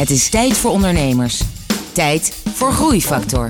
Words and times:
Het 0.00 0.10
is 0.10 0.28
tijd 0.28 0.56
voor 0.56 0.70
ondernemers. 0.70 1.42
Tijd 1.92 2.32
voor 2.54 2.72
Groeifactor. 2.72 3.48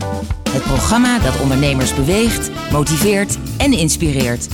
Het 0.50 0.62
programma 0.62 1.18
dat 1.18 1.40
ondernemers 1.40 1.94
beweegt, 1.94 2.50
motiveert 2.72 3.38
en 3.56 3.72
inspireert. 3.72 4.48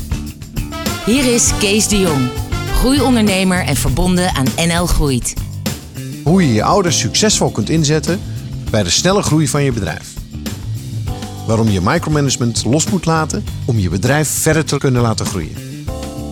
Hier 1.07 1.35
is 1.35 1.51
Kees 1.59 1.89
de 1.89 1.99
Jong, 1.99 2.29
groeiondernemer 2.75 3.65
en 3.65 3.77
verbonden 3.77 4.35
aan 4.35 4.47
NL 4.67 4.87
Groeit. 4.87 5.35
Hoe 6.25 6.47
je 6.47 6.53
je 6.53 6.63
ouders 6.63 6.99
succesvol 6.99 7.51
kunt 7.51 7.71
inzetten 7.71 8.21
bij 8.71 8.83
de 8.83 8.91
snelle 8.91 9.23
groei 9.23 9.49
van 9.49 9.63
je 9.63 9.73
bedrijf. 9.73 10.15
Waarom 11.47 11.69
je 11.69 11.81
micromanagement 11.81 12.65
los 12.65 12.87
moet 12.87 13.05
laten 13.05 13.45
om 13.65 13.79
je 13.79 13.89
bedrijf 13.89 14.29
verder 14.29 14.65
te 14.65 14.79
kunnen 14.79 15.03
laten 15.03 15.27
groeien. 15.27 15.85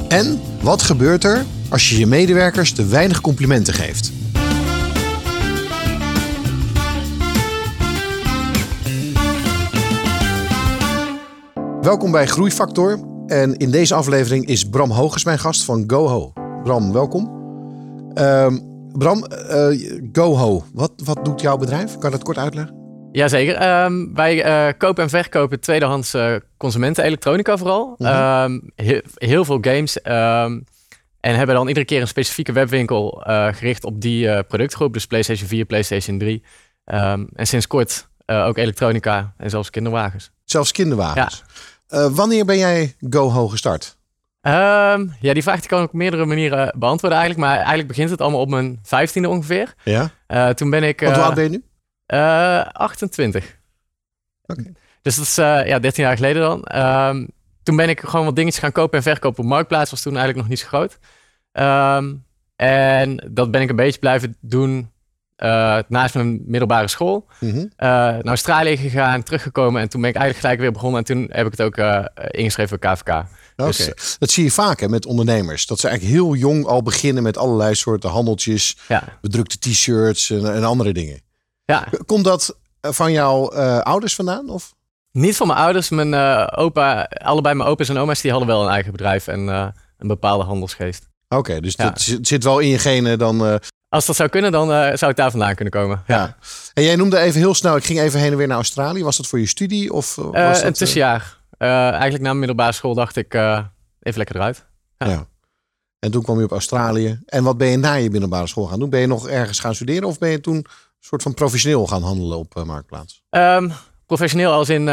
En 0.09 0.41
wat 0.61 0.83
gebeurt 0.83 1.25
er 1.25 1.45
als 1.69 1.91
je 1.91 1.99
je 1.99 2.07
medewerkers 2.07 2.73
te 2.73 2.87
weinig 2.87 3.21
complimenten 3.21 3.75
geeft? 3.75 4.13
Welkom 11.85 12.11
bij 12.13 12.27
Groeifactor. 12.27 12.99
En 13.27 13.57
in 13.57 13.71
deze 13.71 13.95
aflevering 13.95 14.47
is 14.47 14.69
Bram 14.69 14.91
Hoges 14.91 15.25
mijn 15.25 15.39
gast 15.39 15.65
van 15.65 15.85
GoHo. 15.87 16.33
Bram, 16.63 16.93
welkom. 16.93 17.33
Ehm, 18.15 18.59
Bram, 18.93 19.25
eh, 19.25 20.01
GoHo, 20.13 20.65
wat, 20.73 20.93
wat 21.05 21.25
doet 21.25 21.41
jouw 21.41 21.57
bedrijf? 21.57 21.93
Kan 21.93 22.11
je 22.11 22.17
dat 22.17 22.25
kort 22.25 22.39
uitleggen? 22.39 22.75
Jazeker. 23.13 23.55
Ehm 23.57 24.15
wij 24.15 24.43
eh, 24.43 24.73
kopen 24.79 25.03
en 25.03 25.09
verkopen 25.09 25.61
tweedehands 25.61 26.15
uh, 26.15 26.35
consumenten-elektronica 26.57 27.57
vooral. 27.57 27.95
Mhm. 27.99 28.11
Ehm, 28.11 28.61
he- 28.75 29.03
heel 29.15 29.45
veel 29.45 29.59
games. 29.61 30.01
en 30.01 31.37
hebben 31.37 31.55
dan 31.55 31.69
iedere 31.69 31.87
keer 31.87 32.01
een 32.01 32.09
specifieke 32.09 32.53
webwinkel 32.53 33.23
eh, 33.25 33.49
gericht 33.53 33.85
op 33.85 34.01
die 34.01 34.29
eh, 34.29 34.39
productgroep. 34.49 34.93
Dus 34.93 35.07
PlayStation 35.07 35.49
4, 35.49 35.65
PlayStation 35.65 36.19
3. 36.19 36.43
Ehm, 36.85 37.25
en 37.35 37.47
sinds 37.47 37.67
kort 37.67 38.09
eh, 38.25 38.47
ook 38.47 38.57
elektronica 38.59 39.35
en 39.37 39.51
zelfs 39.51 39.71
kinderwagens. 39.71 40.31
Zelfs 40.45 40.73
kinderwagens. 40.73 41.45
Eh, 41.95 42.07
wanneer 42.11 42.45
ben 42.45 42.59
jij 42.59 42.95
GoHo 43.11 43.49
gestart? 43.49 43.97
Ehm, 44.41 45.07
ja, 45.21 45.33
die 45.33 45.43
vraag 45.43 45.67
kan 45.67 45.83
ik 45.83 45.89
op 45.89 45.95
meerdere 45.95 46.25
manieren 46.25 46.75
beantwoorden 46.79 47.19
eigenlijk. 47.19 47.49
Maar 47.49 47.57
eigenlijk 47.57 47.89
begint 47.89 48.11
het 48.11 48.21
allemaal 48.21 48.41
op 48.41 48.49
mijn 48.49 48.79
vijftiende 48.83 49.29
ongeveer. 49.29 49.75
Ja? 49.85 50.11
Eh, 50.27 50.49
toen 50.49 50.71
ben 50.71 50.83
ik... 50.83 51.01
Hoe 51.01 51.09
eh, 51.09 51.25
oud 51.25 51.35
ben 51.35 51.45
je 51.45 51.51
nu? 51.51 51.65
Eh, 52.07 52.61
28. 52.61 53.59
Oké. 54.47 54.73
Dus 55.03 55.17
dat 55.17 55.25
is 55.25 55.39
eh, 55.39 55.67
ja, 55.67 55.79
13 55.79 56.05
jaar 56.05 56.17
geleden 56.17 56.43
dan. 56.43 56.65
Ehm, 56.65 57.27
toen 57.63 57.77
ben 57.77 57.89
ik 57.89 58.01
gewoon 58.01 58.25
wat 58.25 58.37
dingetjes 58.37 58.63
gaan 58.63 58.73
kopen 58.73 58.99
en 58.99 59.03
verkopen 59.03 59.45
op 59.45 59.51
Marktplaats. 59.51 59.91
Was 59.91 60.03
toen 60.03 60.17
eigenlijk 60.17 60.41
nog 60.41 60.49
niet 60.49 60.61
zo 60.61 60.67
groot. 60.67 60.99
Ehm, 61.53 62.15
en 62.57 63.31
dat 63.33 63.51
ben 63.51 63.63
ik 63.63 63.71
een 63.71 63.77
beetje 63.77 64.01
blijven 64.01 64.37
doen 64.41 64.91
eh, 65.37 65.79
naast 65.89 66.15
mijn 66.15 66.43
middelbare 66.47 66.89
school. 66.89 67.27
Mhm. 67.41 67.57
Eh, 67.59 67.89
naar 67.89 68.25
Australië 68.27 68.77
gegaan, 68.77 69.23
teruggekomen. 69.23 69.81
En 69.83 69.89
toen 69.89 70.01
ben 70.01 70.11
ik 70.11 70.17
eigenlijk 70.17 70.47
gelijk 70.47 70.61
weer 70.65 70.73
begonnen. 70.73 70.99
En 70.99 71.05
toen 71.05 71.29
heb 71.31 71.47
ik 71.47 71.51
het 71.53 71.63
ook 71.63 71.77
eh, 71.77 72.05
ingeschreven 72.31 72.79
bij 72.81 72.93
KVK. 72.95 73.09
Oké. 73.57 73.67
Dus, 73.67 74.17
Dat 74.19 74.31
zie 74.31 74.45
je 74.45 74.51
vaak 74.51 74.81
hè, 74.81 74.89
met 74.89 75.07
ondernemers. 75.07 75.67
Dat 75.67 75.81
ze 75.81 75.89
eigenlijk 75.89 76.19
heel 76.19 76.35
jong 76.35 76.67
al 76.67 76.83
beginnen 76.83 77.23
met 77.23 77.37
allerlei 77.39 77.75
soorten 77.75 78.11
handeltjes, 78.11 78.77
ja, 78.89 79.03
bedrukte 79.21 79.59
t-shirts 79.59 80.31
en, 80.31 80.55
en 80.55 80.65
andere 80.65 80.93
dingen. 80.93 81.21
ja. 81.65 81.87
Komt 82.07 82.25
dat 82.25 82.59
van 82.81 83.13
jouw 83.13 83.51
ouders 83.83 84.15
vandaan? 84.15 84.49
Of? 84.49 84.75
Niet 85.13 85.37
van 85.37 85.47
mijn 85.47 85.59
ouders. 85.59 85.89
Mijn 85.91 86.15
opa, 86.57 87.03
allebei 87.05 87.55
mijn 87.55 87.69
opa's 87.69 87.89
en 87.89 87.99
oma's, 87.99 88.21
die 88.21 88.31
hadden 88.31 88.49
wel 88.49 88.63
een 88.63 88.71
eigen 88.73 88.93
bedrijf. 88.93 89.27
En 89.27 89.47
een 89.99 90.09
bepaalde 90.09 90.45
handelsgeest. 90.45 91.09
Oké, 91.29 91.61
dus 91.61 91.75
Ja. 91.77 91.85
dat 91.85 92.19
zit 92.21 92.45
wel 92.45 92.59
in 92.59 92.69
je 92.69 92.79
genen 92.79 93.19
dan. 93.19 93.61
Als 93.95 94.07
dat 94.07 94.17
zou 94.17 94.29
kunnen, 94.29 94.53
dan 94.53 94.73
eh, 94.73 94.97
zou 94.97 95.07
het 95.07 95.17
daar 95.17 95.31
vandaan 95.31 95.55
kunnen 95.55 95.73
komen. 95.73 96.03
ja. 96.07 96.37
En 96.75 96.83
jij 96.83 96.97
noemde 96.97 97.19
even 97.19 97.41
heel 97.41 97.55
snel, 97.55 97.77
ik 97.77 97.85
ging 97.85 98.01
even 98.01 98.21
heen 98.21 98.31
en 98.31 98.37
weer 98.37 98.47
naar 98.47 98.57
Australië. 98.57 99.03
Was 99.03 99.17
dat 99.17 99.27
voor 99.27 99.39
je 99.39 99.47
studie? 99.47 99.93
Of 99.93 100.19
eh, 100.19 100.25
Eh, 100.25 100.31
was 100.33 100.57
dat, 100.59 100.67
een 100.67 100.73
tussenjaar. 100.73 101.37
Eigenlijk 101.59 102.15
na 102.23 102.29
mijn 102.29 102.39
middelbare 102.39 102.73
school 102.73 102.95
dacht 102.95 103.17
ik, 103.17 103.35
even 103.35 103.71
lekker 104.01 104.37
eruit. 104.37 104.65
ja. 104.99 105.27
En 105.99 106.11
toen 106.11 106.23
kwam 106.23 106.39
je 106.39 106.45
op 106.45 106.51
Australië. 106.53 107.21
En 107.27 107.45
wat 107.45 107.59
ben 107.59 107.69
je 107.69 107.77
na 107.77 107.95
je 107.95 108.11
middelbare 108.11 108.47
school 108.47 108.65
gaan 108.67 108.79
doen? 108.79 108.91
Ben 108.91 109.01
je 109.01 109.07
nog 109.07 109.29
ergens 109.29 109.59
gaan 109.61 109.75
studeren 109.75 110.09
of 110.09 110.19
ben 110.19 110.31
je 110.31 110.41
toen 110.41 110.57
een 110.57 110.67
soort 111.01 111.23
van 111.23 111.35
professioneel 111.35 111.87
gaan 111.87 112.03
handelen 112.03 112.39
op 112.39 112.63
Marktplaats? 112.65 113.23
Ehm, 113.31 113.71
professioneel 114.07 114.53
als 114.53 114.69
in, 114.69 114.89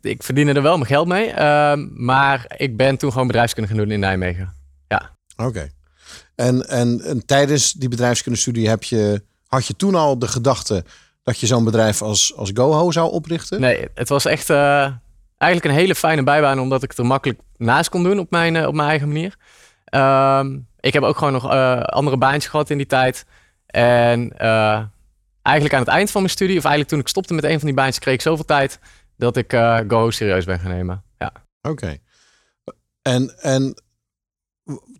ik 0.00 0.22
verdiende 0.22 0.52
er 0.52 0.62
wel 0.62 0.76
mijn 0.76 0.88
geld 0.88 1.08
mee. 1.08 1.30
Ehm, 1.30 1.86
maar 2.04 2.54
ik 2.56 2.76
ben 2.76 2.96
toen 2.96 3.12
gewoon 3.12 3.26
bedrijfskunde 3.26 3.68
gaan 3.68 3.78
doen 3.78 3.90
in 3.90 4.00
Nijmegen. 4.00 4.54
Oké. 5.36 5.68
En, 6.34 6.68
en, 6.68 7.00
en 7.00 7.26
tijdens 7.26 7.72
die 7.72 7.88
bedrijfskundestudie 7.88 8.68
heb 8.68 8.82
je, 8.82 9.22
had 9.46 9.66
je 9.66 9.76
toen 9.76 9.94
al 9.94 10.18
de 10.18 10.28
gedachte 10.28 10.84
dat 11.22 11.38
je 11.38 11.46
zo'n 11.46 11.64
bedrijf 11.64 12.02
als, 12.02 12.36
als 12.36 12.50
GoHo 12.54 12.90
zou 12.90 13.10
oprichten? 13.10 13.60
Nee, 13.60 13.88
het 13.94 14.08
was 14.08 14.24
echt 14.24 14.50
eh, 14.50 14.90
eigenlijk 15.38 15.64
een 15.64 15.80
hele 15.80 15.94
fijne 15.94 16.22
bijbaan, 16.22 16.60
omdat 16.60 16.82
ik 16.82 16.90
het 16.90 16.98
er 16.98 17.06
makkelijk 17.06 17.40
naast 17.56 17.88
kon 17.88 18.02
doen 18.02 18.18
op 18.18 18.30
mijn, 18.30 18.56
eh, 18.56 18.66
op 18.66 18.74
mijn 18.74 18.88
eigen 18.88 19.08
manier. 19.08 19.36
Ehm, 19.84 20.58
ik 20.80 20.92
heb 20.92 21.02
ook 21.02 21.18
gewoon 21.18 21.32
nog 21.32 21.50
eh, 21.50 21.80
andere 21.80 22.16
baantjes 22.16 22.46
gehad 22.46 22.70
in 22.70 22.76
die 22.76 22.86
tijd. 22.86 23.26
En 23.66 24.36
eigenlijk 25.42 25.74
aan 25.74 25.80
het 25.80 25.88
eind 25.88 26.10
van 26.10 26.20
mijn 26.20 26.32
studie, 26.32 26.56
of 26.56 26.64
eigenlijk 26.64 26.90
toen 26.90 27.00
ik 27.00 27.08
stopte 27.08 27.34
met 27.34 27.44
een 27.44 27.58
van 27.58 27.66
die 27.66 27.76
baantjes, 27.76 27.98
kreeg 27.98 28.14
ik 28.14 28.20
zoveel 28.20 28.44
tijd 28.44 28.78
dat 29.16 29.36
ik 29.36 29.52
GoHo 29.88 30.10
serieus 30.10 30.44
ben 30.44 30.58
gaan 30.58 30.70
nemen. 30.70 31.02
Ja. 31.18 31.32
Oké. 31.62 31.96
En, 33.02 33.34
en 33.40 33.82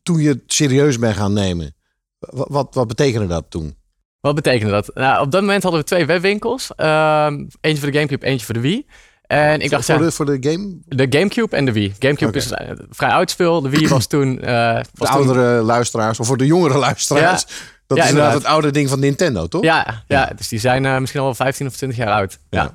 toen 0.05 0.21
je 0.21 0.29
het 0.29 0.41
serieus 0.47 0.99
bent 0.99 1.17
gaan 1.17 1.33
nemen, 1.33 1.75
wat, 2.19 2.47
wat, 2.51 2.75
wat 2.75 2.89
betekende 2.89 3.27
dat 3.27 3.45
toen? 3.49 3.77
Wat 4.21 4.35
betekende 4.35 4.73
dat? 4.73 4.91
Nou, 4.95 5.21
op 5.25 5.31
dat 5.31 5.41
moment 5.41 5.63
hadden 5.63 5.81
we 5.81 5.87
twee 5.87 6.07
webwinkels. 6.07 6.71
Ehm, 6.77 7.45
eentje 7.61 7.83
voor 7.83 7.91
de 7.91 7.99
Gamecube, 7.99 8.27
eentje 8.27 8.45
voor 8.45 8.55
de 8.55 8.61
Wii. 8.61 8.87
En 9.27 9.61
ik 9.61 9.71
dacht, 9.71 9.85
voor, 9.85 9.95
ja, 9.95 10.01
de, 10.01 10.11
voor 10.13 10.27
de 10.27 10.37
game? 10.51 10.77
de 10.87 11.07
Gamecube 11.11 11.57
en 11.57 11.65
de 11.65 11.73
Wii. 11.73 11.95
Gamecube 11.99 12.37
is 12.39 12.51
eh, 12.51 12.71
vrij 12.91 13.11
oud 13.11 13.31
speel. 13.31 13.61
De 13.61 13.69
Wii 13.69 13.89
was 13.89 14.07
toen... 14.15 14.41
eh, 14.41 14.75
De 14.77 14.85
toen- 14.95 15.07
oudere 15.09 15.63
luisteraars, 15.63 16.21
of 16.21 16.27
voor 16.27 16.37
de 16.37 16.47
jongere 16.47 16.79
luisteraars. 16.79 17.45
Dat 17.87 17.97
Ja, 17.99 18.05
is 18.05 18.09
inderdaad 18.09 18.09
inderdaad. 18.09 18.35
het 18.35 18.45
oude 18.45 18.71
ding 18.71 18.89
van 18.89 19.01
Nintendo, 19.01 19.47
toch? 19.47 19.63
Ja, 19.63 20.05
ja, 20.07 20.33
dus 20.37 20.49
die 20.49 20.59
zijn 20.59 20.85
eh, 20.87 20.99
misschien 20.99 21.21
al 21.21 21.27
wel 21.27 21.35
15 21.35 21.67
of 21.67 21.77
20 21.77 21.99
jaar 21.99 22.13
oud. 22.15 22.39
Ja. 22.51 22.75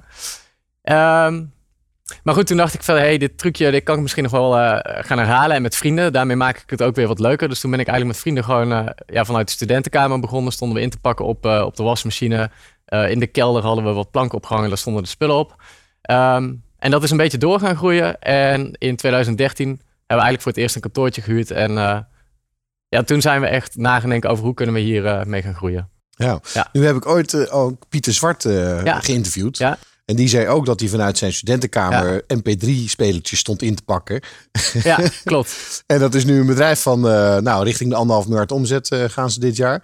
Ja. 0.84 1.30
Maar 2.24 2.34
goed, 2.34 2.48
toen 2.48 2.58
dacht 2.58 2.74
ik 2.74 2.84
van, 2.84 2.96
hey, 2.96 3.18
dit 3.18 3.38
trucje 3.38 3.72
dit 3.72 3.84
kan 3.84 3.96
ik 3.96 4.02
misschien 4.02 4.24
nog 4.24 4.32
wel 4.32 4.58
eh, 4.58 5.04
gaan 5.06 5.18
herhalen. 5.18 5.56
En 5.56 5.62
met 5.62 5.76
vrienden, 5.76 6.14
daarmee 6.14 6.36
maak 6.36 6.58
ik 6.58 6.70
het 6.70 6.82
ook 6.84 6.96
weer 6.96 7.08
wat 7.08 7.20
leuker. 7.20 7.50
Dus 7.50 7.60
toen 7.60 7.72
ben 7.72 7.80
ik 7.80 7.88
eigenlijk 7.88 8.16
met 8.16 8.24
vrienden 8.26 8.44
gewoon 8.44 8.72
eh, 8.72 8.86
ja, 9.16 9.26
vanuit 9.26 9.48
de 9.48 9.54
studentenkamer 9.54 10.20
begonnen. 10.20 10.54
Stonden 10.54 10.78
we 10.78 10.84
in 10.84 10.90
te 10.90 11.00
pakken 11.00 11.26
op, 11.26 11.46
eh, 11.46 11.64
op 11.66 11.76
de 11.76 11.84
wasmachine. 11.84 12.50
In 13.10 13.20
de 13.20 13.28
kelder 13.28 13.64
hadden 13.64 13.84
we 13.84 13.92
wat 13.92 14.12
planken 14.12 14.38
opgehangen, 14.38 14.70
daar 14.70 14.78
stonden 14.78 15.04
de 15.04 15.10
spullen 15.10 15.36
op. 15.36 15.56
Ehm, 16.02 16.54
en 16.80 16.92
dat 16.92 17.04
is 17.04 17.12
een 17.12 17.18
beetje 17.18 17.38
door 17.38 17.60
gaan 17.60 17.76
groeien. 17.76 18.20
En 18.20 18.72
in 18.78 18.96
2013 18.96 19.68
hebben 19.68 19.82
we 20.08 20.14
eigenlijk 20.14 20.42
voor 20.42 20.52
het 20.52 20.62
eerst 20.62 20.76
een 20.76 20.82
kantoortje 20.82 21.22
gehuurd. 21.22 21.52
En 21.52 21.72
ja, 22.88 23.04
toen 23.06 23.22
zijn 23.22 23.42
we 23.42 23.48
echt 23.48 23.76
nagedenken 23.78 24.30
over 24.30 24.44
hoe 24.44 24.54
kunnen 24.54 24.76
we 24.76 24.82
hier 24.82 25.28
mee 25.28 25.42
gaan 25.42 25.56
groeien. 25.56 25.90
Ja. 26.10 26.40
Ja. 26.54 26.68
Nu 26.72 26.86
heb 26.86 26.96
ik 26.96 27.06
ooit 27.06 27.50
ook 27.52 27.84
Pieter 27.90 28.14
Zwart 28.14 28.44
Ja. 28.44 29.00
geïnterviewd. 29.00 29.58
Ja. 29.58 29.78
En 30.10 30.16
die 30.16 30.28
zei 30.28 30.48
ook 30.48 30.66
dat 30.66 30.80
hij 30.80 30.90
vanuit 30.90 31.18
zijn 31.18 31.34
studentenkamer 31.34 32.22
MP3-spelertjes 32.22 33.40
stond 33.40 33.62
in 33.62 33.76
te 33.76 33.84
pakken. 33.84 34.22
Ja, 34.84 35.00
klopt. 35.24 35.84
En 35.86 36.00
dat 36.00 36.16
is 36.16 36.26
nu 36.26 36.40
een 36.40 36.46
bedrijf 36.46 36.82
van, 36.82 37.10
eh, 37.10 37.38
nou, 37.38 37.64
richting 37.64 37.90
de 37.90 37.96
anderhalf 37.96 38.28
miljard 38.28 38.52
omzet 38.52 38.90
eh, 38.90 39.04
gaan 39.04 39.32
ze 39.32 39.40
dit 39.40 39.56
jaar. 39.56 39.84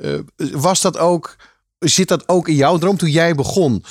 Eh, 0.00 0.10
was 0.36 0.80
dat 0.80 0.98
ook, 0.98 1.36
zit 1.78 2.08
dat 2.08 2.28
ook 2.28 2.48
in 2.48 2.54
jouw 2.54 2.78
droom 2.78 2.96
toen 2.96 3.10
jij 3.10 3.34
begon? 3.34 3.84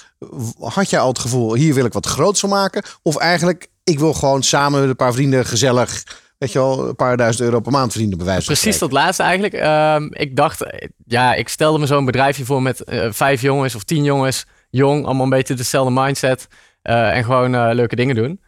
Had 0.60 0.90
jij 0.90 1.00
al 1.00 1.08
het 1.08 1.20
gevoel, 1.20 1.54
hier 1.54 1.74
wil 1.74 1.86
ik 1.86 1.94
wat 1.94 2.06
groots 2.06 2.40
van 2.40 2.50
maken? 2.50 2.84
Of 3.02 3.18
eigenlijk, 3.18 3.68
ik 3.84 4.00
wil 4.00 4.14
gewoon 4.14 4.44
samen 4.44 4.80
met 4.80 4.90
een 4.90 4.96
paar 4.96 5.14
vrienden 5.14 5.46
gezellig, 5.46 6.04
weet 6.38 6.52
je 6.52 6.60
wel, 6.60 6.88
een 6.88 6.96
paar 6.96 7.18
duizend 7.18 7.44
euro 7.44 7.60
per 7.60 7.72
maand 7.72 7.92
verdienen 7.92 8.18
bij 8.18 8.28
wijze 8.28 8.46
van 8.46 8.54
Precies 8.54 8.80
dat 8.80 8.92
laatste 8.92 9.24
eigenlijk. 9.24 9.54
Ehm, 9.54 10.08
ik 10.10 10.36
dacht, 10.36 10.66
ja, 11.06 11.34
ik 11.34 11.50
stelde 11.50 11.80
me 11.80 11.86
zo'n 11.86 12.06
bedrijfje 12.06 12.46
voor 12.46 12.62
met 12.62 12.82
vijf 13.10 13.42
jongens 13.42 13.76
of 13.76 13.84
tien 13.84 14.04
jongens. 14.04 14.46
Jong, 14.78 15.06
allemaal 15.06 15.24
een 15.24 15.30
beetje 15.30 15.54
dezelfde 15.54 16.02
mindset. 16.02 16.48
eh, 16.82 17.16
en 17.18 17.24
gewoon 17.24 17.56
eh, 17.56 17.70
leuke 17.74 17.96
dingen 17.96 18.16
doen. 18.16 18.42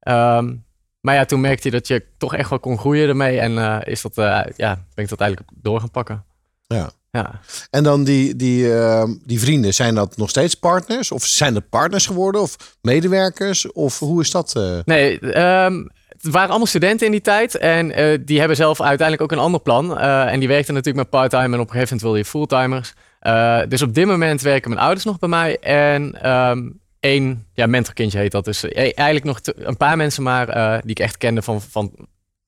Ehm, 0.00 0.54
maar 1.00 1.14
ja, 1.14 1.24
toen 1.24 1.40
merkte 1.40 1.68
je 1.68 1.74
dat 1.74 1.88
je 1.88 2.04
toch 2.18 2.34
echt 2.34 2.50
wel 2.50 2.58
kon 2.60 2.78
groeien 2.78 3.08
ermee. 3.08 3.38
En 3.40 3.58
eh, 3.58 3.92
is 3.92 4.02
dat, 4.02 4.14
ja, 4.56 4.74
ben 4.94 5.04
ik 5.04 5.08
dat 5.08 5.20
eigenlijk 5.20 5.50
door 5.54 5.80
gaan 5.80 5.90
pakken. 5.90 6.24
Ja. 6.66 6.90
Ja. 7.10 7.40
En 7.70 7.82
dan 7.82 8.04
die, 8.04 8.36
die, 8.36 8.74
eh, 8.74 9.04
die 9.24 9.40
vrienden, 9.40 9.74
zijn 9.74 9.94
dat 9.94 10.16
nog 10.16 10.28
steeds 10.30 10.54
partners? 10.54 11.12
Of 11.12 11.24
zijn 11.24 11.54
dat 11.54 11.68
partners 11.68 12.06
geworden? 12.06 12.40
Of 12.40 12.76
medewerkers? 12.82 13.72
Of 13.72 13.98
hoe 13.98 14.20
is 14.20 14.30
dat? 14.30 14.54
Nee, 14.84 15.18
ehm, 15.20 15.84
het 16.08 16.32
waren 16.32 16.48
allemaal 16.48 16.66
studenten 16.66 17.06
in 17.06 17.12
die 17.12 17.20
tijd. 17.20 17.56
En 17.56 17.88
die 18.24 18.38
hebben 18.38 18.56
zelf 18.56 18.80
uiteindelijk 18.80 19.22
ook 19.22 19.38
een 19.38 19.44
ander 19.44 19.60
plan. 19.60 19.98
En 19.98 20.38
die 20.38 20.48
werkten 20.48 20.74
natuurlijk 20.74 21.10
met 21.10 21.20
part-time. 21.20 21.54
En 21.54 21.60
op 21.60 21.66
een 21.66 21.72
gegeven 21.72 21.82
moment 21.82 22.02
wilde 22.02 22.18
je 22.18 22.24
fulltimers. 22.24 22.92
Eh, 23.20 23.60
dus 23.68 23.82
op 23.82 23.94
dit 23.94 24.06
moment 24.06 24.42
werken 24.42 24.70
mijn 24.70 24.82
ouders 24.82 25.04
nog 25.04 25.18
bij 25.18 25.28
mij. 25.28 25.58
En 25.58 26.22
ehm 26.22 26.68
één 27.00 27.46
ja, 27.52 27.66
mentorkindje 27.66 28.18
heet 28.18 28.32
dat. 28.32 28.44
Dus 28.44 28.64
eh, 28.64 28.92
eigenlijk 28.94 29.24
nog 29.24 29.40
een 29.56 29.76
paar 29.76 29.96
mensen 29.96 30.22
maar 30.22 30.48
eh, 30.48 30.78
die 30.80 30.90
ik 30.90 30.98
echt 30.98 31.16
kende 31.18 31.42
van, 31.42 31.60
van, 31.62 31.92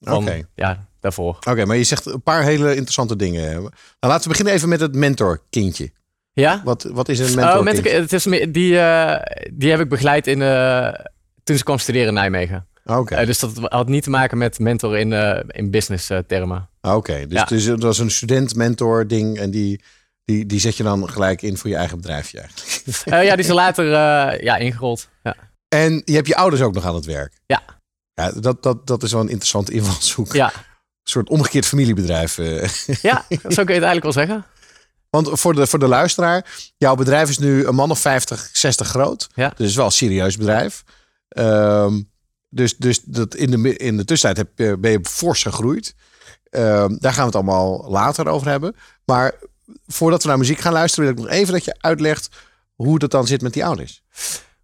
van 0.01 0.17
Oké. 0.17 0.43
ja, 0.55 0.87
daarvoor. 1.01 1.39
Oké, 1.49 1.65
maar 1.65 1.77
je 1.77 1.85
zegt 1.85 2.07
een 2.07 2.23
paar 2.23 2.43
hele 2.43 2.71
interessante 2.71 3.17
dingen. 3.17 3.53
Nou, 3.53 3.71
laten 4.01 4.23
we 4.23 4.29
beginnen 4.29 4.55
even 4.55 4.69
met 4.69 4.81
het 4.81 4.95
mentorkindje. 4.95 5.91
Ja? 6.33 6.61
Wat, 6.65 6.83
wat 6.83 7.09
is 7.09 7.19
een 7.19 7.35
mentor? 7.35 7.59
Oh, 7.59 7.65
mentor, 7.65 7.93
het 7.93 8.13
is, 8.13 8.23
die, 8.25 8.79
die 9.53 9.71
heb 9.71 9.81
ik 9.81 9.89
begeleid 9.89 10.27
in, 10.27 10.39
toen 11.45 11.57
ze 11.57 11.65
kwam 11.65 11.79
studeren 11.79 12.09
in 12.09 12.15
Nijmegen. 12.15 12.67
Oké, 12.85 13.15
Eh, 13.15 13.27
dus 13.27 13.39
dat 13.39 13.53
had 13.63 13.89
niet 13.89 14.03
te 14.03 14.11
maken 14.11 14.39
met 14.39 14.59
mentor 14.59 14.99
in, 14.99 15.13
in 15.47 15.71
business 15.71 16.11
termen. 16.27 16.69
Oké, 16.81 17.27
dus, 17.27 17.39
Ja. 17.39 17.45
dus 17.45 17.65
dat 17.65 17.83
was 17.83 17.99
een 17.99 18.11
student-mentor 18.11 19.07
ding 19.07 19.39
en 19.39 19.51
die, 19.51 19.81
die, 20.33 20.47
die 20.47 20.61
zet 20.61 20.77
je 20.77 20.83
dan 20.83 21.09
gelijk 21.11 21.43
in 21.43 21.57
voor 21.59 21.71
je 21.71 21.77
eigen 21.77 21.97
bedrijfje 21.97 22.41
eigenlijk. 22.41 22.87
Eh, 23.05 23.25
ja, 23.25 23.31
die 23.31 23.45
is 23.45 23.49
er 23.49 23.55
later 23.55 23.85
eh, 23.87 24.43
ja, 24.43 24.57
ingerold. 24.57 25.09
Ja. 25.23 25.37
En 25.69 26.03
je 26.05 26.15
hebt 26.15 26.27
je 26.27 26.37
ouders 26.37 26.63
ook 26.63 26.75
nog 26.75 26.85
aan 26.85 26.95
het 26.95 27.05
werk. 27.05 27.41
Ja. 27.47 27.63
Ja, 28.15 28.31
dat, 28.33 28.63
dat, 28.63 28.87
dat 28.87 29.03
is 29.03 29.13
wel 29.13 29.21
een 29.21 29.29
interessante 29.29 29.73
invalshoek. 29.73 30.33
Ja. 30.33 30.47
Een 30.55 31.11
soort 31.11 31.29
omgekeerd 31.29 31.67
familiebedrijf. 31.67 32.39
eh. 32.39 32.69
ja, 33.03 33.25
zo 33.29 33.39
kun 33.39 33.75
je 33.75 33.81
het 33.81 33.89
eigenlijk 33.91 34.03
wel 34.03 34.13
zeggen. 34.13 34.45
Want 35.11 35.29
voor 35.41 35.55
de, 35.55 35.67
voor 35.67 35.79
de 35.79 35.87
luisteraar, 35.89 36.47
jouw 36.77 36.95
bedrijf 36.95 37.29
is 37.29 37.39
nu 37.39 37.67
een 37.67 37.75
man 37.75 37.91
of 37.91 37.99
50, 38.01 38.51
60 38.53 38.87
groot. 38.89 39.29
Ja. 39.35 39.49
Dus 39.49 39.59
het 39.59 39.69
is 39.69 39.77
wel 39.77 39.85
een 39.85 39.93
serieus 39.93 40.37
bedrijf. 40.37 40.83
Ehm, 41.29 42.01
dus 42.49 42.77
dus 42.77 43.01
dat 43.05 43.35
in, 43.35 43.51
de, 43.63 43.77
in 43.77 43.97
de 43.97 44.05
tussentijd 44.05 44.47
heb, 44.47 44.69
je- 44.69 44.79
ben 44.79 44.91
je 44.91 45.01
fors 45.03 45.43
gegroeid. 45.43 45.95
Ehm, 46.51 46.97
daar 46.99 47.13
gaan 47.13 47.21
we 47.21 47.27
het 47.27 47.35
allemaal 47.35 47.91
later 47.91 48.27
over 48.29 48.49
hebben. 48.49 48.75
Maar 49.05 49.35
voordat 49.87 50.23
we 50.23 50.29
naar 50.29 50.39
muziek 50.39 50.59
gaan 50.59 50.73
luisteren, 50.73 51.05
wil 51.05 51.25
ik 51.25 51.31
nog 51.31 51.39
even 51.39 51.53
dat 51.53 51.65
je 51.65 51.77
uitlegt 51.81 52.29
hoe 52.75 52.99
dat 52.99 53.11
dan 53.11 53.27
zit 53.27 53.43
met 53.43 53.53
die 53.53 53.65
ouders. 53.65 54.03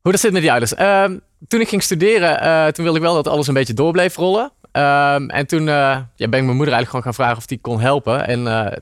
Hoe 0.01 0.13
dat 0.13 0.21
zit 0.21 0.33
met 0.33 0.41
die 0.41 0.51
ouders. 0.51 0.75
Ehm, 0.75 1.17
toen 1.49 1.61
ik 1.61 1.69
ging 1.69 1.83
studeren, 1.83 2.41
eh, 2.41 2.67
toen 2.67 2.85
wilde 2.85 2.99
ik 2.99 3.05
wel 3.05 3.15
dat 3.15 3.29
alles 3.29 3.47
een 3.47 3.55
beetje 3.55 3.75
door 3.75 3.93
bleef 3.93 4.17
rollen. 4.17 4.53
Ehm, 4.73 5.29
en 5.29 5.47
toen 5.47 5.69
eh, 5.69 5.75
ja, 6.15 6.29
ben 6.29 6.39
ik 6.39 6.45
mijn 6.45 6.57
moeder 6.57 6.75
eigenlijk 6.75 6.89
gewoon 6.89 7.03
gaan 7.03 7.15
vragen 7.15 7.37
of 7.37 7.47
die 7.47 7.61
kon 7.61 7.81
helpen. 7.81 8.27
En 8.27 8.47
eh, 8.47 8.77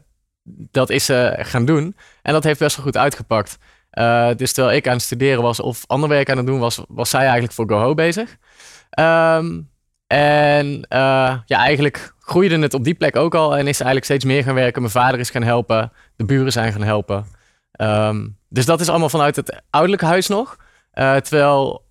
dat 0.70 0.90
is 0.90 1.05
ze 1.05 1.37
gaan 1.38 1.64
doen. 1.64 1.96
En 2.23 2.32
dat 2.32 2.44
heeft 2.44 2.58
best 2.58 2.76
wel 2.76 2.84
goed 2.84 2.96
uitgepakt. 2.96 3.58
Dus 4.37 4.52
terwijl 4.52 4.76
ik 4.76 4.87
aan 4.87 4.93
het 4.93 5.02
studeren 5.02 5.43
was 5.43 5.61
of 5.61 5.84
ander 5.87 6.08
werk 6.08 6.31
aan 6.31 6.37
het 6.37 6.46
doen 6.46 6.58
was, 6.58 6.81
was 6.88 7.11
zij 7.11 7.20
eigenlijk 7.20 7.52
voor 7.52 7.69
GoHo 7.69 7.94
bezig. 7.94 8.37
Ehm, 8.90 9.61
en 10.06 10.87
ja, 10.88 11.44
eigenlijk 11.46 12.14
groeide 12.26 12.58
het 12.58 12.75
op 12.75 12.84
die 12.84 12.94
plek 12.94 13.17
ook 13.17 13.34
al. 13.34 13.56
En 13.56 13.67
is 13.67 13.81
eigenlijk 13.81 14.05
steeds 14.05 14.25
meer 14.25 14.43
gaan 14.43 14.55
werken. 14.55 14.81
Mijn 14.81 14.93
vader 14.93 15.20
is 15.20 15.31
gaan 15.31 15.43
helpen. 15.43 15.93
De 16.17 16.25
buren 16.25 16.52
zijn 16.52 16.73
gaan 16.73 16.82
helpen. 16.82 17.26
Ehm, 17.73 18.28
dus 18.49 18.64
dat 18.64 18.81
is 18.81 18.88
allemaal 18.88 19.08
vanuit 19.08 19.37
het 19.37 19.62
ouderlijke 19.70 20.06
huis 20.06 20.26
nog. 20.26 20.56
Eh, 20.90 21.17
terwijl 21.17 21.84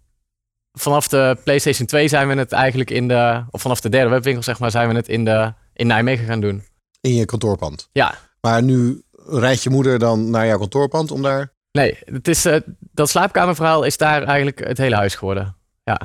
vanaf 0.74 1.08
de 1.08 1.38
PlayStation 1.44 1.88
2 1.88 2.08
zijn 2.08 2.28
we 2.28 2.34
het 2.34 2.52
eigenlijk 2.52 2.90
in 2.90 3.08
de, 3.08 3.44
of 3.50 3.62
vanaf 3.62 3.82
de 3.82 3.90
derde 3.90 4.10
webwinkel 4.10 4.44
zeg 4.44 4.60
maar, 4.60 4.72
zijn 4.72 4.90
we 4.90 4.96
het 4.96 5.08
in, 5.08 5.26
de, 5.26 5.54
in 5.74 5.88
Nijmegen 5.88 6.26
gaan 6.26 6.42
doen. 6.42 6.64
In 7.02 7.14
je 7.14 7.26
kantoorpand. 7.26 7.90
Ja, 7.92 8.16
Maar 8.42 8.64
nu 8.64 9.04
rijdt 9.28 9.64
je 9.64 9.70
moeder 9.70 10.00
dan 10.00 10.30
naar 10.30 10.46
jouw 10.46 10.58
kantoorpand 10.58 11.12
om 11.12 11.22
daar... 11.22 11.54
nee, 11.72 11.98
het 12.06 12.28
is, 12.28 12.46
eh, 12.46 12.60
dat 12.80 13.10
slaapkamerverhaal 13.10 13.84
is 13.84 13.98
daar 13.98 14.24
eigenlijk 14.24 14.68
het 14.68 14.78
hele 14.78 14.96
huis 14.96 15.16
geworden. 15.16 15.56
Ja, 15.84 16.02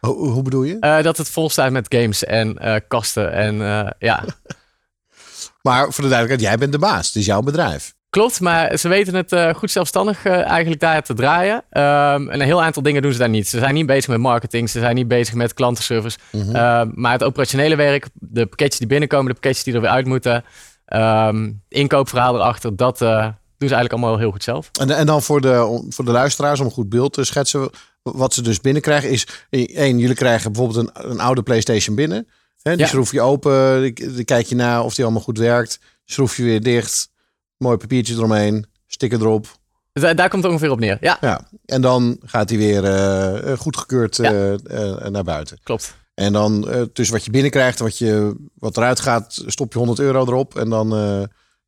Hoe, 0.00 0.28
hoe 0.28 0.42
bedoel 0.42 0.62
je? 0.62 0.76
Eh, 0.78 1.02
dat 1.02 1.16
het 1.16 1.28
vol 1.28 1.50
staat 1.50 1.70
met 1.70 1.86
games 1.88 2.24
en 2.24 2.58
eh, 2.58 2.74
kasten 2.88 3.32
en 3.32 3.62
eh, 3.62 3.90
ja. 3.98 4.24
Maar 5.62 5.92
voor 5.92 6.04
de 6.04 6.10
duidelijkheid, 6.10 6.40
jij 6.40 6.58
bent 6.58 6.72
de 6.72 6.78
baas. 6.78 7.06
Het 7.06 7.16
is 7.16 7.26
jouw 7.26 7.40
bedrijf. 7.40 7.94
Klopt, 8.10 8.40
maar 8.40 8.76
ze 8.76 8.88
weten 8.88 9.14
het 9.14 9.56
goed 9.56 9.70
zelfstandig 9.70 10.26
eigenlijk 10.26 10.80
daar 10.80 11.02
te 11.02 11.14
draaien. 11.14 11.64
Ehm, 11.70 12.28
en 12.28 12.40
een 12.40 12.46
heel 12.46 12.62
aantal 12.62 12.82
dingen 12.82 13.02
doen 13.02 13.12
ze 13.12 13.18
daar 13.18 13.28
niet. 13.28 13.48
Ze 13.48 13.58
zijn 13.58 13.74
niet 13.74 13.86
bezig 13.86 14.08
met 14.08 14.18
marketing, 14.18 14.70
ze 14.70 14.78
zijn 14.78 14.94
niet 14.94 15.08
bezig 15.08 15.34
met 15.34 15.54
klantenservice. 15.54 16.18
Mhm. 16.32 16.56
Ehm, 16.56 16.88
maar 16.94 17.12
het 17.12 17.22
operationele 17.22 17.76
werk, 17.76 18.08
de 18.12 18.46
pakketjes 18.46 18.78
die 18.78 18.88
binnenkomen, 18.88 19.26
de 19.26 19.32
pakketjes 19.32 19.64
die 19.64 19.74
er 19.74 19.80
weer 19.80 19.90
uit 19.90 20.06
moeten, 20.06 20.44
ehm, 20.84 21.52
inkoopverhaal 21.68 22.34
erachter, 22.34 22.76
dat 22.76 22.98
doen 22.98 23.68
ze 23.68 23.74
eigenlijk 23.74 23.92
allemaal 23.92 24.18
heel 24.18 24.30
goed 24.30 24.44
zelf. 24.44 24.70
En, 24.80 24.90
en 24.90 25.06
dan 25.06 25.22
voor 25.22 25.40
de, 25.40 25.86
voor 25.88 26.04
de 26.04 26.10
luisteraars, 26.10 26.60
om 26.60 26.66
een 26.66 26.72
goed 26.72 26.88
beeld 26.88 27.12
te 27.12 27.24
schetsen. 27.24 27.70
Wat 28.02 28.34
ze 28.34 28.42
dus 28.42 28.60
binnenkrijgen 28.60 29.10
is... 29.10 29.26
één, 29.50 29.98
jullie 29.98 30.14
krijgen 30.16 30.52
bijvoorbeeld 30.52 30.88
een, 30.96 31.10
een 31.10 31.20
oude 31.20 31.42
PlayStation 31.42 31.96
binnen. 31.96 32.28
Hè, 32.62 32.70
die 32.76 32.80
Ja. 32.84 32.86
schroef 32.90 33.12
je 33.12 33.20
open, 33.20 33.82
die, 33.82 34.12
die 34.12 34.24
kijk 34.24 34.46
je 34.46 34.54
na 34.54 34.82
of 34.82 34.94
die 34.94 35.04
allemaal 35.04 35.22
goed 35.22 35.38
werkt. 35.38 35.78
Schroef 36.04 36.36
je 36.36 36.42
weer 36.42 36.62
dicht. 36.62 37.10
Mooi 37.56 37.76
papiertje 37.76 38.14
eromheen. 38.14 38.66
Sticker 38.86 39.20
erop. 39.20 39.46
Dus 39.92 40.14
daar, 40.14 40.28
komt 40.28 40.42
het 40.42 40.52
ongeveer 40.52 40.70
op 40.70 40.78
neer. 40.80 40.96
Ja, 41.00 41.18
Ja. 41.20 41.48
En 41.64 41.80
dan 41.80 42.20
gaat 42.24 42.48
hij 42.48 42.58
weer 42.58 42.84
eh, 42.84 43.58
goedgekeurd 43.58 44.16
Ja. 44.16 44.32
eh, 44.56 45.06
naar 45.08 45.24
buiten. 45.24 45.58
klopt. 45.62 45.96
En 46.14 46.32
dan 46.32 46.68
tussen 46.92 47.14
wat 47.14 47.24
je 47.24 47.30
binnenkrijgt 47.30 47.78
en 47.78 47.84
wat, 47.84 47.98
je, 47.98 48.34
wat 48.54 48.76
eruit 48.76 49.00
gaat, 49.00 49.42
stop 49.46 49.72
je 49.72 49.78
100 49.78 49.98
euro 49.98 50.20
erop. 50.26 50.58
En 50.58 50.68
dan, 50.68 50.92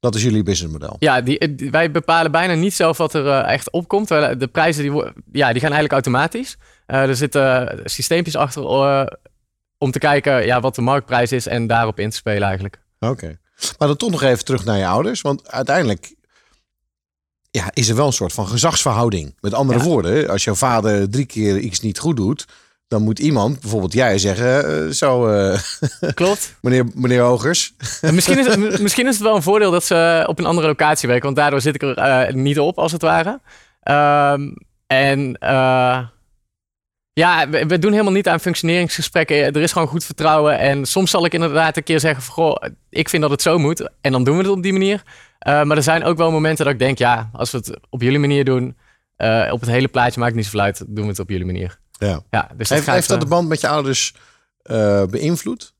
dat 0.00 0.14
is 0.14 0.22
jullie 0.22 0.42
businessmodel. 0.42 0.96
Ja, 0.98 1.20
die, 1.20 1.38
eh, 1.38 1.48
die- 1.56 1.70
wij 1.70 1.90
bepalen 1.90 2.30
bijna 2.30 2.54
niet 2.54 2.74
zelf 2.74 2.96
wat 2.96 3.14
er 3.14 3.26
eh, 3.26 3.52
echt 3.52 3.70
opkomt. 3.70 4.08
De 4.08 4.48
prijzen 4.52 4.82
die, 4.82 4.92
ja, 5.32 5.52
die 5.52 5.60
gaan 5.60 5.72
eigenlijk 5.72 5.92
automatisch. 5.92 6.56
Eh, 6.86 7.02
er 7.02 7.16
zitten 7.16 7.80
systeempjes 7.84 8.36
achter 8.36 8.62
eh, 8.62 9.06
om 9.78 9.90
te 9.90 9.98
kijken 9.98 10.46
ja, 10.46 10.60
wat 10.60 10.74
de 10.74 10.80
marktprijs 10.82 11.32
is 11.32 11.46
en 11.46 11.66
daarop 11.66 11.98
in 11.98 12.10
te 12.10 12.16
spelen 12.16 12.42
eigenlijk. 12.42 12.80
Oké. 13.00 13.38
Maar 13.78 13.88
dan 13.88 13.96
toch 13.96 14.10
nog 14.10 14.22
even 14.22 14.44
terug 14.44 14.64
naar 14.64 14.78
je 14.78 14.86
ouders. 14.86 15.20
Want 15.20 15.50
uiteindelijk 15.50 16.14
ja, 17.50 17.70
is 17.72 17.88
er 17.88 17.96
wel 17.96 18.06
een 18.06 18.12
soort 18.12 18.32
van 18.32 18.46
gezagsverhouding. 18.48 19.36
Met 19.40 19.54
andere 19.54 19.78
Ja. 19.78 19.84
woorden, 19.84 20.28
als 20.28 20.44
jouw 20.44 20.54
vader 20.54 21.10
drie 21.10 21.26
keer 21.26 21.58
iets 21.58 21.80
niet 21.80 21.98
goed 21.98 22.16
doet... 22.16 22.46
dan 22.90 23.02
moet 23.02 23.18
iemand, 23.18 23.60
bijvoorbeeld 23.60 23.92
jij, 23.92 24.18
zeggen... 24.18 24.84
eh, 24.86 24.92
zo, 24.92 25.26
eh, 25.26 25.58
Klopt. 26.14 26.56
meneer, 26.60 26.86
meneer 26.94 27.20
Hogers. 27.20 27.74
En 28.00 28.14
misschien, 28.14 28.38
is 28.38 28.46
het, 28.46 28.80
misschien 28.80 29.06
is 29.06 29.14
het 29.14 29.22
wel 29.22 29.36
een 29.36 29.42
voordeel 29.42 29.70
dat 29.70 29.84
ze 29.84 30.24
op 30.26 30.38
een 30.38 30.46
andere 30.46 30.66
locatie 30.66 31.08
werken. 31.08 31.24
Want 31.24 31.36
daardoor 31.36 31.60
zit 31.60 31.74
ik 31.74 31.82
er 31.82 31.96
eh, 31.96 32.34
niet 32.34 32.58
op, 32.58 32.78
als 32.78 32.92
het 32.92 33.02
ware. 33.02 33.40
Ehm, 33.80 34.50
en 34.86 35.34
eh, 35.38 35.98
ja, 37.12 37.48
we, 37.48 37.66
we 37.66 37.78
doen 37.78 37.92
helemaal 37.92 38.12
niet 38.12 38.28
aan 38.28 38.40
functioneringsgesprekken. 38.40 39.36
Er 39.36 39.56
is 39.56 39.72
gewoon 39.72 39.88
goed 39.88 40.04
vertrouwen. 40.04 40.58
En 40.58 40.86
soms 40.86 41.10
zal 41.10 41.24
ik 41.24 41.34
inderdaad 41.34 41.76
een 41.76 41.82
keer 41.82 42.00
zeggen 42.00 42.22
van... 42.22 42.34
Goh, 42.34 42.56
ik 42.88 43.08
vind 43.08 43.22
dat 43.22 43.30
het 43.30 43.42
zo 43.42 43.58
moet. 43.58 43.90
En 44.00 44.12
dan 44.12 44.24
doen 44.24 44.36
we 44.36 44.42
het 44.42 44.52
op 44.52 44.62
die 44.62 44.72
manier. 44.72 45.02
Eh, 45.38 45.62
maar 45.62 45.76
er 45.76 45.82
zijn 45.82 46.04
ook 46.04 46.16
wel 46.16 46.30
momenten 46.30 46.64
dat 46.64 46.74
ik 46.74 46.80
denk... 46.80 46.98
Ja, 46.98 47.30
als 47.32 47.50
we 47.50 47.58
het 47.58 47.78
op 47.90 48.02
jullie 48.02 48.18
manier 48.18 48.44
doen... 48.44 48.76
eh, 49.16 49.48
op 49.52 49.60
het 49.60 49.70
hele 49.70 49.88
plaatje 49.88 50.20
maakt 50.20 50.34
niet 50.34 50.44
zoveel 50.44 50.60
uit. 50.60 50.84
Doen 50.86 51.04
we 51.04 51.10
het 51.10 51.18
op 51.18 51.28
jullie 51.30 51.46
manier. 51.46 51.78
Ja. 52.00 52.22
Ja, 52.30 52.50
dus 52.56 52.68
Heeft, 52.68 52.86
dat 52.86 53.10
eh, 53.10 53.18
de 53.18 53.26
band 53.26 53.48
met 53.48 53.60
je 53.60 53.68
ouders 53.68 54.14
eh, 54.62 55.04
beïnvloed? 55.04 55.74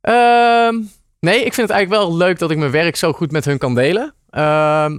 Ehm, 0.00 0.74
nee, 1.20 1.44
ik 1.44 1.54
vind 1.54 1.68
het 1.68 1.76
eigenlijk 1.76 2.02
wel 2.02 2.16
leuk 2.16 2.38
dat 2.38 2.50
ik 2.50 2.58
mijn 2.58 2.70
werk 2.70 2.96
zo 2.96 3.12
goed 3.12 3.30
met 3.30 3.44
hun 3.44 3.58
kan 3.58 3.74
delen. 3.74 4.14
Ehm, 4.30 4.98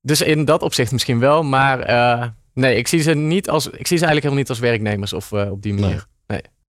dus 0.00 0.20
in 0.20 0.44
dat 0.44 0.62
opzicht 0.62 0.92
misschien 0.92 1.18
wel. 1.18 1.42
Maar 1.42 1.80
eh, 1.80 2.28
nee, 2.54 2.76
ik 2.76 2.88
zie 2.88 3.02
ze 3.02 3.14
niet 3.14 3.50
als. 3.50 3.66
Ik 3.66 3.86
zie 3.86 3.98
ze 3.98 4.04
eigenlijk 4.04 4.22
helemaal 4.22 4.38
niet 4.38 4.48
als 4.48 4.58
werknemers 4.58 5.12
of 5.12 5.32
eh, 5.32 5.50
op 5.50 5.62
die 5.62 5.74
manier. 5.74 6.06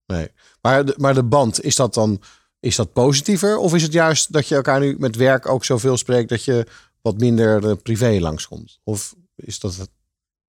Nee. 0.06 0.28
Maar 0.60 0.84
de, 0.84 0.94
maar 0.96 1.14
de 1.14 1.24
band, 1.24 1.64
is 1.64 1.76
dat 1.76 1.94
dan 1.94 2.22
is 2.60 2.76
dat 2.76 2.92
positiever? 2.92 3.56
Of 3.56 3.74
is 3.74 3.82
het 3.82 3.92
juist 3.92 4.32
dat 4.32 4.48
je 4.48 4.54
elkaar 4.54 4.80
nu 4.80 4.96
met 4.98 5.16
werk 5.16 5.48
ook 5.48 5.64
zoveel 5.64 5.96
spreekt... 5.96 6.28
dat 6.28 6.44
je 6.44 6.66
wat 7.02 7.18
minder 7.18 7.76
privé 7.76 8.18
langskomt? 8.20 8.80
Of 8.84 9.14
is 9.36 9.58
dat 9.60 9.76
het 9.76 9.90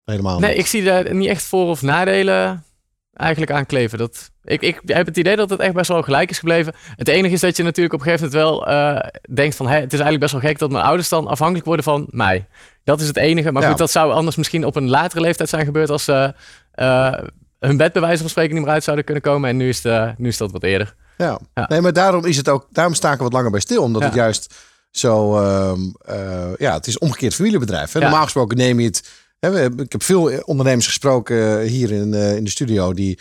helemaal 0.07 0.39
Nee, 0.39 0.51
niet? 0.51 0.59
ik 0.59 0.67
zie 0.67 0.85
daar 0.85 1.15
niet 1.15 1.29
echt 1.29 1.43
voor- 1.43 1.69
of 1.69 1.83
nadelen 1.83 2.65
eigenlijk 3.13 3.53
aan 3.53 3.67
kleven. 3.67 3.99
Dat, 3.99 4.31
ik, 4.45 4.61
ik 4.63 4.81
heb 4.85 5.07
het 5.07 5.17
idee 5.17 5.37
dat 5.37 5.51
het 5.51 5.61
echt 5.61 5.73
best 5.75 5.89
wel 5.89 6.03
gelijk 6.03 6.31
is 6.31 6.39
gebleven. 6.39 6.75
Het 6.97 7.09
enige 7.09 7.35
is 7.35 7.41
dat 7.41 7.57
je 7.57 7.63
natuurlijk 7.63 7.95
op 7.95 8.01
een 8.01 8.07
gegeven 8.07 8.39
moment 8.39 8.51
wel 8.51 8.67
eh, 8.67 9.09
denkt 9.35 9.57
van... 9.57 9.67
Hè, 9.69 9.75
het 9.75 9.85
is 9.93 10.01
eigenlijk 10.01 10.21
best 10.21 10.33
wel 10.33 10.41
gek 10.51 10.59
dat 10.59 10.71
mijn 10.71 10.85
ouders 10.85 11.09
dan 11.09 11.27
afhankelijk 11.27 11.67
worden 11.67 11.85
van 11.85 12.07
mij. 12.11 12.47
Dat 12.85 13.01
is 13.01 13.07
het 13.07 13.17
enige. 13.17 13.53
Maar 13.53 13.63
Ja. 13.63 13.69
goed, 13.69 13.79
dat 13.79 13.91
zou 13.91 14.13
anders 14.13 14.37
misschien 14.37 14.65
op 14.65 14.77
een 14.77 14.89
latere 14.89 15.21
leeftijd 15.21 15.49
zijn 15.49 15.65
gebeurd... 15.65 15.91
als 15.91 16.05
ze 16.05 16.35
eh, 16.73 17.13
hun 17.59 17.77
bed 17.77 17.93
bij 17.93 18.03
wijze 18.03 18.21
van 18.21 18.31
spreken 18.31 18.55
niet 18.55 18.65
meer 18.65 18.73
uit 18.73 18.85
zouden 18.85 19.05
kunnen 19.05 19.23
komen. 19.23 19.49
En 19.51 19.57
nu 19.57 19.69
is, 19.69 19.81
de, 19.81 20.15
nu 20.17 20.29
is 20.29 20.37
dat 20.37 20.53
wat 20.53 20.63
eerder. 20.63 20.95
Ja. 21.17 21.39
Ja. 21.55 21.65
nee, 21.69 21.81
maar 21.81 21.93
daarom 21.93 22.25
is 22.25 22.37
het 22.37 22.49
ook, 22.49 22.67
daarom 22.73 22.95
sta 22.95 23.13
ik 23.13 23.17
er 23.19 23.23
wat 23.25 23.33
langer 23.33 23.51
bij 23.51 23.61
stil, 23.61 23.83
omdat 23.83 24.01
Ja. 24.03 24.07
het 24.07 24.17
juist 24.17 24.55
zo, 24.91 25.37
ehm, 25.39 25.81
eh, 26.05 26.49
ja, 26.59 26.75
het 26.75 26.87
is 26.87 26.99
omgekeerd 26.99 27.35
familiebedrijf. 27.35 27.93
Hè? 27.93 28.01
Normaal 28.01 28.23
gesproken 28.23 28.57
neem 28.57 28.81
je 28.81 28.87
het. 28.87 29.09
Ik 29.41 29.93
heb 29.93 30.03
veel 30.03 30.43
ondernemers 30.45 30.87
gesproken 30.87 31.61
hier 31.61 31.93
in, 31.93 32.15
eh, 32.15 32.37
in 32.37 32.45
de 32.45 32.51
studio 32.51 32.93
die 32.93 33.19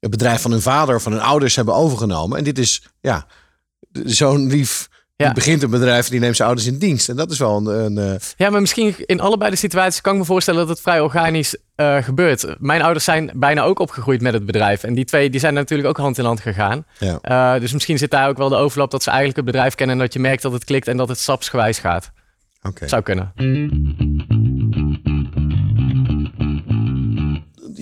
het 0.00 0.10
bedrijf 0.10 0.40
van 0.40 0.50
hun 0.50 0.62
vader 0.62 0.94
of 0.94 1.02
van 1.02 1.12
hun 1.12 1.20
ouders 1.20 1.56
hebben 1.56 1.74
overgenomen. 1.74 2.38
En 2.38 2.44
dit 2.44 2.58
is, 2.58 2.82
ja, 3.00 3.26
zo'n 4.04 4.46
lief. 4.46 4.88
Ja. 5.16 5.24
Die 5.24 5.34
begint 5.34 5.62
een 5.62 5.70
bedrijf 5.70 6.04
en 6.04 6.10
die 6.10 6.20
neemt 6.20 6.36
zijn 6.36 6.48
ouders 6.48 6.68
in 6.68 6.78
dienst. 6.78 7.08
En 7.08 7.16
dat 7.16 7.30
is 7.30 7.38
wel 7.38 7.56
een. 7.56 7.66
een 7.66 7.98
eh, 7.98 8.20
Ja, 8.36 8.50
maar 8.50 8.60
misschien 8.60 8.94
in 9.06 9.20
allebei 9.20 9.50
de 9.50 9.56
situaties 9.56 10.00
kan 10.00 10.12
ik 10.12 10.18
me 10.18 10.24
voorstellen 10.24 10.60
dat 10.60 10.68
het 10.68 10.80
vrij 10.80 11.00
organisch 11.00 11.56
eh, 11.74 11.96
gebeurt. 11.96 12.56
Mijn 12.58 12.82
ouders 12.82 13.04
zijn 13.04 13.30
bijna 13.34 13.62
ook 13.62 13.78
opgegroeid 13.78 14.20
met 14.20 14.32
het 14.32 14.46
bedrijf. 14.46 14.82
En 14.82 14.94
die 14.94 15.04
twee 15.04 15.30
die 15.30 15.40
zijn 15.40 15.54
natuurlijk 15.54 15.88
ook 15.88 15.96
hand 15.96 16.18
in 16.18 16.24
hand 16.24 16.40
gegaan. 16.40 16.84
Ja. 16.98 17.18
Eh, 17.20 17.60
dus 17.60 17.72
misschien 17.72 17.98
zit 17.98 18.10
daar 18.10 18.28
ook 18.28 18.38
wel 18.38 18.48
de 18.48 18.56
overlap 18.56 18.90
dat 18.90 19.02
ze 19.02 19.08
eigenlijk 19.08 19.38
het 19.38 19.46
bedrijf 19.46 19.74
kennen... 19.74 19.96
en 19.96 20.02
dat 20.02 20.12
je 20.12 20.18
merkt 20.18 20.42
dat 20.42 20.52
het 20.52 20.64
klikt 20.64 20.88
en 20.88 20.96
dat 20.96 21.08
het 21.08 21.18
stapsgewijs 21.18 21.78
gaat. 21.78 22.10
Oké. 22.62 22.88
Zou 22.88 23.02
kunnen. 23.02 23.32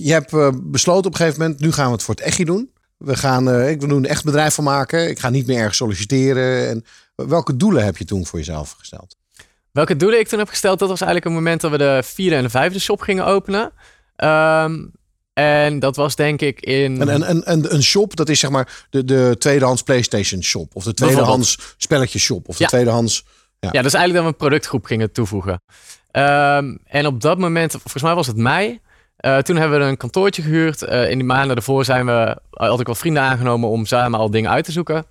Je 0.06 0.12
hebt 0.12 0.32
eh, 0.32 0.48
besloten 0.62 1.06
op 1.06 1.12
een 1.12 1.18
gegeven 1.18 1.40
moment, 1.40 1.60
nu 1.60 1.72
gaan 1.72 1.86
we 1.86 1.92
het 1.92 2.02
voor 2.02 2.14
het 2.14 2.24
echtje 2.24 2.44
doen. 2.44 2.70
We 2.96 3.16
gaan, 3.16 3.50
eh, 3.50 3.70
ik 3.70 3.80
wil 3.80 3.88
er 3.88 3.96
een 3.96 4.06
echt 4.06 4.24
bedrijf 4.24 4.54
van 4.54 4.64
maken. 4.64 5.08
Ik 5.08 5.18
ga 5.18 5.30
niet 5.30 5.46
meer 5.46 5.58
ergens 5.58 5.76
solliciteren. 5.76 6.68
En 6.68 6.84
welke 7.26 7.56
doelen 7.56 7.84
heb 7.84 7.96
je 7.96 8.04
toen 8.04 8.26
voor 8.26 8.38
jezelf 8.38 8.74
gesteld? 8.78 9.16
Welke 9.72 9.96
doelen 9.96 10.18
ik 10.18 10.28
toen 10.28 10.38
heb 10.38 10.48
gesteld, 10.48 10.78
dat 10.78 10.88
was 10.88 11.00
eigenlijk 11.00 11.30
een 11.30 11.36
moment 11.42 11.60
dat 11.60 11.70
we 11.70 11.78
de 11.78 12.00
vierde 12.04 12.36
en 12.36 12.42
de 12.42 12.50
vijfde 12.50 12.78
shop 12.78 13.00
gingen 13.00 13.26
openen. 13.26 13.72
Ehm, 14.16 14.84
en 15.32 15.78
dat 15.78 15.96
was 15.96 16.16
denk 16.16 16.40
ik 16.40 16.60
in... 16.60 17.00
En, 17.00 17.22
en, 17.22 17.44
en, 17.44 17.74
een 17.74 17.82
shop, 17.82 18.16
dat 18.16 18.28
is 18.28 18.38
zeg 18.38 18.50
maar 18.50 18.86
de, 18.90 19.04
de 19.04 19.36
tweedehands 19.38 19.82
PlayStation 19.82 20.42
shop. 20.42 20.76
Of 20.76 20.84
de 20.84 20.94
tweedehands 20.94 21.74
spelletjes 21.76 22.22
shop. 22.22 22.48
Of 22.48 22.56
de 22.56 22.66
tweedehands... 22.66 23.24
Ja. 23.60 23.68
ja, 23.72 23.82
dat 23.82 23.92
is 23.92 23.94
eigenlijk 23.94 24.14
dat 24.14 24.22
we 24.22 24.28
een 24.28 24.48
productgroep 24.48 24.84
gingen 24.84 25.12
toevoegen. 25.12 25.62
Ehm, 26.10 26.76
en 26.84 27.06
op 27.06 27.20
dat 27.20 27.38
moment, 27.38 27.70
volgens 27.70 28.02
mij 28.02 28.14
was 28.14 28.26
het 28.26 28.36
mei... 28.36 28.80
Uh, 29.20 29.38
toen 29.38 29.56
hebben 29.56 29.78
we 29.78 29.84
een 29.84 29.96
kantoortje 29.96 30.42
gehuurd. 30.42 30.82
Uh, 30.82 31.10
in 31.10 31.18
die 31.18 31.26
maanden 31.26 31.54
daarvoor 31.54 31.84
zijn 31.84 32.06
we, 32.06 32.36
had 32.50 32.80
ik 32.80 32.86
wat 32.86 32.98
vrienden 32.98 33.22
aangenomen 33.22 33.68
om 33.68 33.86
samen 33.86 34.18
al 34.18 34.30
dingen 34.30 34.50
uit 34.50 34.64
te 34.64 34.72
zoeken. 34.72 35.04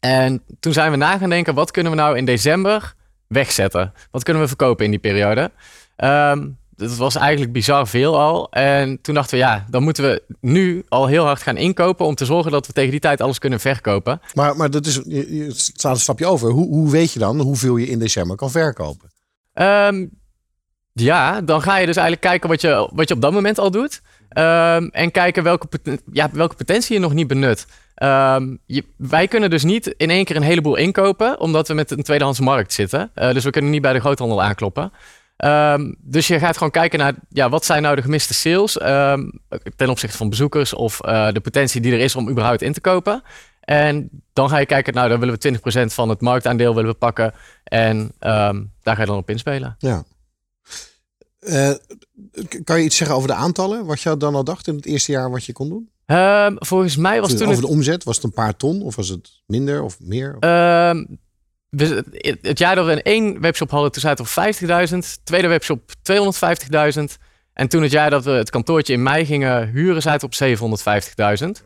En 0.00 0.42
toen 0.60 0.72
zijn 0.72 0.90
we 0.90 0.96
na 0.96 1.18
gaan 1.18 1.30
denken, 1.30 1.54
wat 1.54 1.70
kunnen 1.70 1.92
we 1.92 1.98
nou 1.98 2.16
in 2.16 2.24
december 2.24 2.94
wegzetten? 3.26 3.92
Wat 4.10 4.22
kunnen 4.22 4.42
we 4.42 4.48
verkopen 4.48 4.84
in 4.84 4.90
die 4.90 5.00
periode? 5.00 5.50
Um, 5.96 6.58
dat 6.76 6.96
was 6.96 7.16
eigenlijk 7.16 7.52
bizar 7.52 7.88
veel 7.88 8.20
al. 8.20 8.50
En 8.50 9.00
toen 9.00 9.14
dachten 9.14 9.38
we, 9.38 9.44
ja, 9.44 9.66
dan 9.70 9.82
moeten 9.82 10.04
we 10.04 10.22
nu 10.40 10.84
al 10.88 11.06
heel 11.06 11.24
hard 11.24 11.42
gaan 11.42 11.56
inkopen 11.56 12.06
om 12.06 12.14
te 12.14 12.24
zorgen 12.24 12.50
dat 12.50 12.66
we 12.66 12.72
tegen 12.72 12.90
die 12.90 13.00
tijd 13.00 13.20
alles 13.20 13.38
kunnen 13.38 13.60
verkopen. 13.60 14.20
Maar, 14.34 14.56
maar 14.56 14.70
dat 14.70 14.86
is, 14.86 15.00
je, 15.04 15.50
staat 15.54 15.94
een 15.94 16.00
stapje 16.00 16.26
over. 16.26 16.50
Hoe, 16.50 16.68
hoe 16.68 16.90
weet 16.90 17.12
je 17.12 17.18
dan 17.18 17.40
hoeveel 17.40 17.76
je 17.76 17.86
in 17.86 17.98
december 17.98 18.36
kan 18.36 18.50
verkopen? 18.50 19.10
Um, 19.54 20.10
ja, 20.92 21.40
dan 21.40 21.62
ga 21.62 21.76
je 21.76 21.86
dus 21.86 21.96
eigenlijk 21.96 22.26
kijken 22.26 22.48
wat 22.48 22.60
je, 22.60 22.88
wat 22.92 23.08
je 23.08 23.14
op 23.14 23.20
dat 23.20 23.32
moment 23.32 23.58
al 23.58 23.70
doet. 23.70 24.02
Um, 24.38 24.88
en 24.88 25.10
kijken 25.10 25.42
welke, 25.42 25.68
ja, 26.12 26.30
welke 26.32 26.54
potentie 26.54 26.94
je 26.94 27.00
nog 27.00 27.12
niet 27.12 27.26
benut. 27.26 27.66
Je, 28.66 28.84
wij 28.96 29.28
kunnen 29.28 29.50
dus 29.50 29.64
niet 29.64 29.86
in 29.86 30.10
één 30.10 30.24
keer 30.24 30.36
een 30.36 30.42
heleboel 30.42 30.76
inkopen, 30.76 31.40
omdat 31.40 31.68
we 31.68 31.74
met 31.74 31.90
een 31.90 32.02
tweedehands 32.02 32.40
markt 32.40 32.72
zitten. 32.72 33.10
Uh, 33.14 33.32
dus 33.32 33.44
we 33.44 33.50
kunnen 33.50 33.70
niet 33.70 33.82
bij 33.82 33.92
de 33.92 34.00
groothandel 34.00 34.42
aankloppen. 34.42 34.92
Um, 35.36 35.96
dus 36.00 36.26
je 36.26 36.38
gaat 36.38 36.56
gewoon 36.56 36.72
kijken 36.72 36.98
naar 36.98 37.14
ja, 37.28 37.48
wat 37.48 37.64
zijn 37.64 37.82
nou 37.82 37.96
de 37.96 38.02
gemiste 38.02 38.34
sales 38.34 38.72
ten 39.76 39.88
opzichte 39.88 40.16
van 40.16 40.28
bezoekers 40.28 40.74
of 40.74 41.06
uh, 41.06 41.32
de 41.32 41.40
potentie 41.40 41.80
die 41.80 41.92
er 41.92 42.00
is 42.00 42.16
om 42.16 42.28
überhaupt 42.28 42.62
in 42.62 42.72
te 42.72 42.80
kopen. 42.80 43.22
En 43.60 44.08
dan 44.32 44.48
ga 44.48 44.58
je 44.58 44.66
kijken, 44.66 44.94
nou 44.94 45.08
dan 45.08 45.20
willen 45.20 45.38
we 45.40 45.58
20% 45.82 45.92
van 45.94 46.08
het 46.08 46.20
marktaandeel 46.20 46.74
willen 46.74 46.90
we 46.90 46.96
pakken 46.96 47.34
en 47.64 48.12
daar 48.18 48.94
ga 48.94 49.00
je 49.00 49.06
dan 49.06 49.16
op 49.16 49.30
inspelen. 49.30 49.74
Ja. 49.78 50.02
Uh, 51.40 51.72
kan 52.64 52.78
je 52.78 52.84
iets 52.84 52.96
zeggen 52.96 53.16
over 53.16 53.28
de 53.28 53.34
aantallen? 53.34 53.86
Wat 53.86 54.00
je 54.00 54.16
dan 54.16 54.34
al 54.34 54.44
dacht 54.44 54.66
in 54.66 54.76
het 54.76 54.86
eerste 54.86 55.12
jaar 55.12 55.30
wat 55.30 55.44
je 55.44 55.52
kon 55.52 55.68
doen? 55.68 55.90
Um, 56.06 56.56
volgens 56.58 56.96
mij 56.96 57.20
was 57.20 57.36
toen. 57.36 57.48
Over 57.48 57.62
de 57.62 57.68
omzet, 57.68 58.04
was 58.04 58.16
het 58.16 58.24
een 58.24 58.32
paar 58.32 58.56
ton 58.56 58.82
of 58.82 58.96
was 58.96 59.08
het 59.08 59.42
minder 59.46 59.82
of 59.82 60.00
meer? 60.00 60.36
Um, 60.40 61.20
het 62.40 62.58
jaar 62.58 62.74
dat 62.74 62.86
we 62.86 62.92
een 62.92 63.02
één 63.02 63.40
webshop 63.40 63.70
hadden, 63.70 63.92
toen 63.92 64.02
zaten 64.02 64.24
we 64.24 64.30
op 64.30 64.86
50.000. 64.90 65.22
Tweede 65.24 65.48
webshop 65.48 65.92
250.000. 66.96 67.02
En 67.52 67.68
toen 67.68 67.82
het 67.82 67.90
jaar 67.90 68.10
dat 68.10 68.24
we 68.24 68.30
het 68.30 68.50
kantoortje 68.50 68.92
in 68.92 69.02
mei 69.02 69.24
gingen 69.24 69.68
huren, 69.68 70.02
zaten 70.02 70.28
we 70.28 70.60
op 70.60 70.78
750.000. 71.42 71.46
Um, 71.48 71.56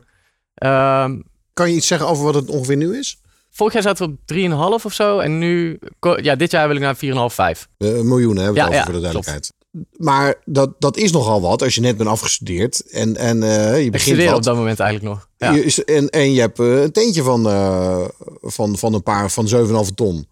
ehm, 0.54 1.20
kan 1.52 1.70
je 1.70 1.76
iets 1.76 1.86
zeggen 1.86 2.08
over 2.08 2.24
wat 2.24 2.34
het 2.34 2.48
ongeveer 2.48 2.76
nu 2.76 2.98
is? 2.98 3.20
Vorig 3.56 3.72
jaar 3.72 3.82
zaten 3.82 4.06
we 4.06 4.12
op 4.12 4.80
3,5 4.80 4.84
of 4.84 4.92
zo. 4.92 5.18
En 5.18 5.38
nu, 5.38 5.78
ja, 6.16 6.34
dit 6.34 6.50
jaar 6.50 6.66
wil 6.66 6.76
ik 6.76 6.82
naar 6.82 6.96
4,5, 7.30 7.34
5. 7.34 7.68
Uh, 7.78 8.00
miljoen 8.00 8.36
hebben 8.36 8.54
we 8.54 8.60
ja, 8.60 8.66
over, 8.66 8.76
ja, 8.76 8.84
voor 8.84 8.92
de 8.92 9.00
duidelijkheid. 9.00 9.52
Maar 9.96 10.34
dat, 10.44 10.74
dat 10.78 10.96
is 10.96 11.12
nogal 11.12 11.40
wat 11.40 11.62
als 11.62 11.74
je 11.74 11.80
net 11.80 11.96
bent 11.96 12.08
afgestudeerd. 12.08 12.90
En, 12.90 13.16
en 13.16 13.42
uh, 13.42 13.84
je 13.84 13.90
begint 13.90 14.24
wat. 14.24 14.34
op 14.34 14.42
dat 14.42 14.56
moment 14.56 14.80
eigenlijk 14.80 15.14
nog. 15.14 15.28
Ja. 15.36 15.52
Je, 15.52 15.84
en, 15.84 16.08
en 16.08 16.32
je 16.32 16.40
hebt 16.40 16.58
uh, 16.58 16.82
een 16.82 16.92
teentje 16.92 17.22
van, 17.22 17.46
uh, 17.46 18.04
van, 18.42 18.78
van 18.78 18.94
een 18.94 19.02
paar 19.02 19.30
van 19.30 19.48
7,5 19.88 19.94
ton. 19.94 20.28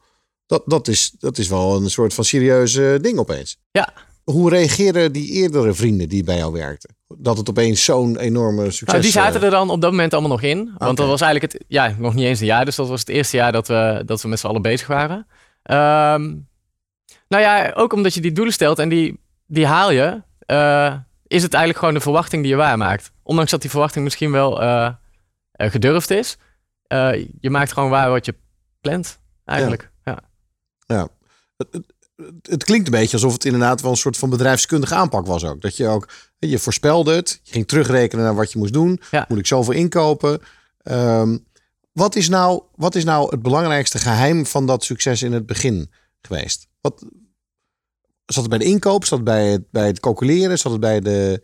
Dat, 0.46 0.62
dat, 0.66 0.88
is, 0.88 1.14
dat 1.18 1.38
is 1.38 1.48
wel 1.48 1.76
een 1.76 1.90
soort 1.90 2.14
van 2.14 2.24
serieuze 2.24 2.98
ding 3.02 3.18
opeens. 3.18 3.58
Ja. 3.70 3.92
Hoe 4.24 4.50
reageren 4.50 5.12
die 5.12 5.30
eerdere 5.30 5.74
vrienden 5.74 6.08
die 6.08 6.24
bij 6.24 6.36
jou 6.36 6.52
werkten? 6.52 6.96
Dat 7.18 7.36
het 7.36 7.50
opeens 7.50 7.84
zo'n 7.84 8.18
enorme 8.18 8.64
succes 8.64 8.86
nou, 8.86 9.00
Die 9.00 9.10
zaten 9.10 9.42
er 9.42 9.50
dan 9.50 9.70
op 9.70 9.80
dat 9.80 9.90
moment 9.90 10.12
allemaal 10.12 10.30
nog 10.30 10.42
in. 10.42 10.58
Want 10.64 10.80
okay. 10.80 10.94
dat 10.94 11.06
was 11.06 11.20
eigenlijk 11.20 11.52
het, 11.52 11.64
ja, 11.68 11.94
nog 11.98 12.14
niet 12.14 12.24
eens 12.24 12.40
een 12.40 12.46
jaar. 12.46 12.64
Dus 12.64 12.76
dat 12.76 12.88
was 12.88 13.00
het 13.00 13.08
eerste 13.08 13.36
jaar 13.36 13.52
dat 13.52 13.68
we, 13.68 14.02
dat 14.06 14.22
we 14.22 14.28
met 14.28 14.38
z'n 14.38 14.46
allen 14.46 14.62
bezig 14.62 14.86
waren. 14.86 15.16
Um, 15.16 16.48
nou 17.28 17.42
ja, 17.42 17.72
ook 17.74 17.92
omdat 17.92 18.14
je 18.14 18.20
die 18.20 18.32
doelen 18.32 18.54
stelt 18.54 18.78
en 18.78 18.88
die 18.88 19.22
die 19.46 19.66
haal 19.66 19.90
je, 19.90 20.22
uh, 20.46 20.94
is 21.26 21.42
het 21.42 21.52
eigenlijk 21.52 21.78
gewoon 21.78 21.94
de 21.94 22.00
verwachting 22.00 22.42
die 22.42 22.50
je 22.50 22.58
waarmaakt. 22.58 23.12
Ondanks 23.22 23.50
dat 23.50 23.60
die 23.60 23.70
verwachting 23.70 24.04
misschien 24.04 24.30
wel 24.30 24.62
uh, 24.62 24.90
gedurfd 25.52 26.10
is. 26.10 26.36
je 27.40 27.50
maakt 27.50 27.72
gewoon 27.72 27.90
waar 27.90 28.10
wat 28.10 28.26
je 28.26 28.34
plant, 28.80 29.20
eigenlijk. 29.44 29.90
Ja. 30.04 30.18
ja. 30.86 30.96
ja. 30.96 31.08
Het, 32.42 32.64
klinkt 32.64 32.86
een 32.86 32.92
beetje 32.92 33.16
alsof 33.16 33.32
het 33.32 33.44
inderdaad 33.44 33.80
wel 33.80 33.90
een 33.90 33.96
soort 33.96 34.16
van 34.16 34.30
bedrijfskundige 34.30 34.94
aanpak 34.94 35.26
was 35.26 35.44
ook. 35.44 35.60
Dat 35.60 35.76
je 35.76 35.88
ook, 35.88 36.08
je 36.38 36.58
voorspelde 36.58 37.14
het, 37.14 37.40
je 37.42 37.52
ging 37.52 37.68
terugrekenen 37.68 38.24
naar 38.24 38.34
wat 38.34 38.52
je 38.52 38.58
moest 38.58 38.72
doen. 38.72 39.00
Ja. 39.10 39.24
Moet 39.28 39.38
ik 39.38 39.46
zoveel 39.46 39.74
inkopen? 39.74 40.40
Um, 40.82 41.46
wat, 41.92 42.16
is 42.16 42.28
nou, 42.28 42.62
wat 42.74 42.94
is 42.94 43.04
nou 43.04 43.30
het 43.30 43.42
belangrijkste 43.42 43.98
geheim 43.98 44.46
van 44.46 44.66
dat 44.66 44.84
succes 44.84 45.22
in 45.22 45.32
het 45.32 45.46
begin 45.46 45.90
geweest? 46.20 46.66
Wat, 46.80 47.04
Zat 48.26 48.42
het 48.42 48.48
bij 48.48 48.58
de 48.58 48.64
inkoop? 48.64 49.04
Zat 49.04 49.18
het 49.18 49.26
bij 49.26 49.46
het, 49.46 49.70
bij 49.70 49.86
het 49.86 50.00
calculeren? 50.00 50.58
Zat 50.58 50.72
het 50.72 50.80
bij 50.80 51.00
de, 51.00 51.42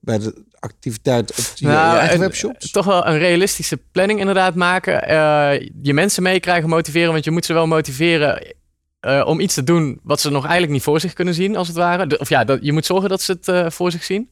bij 0.00 0.18
de 0.18 0.44
activiteit 0.58 1.30
op 1.30 1.44
je, 1.54 1.66
nou, 1.66 1.98
eigen 1.98 2.18
webshops? 2.18 2.70
Toch 2.70 2.84
wel 2.84 3.06
een 3.06 3.18
realistische 3.18 3.76
planning 3.92 4.20
inderdaad 4.20 4.54
maken. 4.54 5.10
Uh, 5.10 5.68
je 5.82 5.94
mensen 5.94 6.22
meekrijgen, 6.22 6.68
motiveren. 6.68 7.12
Want 7.12 7.24
je 7.24 7.30
moet 7.30 7.44
ze 7.44 7.52
wel 7.52 7.66
motiveren 7.66 8.54
uh, 9.00 9.22
om 9.26 9.40
iets 9.40 9.54
te 9.54 9.64
doen 9.64 10.00
wat 10.02 10.20
ze 10.20 10.30
nog 10.30 10.42
eigenlijk 10.42 10.72
niet 10.72 10.82
voor 10.82 11.00
zich 11.00 11.12
kunnen 11.12 11.34
zien, 11.34 11.56
als 11.56 11.68
het 11.68 11.76
ware. 11.76 12.18
of 12.18 12.28
ja, 12.28 12.44
dat, 12.44 12.58
je 12.62 12.72
moet 12.72 12.86
zorgen 12.86 13.08
dat 13.08 13.22
ze 13.22 13.32
het 13.32 13.48
uh, 13.48 13.70
voor 13.70 13.90
zich 13.90 14.04
zien. 14.04 14.30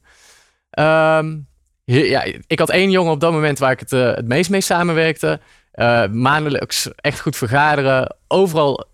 Um, 0.79 1.47
ja, 1.83 2.23
ik 2.47 2.59
had 2.59 2.69
één 2.69 2.91
jongen 2.91 3.11
op 3.11 3.19
dat 3.19 3.31
moment 3.31 3.59
waar 3.59 3.71
ik 3.71 3.79
het, 3.79 3.89
het 3.91 4.27
meest 4.27 4.49
mee 4.49 4.61
samenwerkte. 4.61 5.39
maandelijks 6.11 6.89
echt 6.95 7.19
goed 7.19 7.35
vergaderen. 7.35 8.15
Overal 8.27 8.85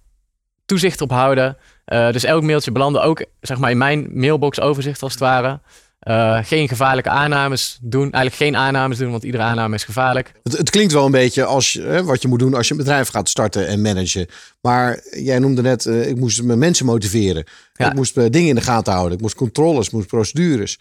toezicht 0.66 1.02
op 1.02 1.12
houden. 1.12 1.58
Dus 1.86 2.24
elk 2.24 2.44
mailtje 2.44 2.72
belandde 2.72 3.00
ook 3.00 3.26
zeg 3.42 3.58
maar, 3.58 3.72
in 3.72 3.78
mijn 3.78 4.08
mailbox 4.20 4.60
overzicht 4.60 5.02
als 5.04 5.12
het 5.12 5.22
ware. 5.22 5.60
Uh, 6.08 6.40
geen 6.44 6.68
gevaarlijke 6.68 7.10
aannames 7.10 7.78
doen. 7.82 8.12
Eigenlijk 8.12 8.36
geen 8.36 8.56
aannames 8.56 8.98
doen, 8.98 9.12
want 9.12 9.24
iedere 9.24 9.44
aanname 9.44 9.76
is 9.76 9.84
gevaarlijk. 9.84 10.32
Het, 10.44 10.58
het 10.58 10.70
klinkt 10.70 10.94
wel 10.94 11.06
een 11.06 11.12
beetje 11.12 11.46
als 11.46 11.74
hè, 11.74 12.04
wat 12.04 12.22
je 12.22 12.28
moet 12.28 12.40
doen 12.40 12.54
als 12.54 12.68
je 12.68 12.74
een 12.74 12.80
bedrijf 12.80 13.08
gaat 13.08 13.30
starten 13.30 13.68
en 13.68 13.82
managen. 13.82 14.28
Maar 14.62 15.04
jij 15.10 15.40
noemde 15.40 15.62
net, 15.62 15.86
uh, 15.86 16.08
ik 16.08 16.16
moest 16.16 16.44
mijn 16.44 16.60
mensen 16.60 16.86
motiveren. 16.86 17.44
Ja. 17.74 17.88
Ik 17.88 17.94
moest 17.94 18.16
dingen 18.16 18.50
in 18.50 18.56
de 18.56 18.62
gaten 18.62 18.94
houden. 18.94 19.14
Ik 19.14 19.22
moest 19.22 19.36
controles, 19.36 19.90
moest 19.90 20.08
procedures. 20.08 20.80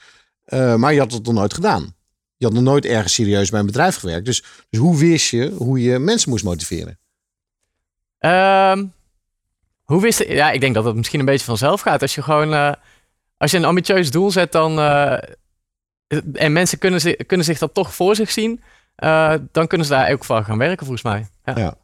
maar 0.77 0.93
je 0.93 0.99
had 0.99 1.13
het 1.13 1.25
nog 1.25 1.35
nooit 1.35 1.55
gedaan. 1.55 1.95
Je 2.37 2.47
had 2.47 2.55
nog 2.55 2.65
nooit 2.65 2.85
ergens 2.85 3.15
serieus 3.15 3.51
bij 3.51 3.61
een 3.61 3.67
bedrijf 3.67 3.97
gewerkt. 3.97 4.25
Dus, 4.25 4.45
dus 4.71 4.81
hoe 4.81 4.99
wist 4.99 5.31
je 5.31 5.51
hoe 5.57 5.83
je 5.83 5.99
mensen 5.99 6.31
moest 6.31 6.45
motiveren? 6.45 6.99
Um, 8.21 8.93
hoe 9.85 10.01
wist 10.01 10.19
je? 10.19 10.33
Ja, 10.33 10.51
ik 10.51 10.61
denk 10.61 10.75
dat 10.75 10.85
het 10.85 10.97
misschien 10.97 11.21
een 11.21 11.27
beetje 11.27 11.45
vanzelf 11.45 11.81
gaat. 11.81 12.03
Als 12.03 12.15
je 12.15 12.23
gewoon, 12.23 12.77
als 13.41 13.51
je 13.51 13.57
een 13.57 13.65
ambitieus 13.65 14.11
doel 14.11 14.31
zet, 14.31 14.53
dan. 14.53 14.79
Uh, 14.79 15.19
en 16.33 16.53
mensen 16.53 16.79
kunnen, 16.79 17.01
zich, 17.01 17.17
kunnen 17.27 17.47
zich 17.47 17.59
dat 17.59 17.75
toch 17.75 17.95
voor 17.95 18.15
zich 18.15 18.31
zien. 18.31 18.63
Uh, 19.05 19.35
dan 19.53 19.67
kunnen 19.67 19.87
ze 19.87 19.93
daar 19.93 20.13
ook 20.13 20.25
van 20.25 20.45
gaan 20.45 20.59
werken, 20.59 20.87
volgens 20.87 21.03
mij. 21.03 21.29
Ja. 21.45 21.55
ja. 21.57 21.75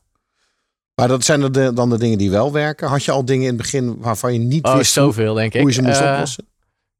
Maar 0.94 1.08
dat 1.08 1.24
zijn 1.24 1.52
de, 1.52 1.72
dan 1.72 1.90
de 1.90 1.98
dingen 1.98 2.18
die 2.18 2.30
wel 2.30 2.52
werken. 2.52 2.88
Had 2.88 3.04
je 3.04 3.12
al 3.12 3.24
dingen 3.24 3.42
in 3.42 3.48
het 3.48 3.56
begin 3.56 3.96
waarvan 3.98 4.32
je 4.32 4.38
niet 4.38 4.64
oh, 4.64 4.76
wist 4.76 4.92
zoveel, 4.92 5.34
denk 5.34 5.54
ik. 5.54 5.60
hoe 5.60 5.68
je 5.68 5.74
ze 5.74 5.82
moest 5.82 6.02
oplossen? 6.02 6.46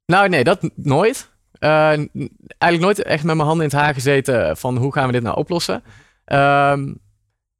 Nou, 0.06 0.28
nee, 0.28 0.44
dat 0.44 0.70
nooit. 0.74 1.30
eigenlijk 1.58 2.80
nooit 2.80 3.02
echt 3.02 3.24
met 3.24 3.36
mijn 3.36 3.48
handen 3.48 3.66
in 3.66 3.76
het 3.76 3.80
haar 3.80 3.94
gezeten 3.94 4.56
van 4.56 4.76
hoe 4.76 4.92
gaan 4.92 5.06
we 5.06 5.12
dit 5.12 5.22
nou 5.22 5.36
oplossen. 5.36 5.82
Ehm, 6.24 6.92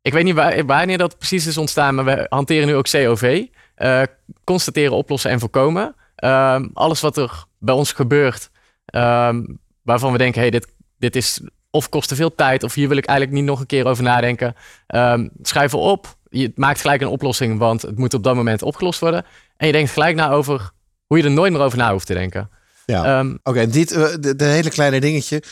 ik 0.02 0.12
weet 0.12 0.24
niet 0.24 0.34
waar, 0.34 0.66
wanneer 0.66 0.98
dat 0.98 1.18
precies 1.18 1.46
is 1.46 1.58
ontstaan, 1.58 1.94
maar 1.94 2.04
we 2.04 2.26
hanteren 2.28 2.66
nu 2.66 2.74
ook 2.74 2.90
COV. 2.90 3.44
Eh, 3.74 4.02
constateren, 4.44 4.92
oplossen 4.92 5.30
en 5.30 5.40
voorkomen. 5.40 5.94
Um, 6.24 6.70
alles 6.74 7.00
wat 7.00 7.16
er 7.16 7.44
bij 7.58 7.74
ons 7.74 7.92
gebeurt, 7.92 8.50
um, 8.94 9.58
waarvan 9.82 10.12
we 10.12 10.18
denken, 10.18 10.40
hey, 10.40 10.50
dit, 10.50 10.66
dit 10.98 11.16
is 11.16 11.40
of 11.70 11.88
kost 11.88 12.08
te 12.08 12.14
veel 12.14 12.34
tijd, 12.34 12.62
of 12.62 12.74
hier 12.74 12.88
wil 12.88 12.96
ik 12.96 13.06
eigenlijk 13.06 13.38
niet 13.38 13.48
nog 13.48 13.60
een 13.60 13.66
keer 13.66 13.86
over 13.86 14.02
nadenken. 14.02 14.54
Um, 14.94 15.30
schrijf 15.42 15.74
op, 15.74 16.16
je 16.30 16.52
maakt 16.54 16.80
gelijk 16.80 17.00
een 17.00 17.08
oplossing, 17.08 17.58
want 17.58 17.82
het 17.82 17.98
moet 17.98 18.14
op 18.14 18.22
dat 18.22 18.34
moment 18.34 18.62
opgelost 18.62 19.00
worden. 19.00 19.24
En 19.56 19.66
je 19.66 19.72
denkt 19.72 19.90
gelijk 19.90 20.16
na 20.16 20.30
over 20.30 20.70
hoe 21.06 21.18
je 21.18 21.24
er 21.24 21.30
nooit 21.30 21.52
meer 21.52 21.60
over 21.60 21.78
na 21.78 21.92
hoeft 21.92 22.06
te 22.06 22.14
denken. 22.14 22.50
Ja. 22.86 23.24
Oké, 23.42 23.66
dit 23.66 23.92
uh, 23.92 24.06
de, 24.20 24.36
de, 24.36 24.44
hele 24.44 24.70
kleine 24.70 25.00
dingetje. 25.00 25.42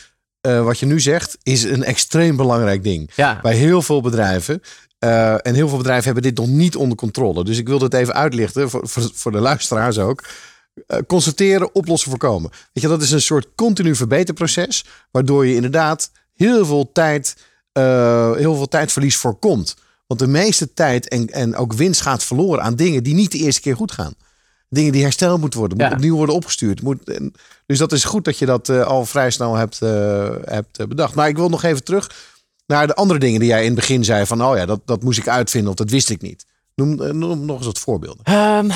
Uh, 0.47 0.63
wat 0.63 0.79
je 0.79 0.85
nu 0.85 0.99
zegt, 0.99 1.37
is 1.43 1.63
een 1.63 1.83
extreem 1.83 2.35
belangrijk 2.35 2.83
ding. 2.83 3.11
Ja. 3.15 3.39
Bij 3.41 3.55
heel 3.55 3.81
veel 3.81 4.01
bedrijven. 4.01 4.61
Uh, 4.99 5.33
en 5.33 5.53
heel 5.53 5.67
veel 5.67 5.77
bedrijven 5.77 6.05
hebben 6.05 6.23
dit 6.23 6.37
nog 6.37 6.47
niet 6.47 6.75
onder 6.75 6.97
controle. 6.97 7.43
Dus 7.43 7.57
ik 7.57 7.67
wil 7.67 7.79
het 7.79 7.93
even 7.93 8.13
uitlichten 8.13 8.69
voor, 8.69 8.87
voor, 8.87 9.09
voor 9.13 9.31
de 9.31 9.39
luisteraars 9.39 9.97
ook. 9.97 10.23
Uh, 10.87 10.97
constateren, 11.07 11.75
oplossen, 11.75 12.09
voorkomen. 12.09 12.49
Weet 12.73 12.83
je, 12.83 12.89
dat 12.89 13.01
is 13.01 13.11
een 13.11 13.21
soort 13.21 13.47
continu 13.55 13.95
verbeterproces. 13.95 14.85
Waardoor 15.11 15.45
je 15.45 15.55
inderdaad 15.55 16.11
heel 16.33 16.65
veel 16.65 16.91
tijd, 16.91 17.35
heel 17.73 18.55
veel 18.55 18.67
tijdverlies 18.67 19.17
voorkomt. 19.17 19.75
Want 20.07 20.19
de 20.19 20.27
meeste 20.27 20.73
tijd 20.73 21.07
en, 21.07 21.27
en 21.29 21.55
ook 21.55 21.73
winst 21.73 22.01
gaat 22.01 22.23
verloren 22.23 22.61
aan 22.63 22.75
dingen 22.75 23.03
die 23.03 23.13
niet 23.13 23.31
de 23.31 23.37
eerste 23.37 23.61
keer 23.61 23.75
goed 23.75 23.91
gaan. 23.91 24.13
Dingen 24.69 24.91
die 24.91 25.01
hersteld 25.03 25.39
moeten 25.39 25.59
worden, 25.59 25.77
moet 25.77 25.87
Ja. 25.87 25.93
opnieuw 25.93 26.15
worden 26.15 26.35
opgestuurd. 26.35 26.81
Moet, 26.81 27.09
en- 27.09 27.33
dus 27.65 27.77
dat 27.77 27.91
is 27.91 28.03
goed 28.03 28.25
dat 28.25 28.37
je 28.37 28.45
dat 28.45 28.69
eh, 28.69 28.81
al 28.83 29.05
vrij 29.05 29.31
snel 29.31 29.55
hebt, 29.55 29.81
eh, 29.81 30.29
hebt 30.45 30.77
eh, 30.79 30.87
bedacht. 30.87 31.15
Maar 31.15 31.27
ik 31.27 31.35
wil 31.35 31.49
nog 31.49 31.63
even 31.63 31.83
terug 31.83 32.11
naar 32.67 32.87
de 32.87 32.95
andere 32.95 33.19
dingen 33.19 33.39
die 33.39 33.49
jij 33.49 33.59
in 33.59 33.65
het 33.65 33.75
begin 33.75 34.03
zei. 34.03 34.25
Van, 34.25 34.43
oh 34.45 34.57
ja, 34.57 34.65
dat, 34.65 34.81
dat 34.85 35.03
moest 35.03 35.19
ik 35.19 35.27
uitvinden 35.27 35.69
of 35.69 35.75
dat 35.75 35.89
wist 35.89 36.09
ik 36.09 36.21
niet. 36.21 36.45
Noem, 36.75 37.01
eh, 37.01 37.11
noem 37.11 37.45
nog 37.45 37.57
eens 37.57 37.65
wat 37.65 37.79
voorbeelden. 37.79 38.23
Ehm, 38.23 38.69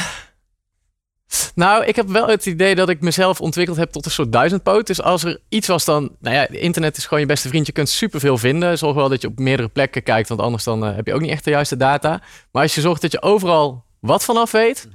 nou, 1.56 1.86
ik 1.86 1.96
heb 1.96 2.10
wel 2.10 2.28
het 2.28 2.46
idee 2.46 2.76
dat 2.76 2.90
ik 2.90 3.02
mezelf 3.02 3.42
ontwikkeld 3.42 3.78
heb 3.78 3.92
tot 3.92 4.06
een 4.06 4.12
soort 4.12 4.32
duizendpoot. 4.32 4.88
Dus 4.88 5.02
als 5.02 5.24
er 5.24 5.40
iets 5.50 5.68
was 5.68 5.86
dan... 5.86 6.12
Nou 6.20 6.36
ja, 6.36 6.48
internet 6.48 6.98
is 6.98 7.04
gewoon 7.04 7.20
je 7.20 7.26
beste 7.26 7.48
vriend. 7.48 7.66
Je 7.66 7.72
kunt 7.72 7.90
superveel 7.90 8.38
vinden. 8.38 8.78
Zorg 8.78 8.96
wel 8.96 9.10
dat 9.10 9.22
je 9.22 9.28
op 9.28 9.40
meerdere 9.40 9.70
plekken 9.70 10.04
kijkt. 10.04 10.30
Want 10.30 10.42
anders 10.42 10.64
dan 10.64 10.86
eh, 10.86 10.96
heb 10.96 11.08
je 11.08 11.14
ook 11.14 11.22
niet 11.22 11.32
echt 11.32 11.44
de 11.44 11.50
juiste 11.50 11.78
data. 11.78 12.22
Maar 12.52 12.64
als 12.64 12.76
je 12.76 12.82
zorgt 12.82 13.02
dat 13.02 13.12
je 13.12 13.22
overal 13.22 13.84
wat 14.00 14.24
vanaf 14.24 14.52
weet... 14.52 14.88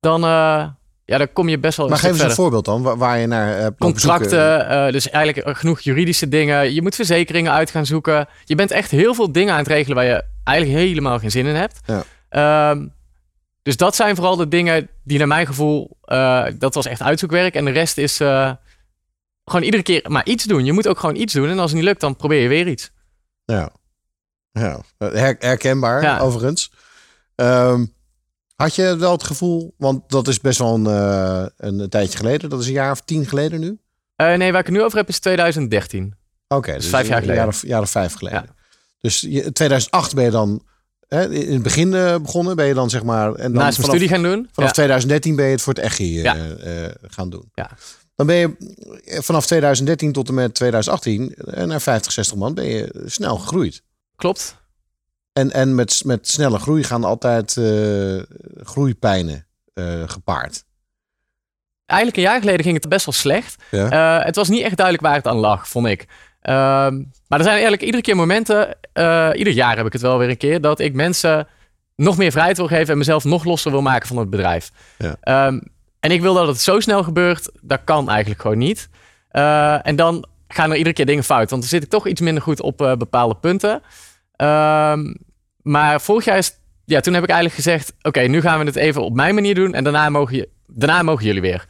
Dan, 0.00 0.24
eh, 0.24 0.64
ja, 1.04 1.18
dan 1.18 1.32
kom 1.32 1.48
je 1.48 1.58
best 1.58 1.76
wel 1.76 1.86
een 1.86 1.92
Maar 1.92 2.00
geef 2.00 2.10
eens 2.10 2.20
een 2.20 2.26
verder. 2.26 2.42
voorbeeld 2.42 2.64
dan, 2.64 2.82
waar, 2.82 2.96
waar 2.96 3.18
je 3.18 3.26
naar 3.26 3.46
hebt 3.46 3.62
zoeken. 3.78 3.86
Contracten, 3.86 4.68
eh, 4.68 4.92
dus 4.92 5.10
eigenlijk 5.10 5.46
eh, 5.46 5.54
genoeg 5.54 5.80
juridische 5.80 6.28
dingen. 6.28 6.74
Je 6.74 6.82
moet 6.82 6.94
verzekeringen 6.94 7.52
uit 7.52 7.70
gaan 7.70 7.86
zoeken. 7.86 8.28
Je 8.44 8.54
bent 8.54 8.70
echt 8.70 8.90
heel 8.90 9.14
veel 9.14 9.32
dingen 9.32 9.52
aan 9.52 9.58
het 9.58 9.68
regelen 9.68 9.96
waar 9.96 10.06
je 10.06 10.24
eigenlijk 10.44 10.78
helemaal 10.78 11.18
geen 11.18 11.30
zin 11.30 11.46
in 11.46 11.54
hebt. 11.54 11.80
Ja. 11.86 12.02
Ehm, 12.28 12.86
dus 13.62 13.76
dat 13.76 13.96
zijn 13.96 14.14
vooral 14.16 14.36
de 14.36 14.48
dingen 14.48 14.88
die 15.04 15.18
naar 15.18 15.26
mijn 15.26 15.46
gevoel, 15.46 15.96
eh, 16.02 16.46
dat 16.58 16.74
was 16.74 16.86
echt 16.86 17.02
uitzoekwerk. 17.02 17.54
En 17.54 17.64
de 17.64 17.70
rest 17.70 17.98
is 17.98 18.20
eh, 18.20 18.52
gewoon 19.44 19.62
iedere 19.64 19.82
keer 19.82 20.04
maar 20.08 20.26
iets 20.26 20.44
doen. 20.44 20.64
Je 20.64 20.72
moet 20.72 20.88
ook 20.88 20.98
gewoon 20.98 21.16
iets 21.16 21.32
doen. 21.32 21.48
En 21.48 21.58
als 21.58 21.70
het 21.70 21.78
niet 21.80 21.88
lukt, 21.88 22.00
dan 22.00 22.16
probeer 22.16 22.40
je 22.42 22.48
weer 22.48 22.68
iets. 22.68 22.90
Ja, 23.44 23.70
ja. 24.52 24.80
Her- 24.98 25.36
herkenbaar 25.38 26.02
Ja. 26.02 26.18
overigens. 26.18 26.72
Ehm, 27.34 27.84
had 28.54 28.74
je 28.74 28.96
wel 28.96 29.12
het 29.12 29.22
gevoel, 29.24 29.74
want 29.76 30.10
dat 30.10 30.28
is 30.28 30.40
best 30.40 30.58
wel 30.58 30.74
een, 30.74 30.86
eh, 30.86 31.44
een 31.56 31.88
tijdje 31.88 32.18
geleden, 32.18 32.50
dat 32.50 32.60
is 32.60 32.66
een 32.66 32.72
jaar 32.72 32.90
of 32.90 33.00
tien 33.00 33.26
geleden 33.26 33.60
nu? 33.60 33.78
Nee, 34.16 34.38
waar 34.52 34.60
ik 34.60 34.66
het 34.66 34.74
nu 34.74 34.82
over 34.82 34.98
heb 34.98 35.08
is 35.08 35.18
2013. 35.18 36.14
Oké, 36.48 36.72
dus 36.72 36.86
vijf 36.86 37.06
jaar 37.08 37.16
een 37.16 37.22
geleden. 37.22 37.42
jaar 37.42 37.46
of, 37.54 37.62
jaar 37.66 37.80
of 37.80 37.90
vijf 37.90 38.14
geleden. 38.14 38.42
Ja. 38.46 38.54
Dus 39.00 39.20
je, 39.20 39.52
2008 39.52 40.14
ben 40.14 40.24
je 40.24 40.30
dan 40.30 40.62
hè, 41.18 41.30
in 41.30 41.52
het 41.52 41.62
begin 41.62 41.94
eh, 41.94 42.16
begonnen, 42.18 42.56
ben 42.56 42.66
je 42.66 42.74
dan 42.74 42.90
zeg 42.90 43.02
maar... 43.02 43.26
En 43.26 43.34
dan 43.34 43.52
Naast 43.52 43.54
mijn 43.62 43.72
vanaf, 43.74 43.88
studie 43.90 44.08
gaan 44.08 44.22
doen. 44.22 44.48
vanaf 44.52 44.68
Ja. 44.68 44.74
2013 44.74 45.36
ben 45.36 45.44
je 45.44 45.50
het 45.50 45.62
voor 45.62 45.74
het 45.74 45.82
echi 45.82 46.16
eh, 46.16 46.22
Ja. 46.22 46.36
eh, 46.36 46.88
gaan 47.02 47.30
doen. 47.30 47.50
Ja. 47.54 47.70
Dan 48.14 48.26
ben 48.26 48.36
je 48.36 48.56
eh, 49.04 49.20
vanaf 49.20 49.46
2013 49.46 50.12
tot 50.12 50.28
en 50.28 50.34
met 50.34 50.54
2018 50.54 51.34
eh, 51.34 51.64
naar 51.64 51.80
50, 51.80 52.12
60 52.12 52.36
man 52.36 52.54
ben 52.54 52.64
je 52.66 53.02
snel 53.06 53.36
gegroeid. 53.38 53.82
Klopt. 54.16 54.56
En, 55.32 55.52
en 55.52 55.74
met, 55.74 56.02
met 56.04 56.28
snelle 56.28 56.58
groei 56.58 56.84
gaan 56.84 57.04
altijd 57.04 57.56
eh, 57.56 58.22
groeipijnen 58.62 59.46
eh, 59.74 60.02
gepaard. 60.06 60.64
Eigenlijk 61.86 62.20
een 62.20 62.30
jaar 62.30 62.40
geleden 62.40 62.64
ging 62.64 62.76
het 62.76 62.88
best 62.88 63.04
wel 63.04 63.14
slecht. 63.14 63.62
Ja. 63.70 64.18
Eh, 64.18 64.24
het 64.26 64.36
was 64.36 64.48
niet 64.48 64.62
echt 64.62 64.76
duidelijk 64.76 65.06
waar 65.06 65.16
het 65.16 65.26
aan 65.26 65.36
lag, 65.36 65.68
vond 65.68 65.86
ik. 65.86 66.06
Ehm, 66.40 66.96
maar 67.28 67.38
er 67.38 67.44
zijn 67.44 67.48
eigenlijk 67.48 67.82
iedere 67.82 68.02
keer 68.02 68.16
momenten, 68.16 68.76
eh, 68.92 69.30
ieder 69.34 69.52
jaar 69.52 69.76
heb 69.76 69.86
ik 69.86 69.92
het 69.92 70.02
wel 70.02 70.18
weer 70.18 70.28
een 70.28 70.36
keer, 70.36 70.60
dat 70.60 70.80
ik 70.80 70.94
mensen 70.94 71.46
nog 71.96 72.16
meer 72.16 72.30
vrijheid 72.30 72.56
wil 72.56 72.66
geven 72.66 72.88
en 72.88 72.98
mezelf 72.98 73.24
nog 73.24 73.44
losser 73.44 73.70
wil 73.70 73.82
maken 73.82 74.08
van 74.08 74.16
het 74.16 74.30
bedrijf. 74.30 74.70
Ja. 74.98 75.16
Ehm, 75.20 75.60
en 76.00 76.10
ik 76.10 76.20
wil 76.20 76.34
dat 76.34 76.46
het 76.46 76.60
zo 76.60 76.80
snel 76.80 77.02
gebeurt, 77.02 77.50
dat 77.60 77.80
kan 77.84 78.08
eigenlijk 78.08 78.40
gewoon 78.40 78.58
niet. 78.58 78.88
Eh, 79.28 79.86
en 79.86 79.96
dan 79.96 80.26
gaan 80.48 80.70
er 80.70 80.76
iedere 80.76 80.94
keer 80.94 81.06
dingen 81.06 81.24
fout, 81.24 81.50
want 81.50 81.62
dan 81.62 81.70
zit 81.70 81.82
ik 81.82 81.88
toch 81.88 82.06
iets 82.06 82.20
minder 82.20 82.42
goed 82.42 82.60
op 82.60 82.82
eh, 82.82 82.96
bepaalde 82.96 83.34
punten. 83.34 83.82
Ehm, 84.36 85.14
maar 85.62 86.00
vorig 86.00 86.24
jaar 86.24 86.38
is, 86.38 86.52
ja, 86.84 87.00
toen 87.00 87.14
heb 87.14 87.22
ik 87.22 87.28
eigenlijk 87.28 87.62
gezegd, 87.62 87.92
oké, 88.02 88.20
nu 88.20 88.40
gaan 88.40 88.58
we 88.58 88.64
het 88.64 88.76
even 88.76 89.02
op 89.02 89.14
mijn 89.14 89.34
manier 89.34 89.54
doen 89.54 89.74
en 89.74 89.84
daarna 89.84 90.08
mogen, 90.08 90.36
je, 90.36 90.48
daarna 90.66 91.02
mogen 91.02 91.24
jullie 91.24 91.40
weer. 91.40 91.66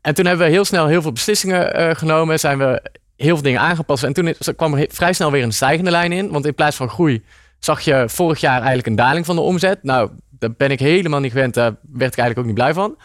En 0.00 0.14
toen 0.14 0.26
hebben 0.26 0.46
we 0.46 0.52
heel 0.52 0.64
snel 0.64 0.86
heel 0.86 1.02
veel 1.02 1.12
beslissingen 1.12 1.96
genomen. 1.96 2.40
Zijn 2.40 2.58
we 2.58 2.82
heel 3.16 3.34
veel 3.34 3.42
dingen 3.42 3.60
aangepast. 3.60 4.02
En 4.04 4.12
toen 4.12 4.26
is- 4.28 4.48
kwam 4.56 4.74
er 4.74 4.86
vrij 4.90 5.12
snel 5.12 5.30
weer 5.30 5.42
een 5.42 5.52
stijgende 5.52 5.90
lijn 5.90 6.12
in. 6.12 6.30
Want 6.30 6.46
in 6.46 6.54
plaats 6.54 6.76
van 6.76 6.88
groei 6.88 7.24
zag 7.58 7.80
je 7.80 8.04
vorig 8.08 8.40
jaar 8.40 8.56
eigenlijk 8.58 8.86
een 8.86 8.94
daling 8.96 9.26
van 9.26 9.36
de 9.36 9.42
omzet. 9.42 9.82
Nou, 9.82 10.10
daar 10.30 10.52
ben 10.56 10.70
ik 10.70 10.78
helemaal 10.80 11.20
niet 11.20 11.32
gewend. 11.32 11.54
Daar 11.54 11.74
werd 11.92 12.12
ik 12.12 12.18
eigenlijk 12.18 12.38
ook 12.38 12.44
niet 12.44 12.54
blij 12.54 12.74
van. 12.74 12.96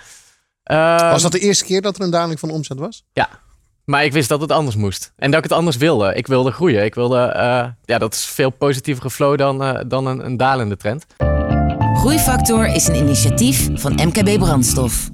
Ehm, 0.63 1.11
was 1.11 1.21
dat 1.21 1.31
de 1.31 1.39
eerste 1.39 1.65
keer 1.65 1.81
dat 1.81 1.95
er 1.97 2.03
een 2.03 2.11
daling 2.11 2.39
van 2.39 2.49
omzet 2.49 2.79
was? 2.79 3.03
Ja. 3.13 3.29
Maar 3.85 4.03
ik 4.05 4.13
wist 4.13 4.29
dat 4.29 4.41
het 4.41 4.51
anders 4.51 4.75
moest. 4.75 5.13
En 5.17 5.29
dat 5.31 5.43
ik 5.43 5.49
het 5.49 5.57
anders 5.59 5.77
wilde. 5.77 6.13
Ik 6.15 6.27
wilde 6.27 6.51
groeien. 6.51 6.83
Ik 6.83 6.95
wilde... 6.95 7.19
eh, 7.21 7.65
ja, 7.83 7.97
dat 7.97 8.13
is 8.13 8.25
veel 8.25 8.49
positievere 8.49 9.09
flow 9.09 9.37
dan, 9.37 9.63
eh, 9.63 9.79
dan 9.87 10.05
een, 10.05 10.25
een 10.25 10.37
dalende 10.37 10.77
trend. 10.77 11.05
Groeifactor 11.93 12.65
is 12.67 12.87
een 12.87 12.95
initiatief 12.95 13.69
van 13.73 13.93
MKB 13.93 14.39
Brandstof. 14.39 15.09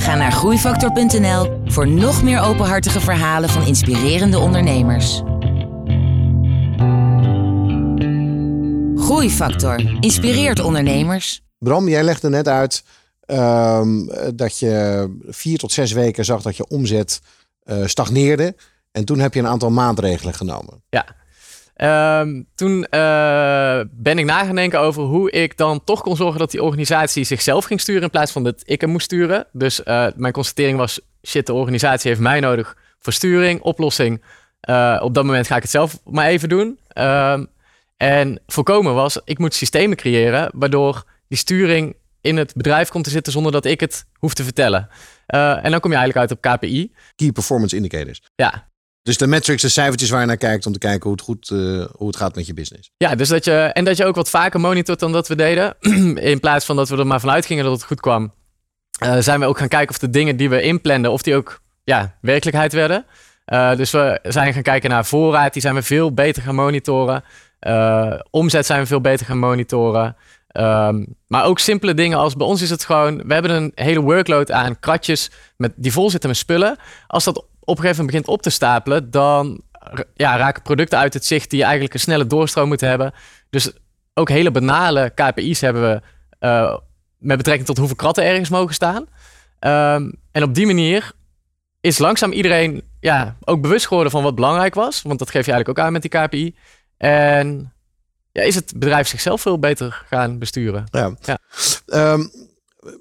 Ga 0.00 0.14
naar 0.14 0.32
groeifactor.nl 0.32 1.62
voor 1.64 1.88
nog 1.88 2.22
meer 2.22 2.40
openhartige 2.40 3.00
verhalen 3.00 3.48
van 3.48 3.66
inspirerende 3.66 4.38
ondernemers. 4.38 5.22
Groeifactor 8.96 9.98
inspireert 10.00 10.60
ondernemers. 10.60 11.42
Bram, 11.58 11.88
jij 11.88 12.02
legde 12.02 12.28
net 12.28 12.48
uit 12.48 12.84
ehm, 13.20 14.06
dat 14.34 14.58
je 14.58 15.06
vier 15.26 15.58
tot 15.58 15.72
zes 15.72 15.92
weken 15.92 16.24
zag 16.24 16.42
dat 16.42 16.56
je 16.56 16.68
omzet 16.68 17.20
eh, 17.62 17.86
stagneerde. 17.86 18.54
En 18.92 19.04
toen 19.04 19.18
heb 19.18 19.34
je 19.34 19.40
een 19.40 19.46
aantal 19.46 19.70
maatregelen 19.70 20.34
genomen. 20.34 20.82
Ja. 20.88 21.06
Ehm, 21.80 22.42
toen 22.54 22.84
eh, 22.84 23.80
ben 23.90 24.18
ik 24.18 24.24
na 24.24 24.44
gaan 24.44 24.54
denken 24.54 24.80
over 24.80 25.02
hoe 25.02 25.30
ik 25.30 25.56
dan 25.56 25.84
toch 25.84 26.02
kon 26.02 26.16
zorgen 26.16 26.38
dat 26.38 26.50
die 26.50 26.62
organisatie 26.62 27.24
zichzelf 27.24 27.64
ging 27.64 27.80
sturen 27.80 28.02
in 28.02 28.10
plaats 28.10 28.32
van 28.32 28.44
dat 28.44 28.62
ik 28.64 28.80
hem 28.80 28.90
moest 28.90 29.04
sturen. 29.04 29.46
Dus 29.52 29.82
eh, 29.82 30.06
mijn 30.16 30.32
constatering 30.32 30.78
was, 30.78 31.00
shit, 31.26 31.46
de 31.46 31.52
organisatie 31.52 32.10
heeft 32.10 32.22
mij 32.22 32.40
nodig 32.40 32.76
voor 32.98 33.12
sturing, 33.12 33.60
oplossing. 33.60 34.22
Eh, 34.60 35.00
op 35.02 35.14
dat 35.14 35.24
moment 35.24 35.46
ga 35.46 35.56
ik 35.56 35.62
het 35.62 35.70
zelf 35.70 36.00
maar 36.04 36.26
even 36.26 36.48
doen. 36.48 36.78
Ehm, 36.88 37.44
en 37.96 38.40
voorkomen 38.46 38.94
was, 38.94 39.20
ik 39.24 39.38
moet 39.38 39.54
systemen 39.54 39.96
creëren 39.96 40.50
waardoor 40.54 41.04
die 41.28 41.38
sturing 41.38 41.96
in 42.20 42.36
het 42.36 42.54
bedrijf 42.54 42.88
komt 42.88 43.04
te 43.04 43.10
zitten 43.10 43.32
zonder 43.32 43.52
dat 43.52 43.64
ik 43.64 43.80
het 43.80 44.04
hoef 44.18 44.34
te 44.34 44.44
vertellen. 44.44 44.88
En 45.26 45.70
dan 45.70 45.80
kom 45.80 45.90
je 45.90 45.96
eigenlijk 45.96 46.16
uit 46.16 46.30
op 46.30 46.40
KPI. 46.40 46.92
Key 47.16 47.32
Performance 47.32 47.76
Indicators. 47.76 48.22
Ja, 48.34 48.69
Dus 49.02 49.16
de 49.16 49.26
metrics, 49.26 49.62
de 49.62 49.68
cijfertjes 49.68 50.10
waar 50.10 50.20
je 50.20 50.26
naar 50.26 50.36
kijkt 50.36 50.66
om 50.66 50.72
te 50.72 50.78
kijken 50.78 51.02
hoe 51.02 51.12
het, 51.12 51.20
goed, 51.20 51.50
eh, 51.50 51.86
hoe 51.96 52.06
het 52.06 52.16
gaat 52.16 52.34
met 52.34 52.46
je 52.46 52.54
business. 52.54 52.90
Ja, 52.96 53.14
dus 53.14 53.28
dat 53.28 53.44
je, 53.44 53.52
en 53.52 53.84
dat 53.84 53.96
je 53.96 54.04
ook 54.04 54.14
wat 54.14 54.30
vaker 54.30 54.60
monitort 54.60 55.00
dan 55.00 55.12
dat 55.12 55.28
we 55.28 55.34
deden. 55.34 55.76
In 56.32 56.40
plaats 56.40 56.64
van 56.64 56.76
dat 56.76 56.88
we 56.88 56.96
er 56.96 57.06
maar 57.06 57.20
vanuit 57.20 57.46
gingen 57.46 57.64
dat 57.64 57.72
het 57.72 57.84
goed 57.84 58.00
kwam, 58.00 58.32
eh, 58.98 59.16
zijn 59.18 59.40
we 59.40 59.46
ook 59.46 59.58
gaan 59.58 59.68
kijken 59.68 59.90
of 59.90 59.98
de 59.98 60.10
dingen 60.10 60.36
die 60.36 60.50
we 60.50 60.62
inplanden, 60.62 61.12
of 61.12 61.22
die 61.22 61.34
ook 61.34 61.60
ja, 61.84 62.18
werkelijkheid 62.20 62.72
werden. 62.72 63.04
Eh, 63.44 63.76
dus 63.76 63.90
we 63.90 64.18
zijn 64.22 64.52
gaan 64.52 64.62
kijken 64.62 64.90
naar 64.90 65.06
voorraad, 65.06 65.52
die 65.52 65.62
zijn 65.62 65.74
we 65.74 65.82
veel 65.82 66.14
beter 66.14 66.42
gaan 66.42 66.54
monitoren. 66.54 67.24
Omzet 68.30 68.66
zijn 68.66 68.80
we 68.80 68.86
veel 68.86 69.00
beter 69.00 69.26
gaan 69.26 69.38
monitoren. 69.38 70.16
Ehm, 70.50 71.04
maar 71.26 71.44
ook 71.44 71.58
simpele 71.58 71.94
dingen 71.94 72.18
als 72.18 72.36
bij 72.36 72.46
ons 72.46 72.62
is 72.62 72.70
het 72.70 72.84
gewoon, 72.84 73.26
we 73.26 73.32
hebben 73.32 73.50
een 73.50 73.72
hele 73.74 74.00
workload 74.00 74.50
aan 74.50 74.78
kratjes 74.78 75.30
met, 75.56 75.72
die 75.76 75.92
vol 75.92 76.10
zitten 76.10 76.28
met 76.28 76.38
spullen. 76.38 76.76
Als 77.06 77.24
dat 77.24 77.44
op 77.70 77.76
een 77.76 77.82
gegeven 77.82 78.04
moment 78.04 78.06
begint 78.06 78.38
op 78.38 78.42
te 78.42 78.50
stapelen, 78.50 79.10
dan 79.10 79.62
ja, 80.14 80.36
raken 80.36 80.62
producten 80.62 80.98
uit 80.98 81.14
het 81.14 81.24
zicht 81.24 81.50
die 81.50 81.62
eigenlijk 81.62 81.94
een 81.94 82.00
snelle 82.00 82.26
doorstroom 82.26 82.68
moeten 82.68 82.88
hebben. 82.88 83.12
Dus 83.50 83.72
ook 84.14 84.28
hele 84.28 84.50
banale 84.50 85.12
KPI's 85.14 85.60
hebben 85.60 85.82
we 85.82 86.00
eh, 86.38 86.76
met 87.18 87.36
betrekking 87.36 87.66
tot 87.66 87.78
hoeveel 87.78 87.96
kratten 87.96 88.24
ergens 88.24 88.48
mogen 88.48 88.74
staan. 88.74 89.06
Ehm, 89.58 90.10
en 90.32 90.42
op 90.42 90.54
die 90.54 90.66
manier 90.66 91.12
is 91.80 91.98
langzaam 91.98 92.32
iedereen 92.32 92.82
ja, 93.00 93.36
ook 93.44 93.60
bewust 93.60 93.86
geworden 93.86 94.12
van 94.12 94.22
wat 94.22 94.34
belangrijk 94.34 94.74
was. 94.74 95.02
Want 95.02 95.18
dat 95.18 95.30
geef 95.30 95.46
je 95.46 95.52
eigenlijk 95.52 95.78
ook 95.78 95.86
aan 95.86 95.92
met 95.92 96.02
die 96.02 96.10
KPI. 96.10 96.56
En 96.96 97.72
ja, 98.32 98.42
is 98.42 98.54
het 98.54 98.72
bedrijf 98.76 99.08
zichzelf 99.08 99.40
veel 99.40 99.58
beter 99.58 100.04
gaan 100.08 100.38
besturen. 100.38 100.84
Ja. 100.90 101.16
Ja. 101.20 101.38
Ehm, 101.86 102.26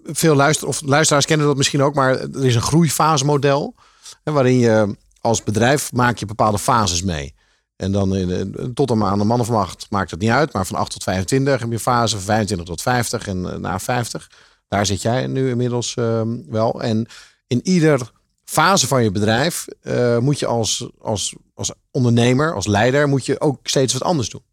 veel 0.04 0.36
luister, 0.36 0.68
of 0.68 0.82
luisteraars 0.82 1.26
kennen 1.26 1.48
dat 1.48 1.58
misschien 1.58 1.82
ook, 1.82 1.94
maar 1.96 2.20
er 2.20 2.46
is 2.46 2.56
een 2.56 2.62
groeifasemodel. 2.62 3.76
Hè, 4.24 4.32
waarin 4.32 4.58
je 4.58 4.96
als 5.22 5.44
bedrijf 5.44 5.92
maak 5.92 6.18
je 6.18 6.26
bepaalde 6.26 6.60
fases 6.60 7.02
mee. 7.04 7.34
En 7.76 7.92
dan 7.92 8.16
in, 8.16 8.30
in- 8.30 8.74
tot 8.74 8.90
een 8.90 9.04
aan 9.04 9.20
een 9.20 9.28
man 9.28 9.40
of 9.40 9.50
macht 9.50 9.88
maakt 9.90 10.12
het 10.12 10.20
niet 10.20 10.30
uit. 10.30 10.54
Maar 10.54 10.66
van 10.66 10.78
8 10.80 10.92
tot 10.92 11.04
25 11.04 11.60
heb 11.60 11.72
je 11.72 11.80
fase, 11.80 12.16
van 12.16 12.26
25 12.26 12.68
tot 12.68 12.82
50 12.82 13.28
en 13.28 13.52
eh, 13.52 13.58
na 13.58 13.80
50. 13.80 14.32
Daar 14.68 14.86
zit 14.86 15.02
jij 15.02 15.28
nu 15.28 15.50
inmiddels 15.50 15.96
ehm, 15.96 16.38
wel. 16.48 16.82
En 16.82 17.08
in 17.48 17.60
ieder 17.68 18.12
fase 18.44 18.88
van 18.88 19.04
je 19.04 19.12
bedrijf 19.12 19.66
eh, 19.82 20.18
moet 20.18 20.40
je 20.40 20.46
als, 20.46 20.90
als, 21.02 21.36
als 21.54 21.72
ondernemer, 21.92 22.54
als 22.54 22.68
leider, 22.68 23.08
moet 23.08 23.26
je 23.26 23.42
ook 23.42 23.60
steeds 23.68 23.94
wat 23.94 24.04
anders 24.04 24.30
doen. 24.30 24.44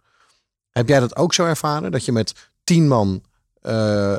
Heb 0.70 0.88
jij 0.88 1.00
dat 1.00 1.16
ook 1.16 1.34
zo 1.34 1.44
ervaren? 1.44 1.92
Dat 1.92 2.04
je 2.04 2.12
met 2.12 2.34
10 2.64 2.88
man, 2.88 3.22
eh, 3.60 4.16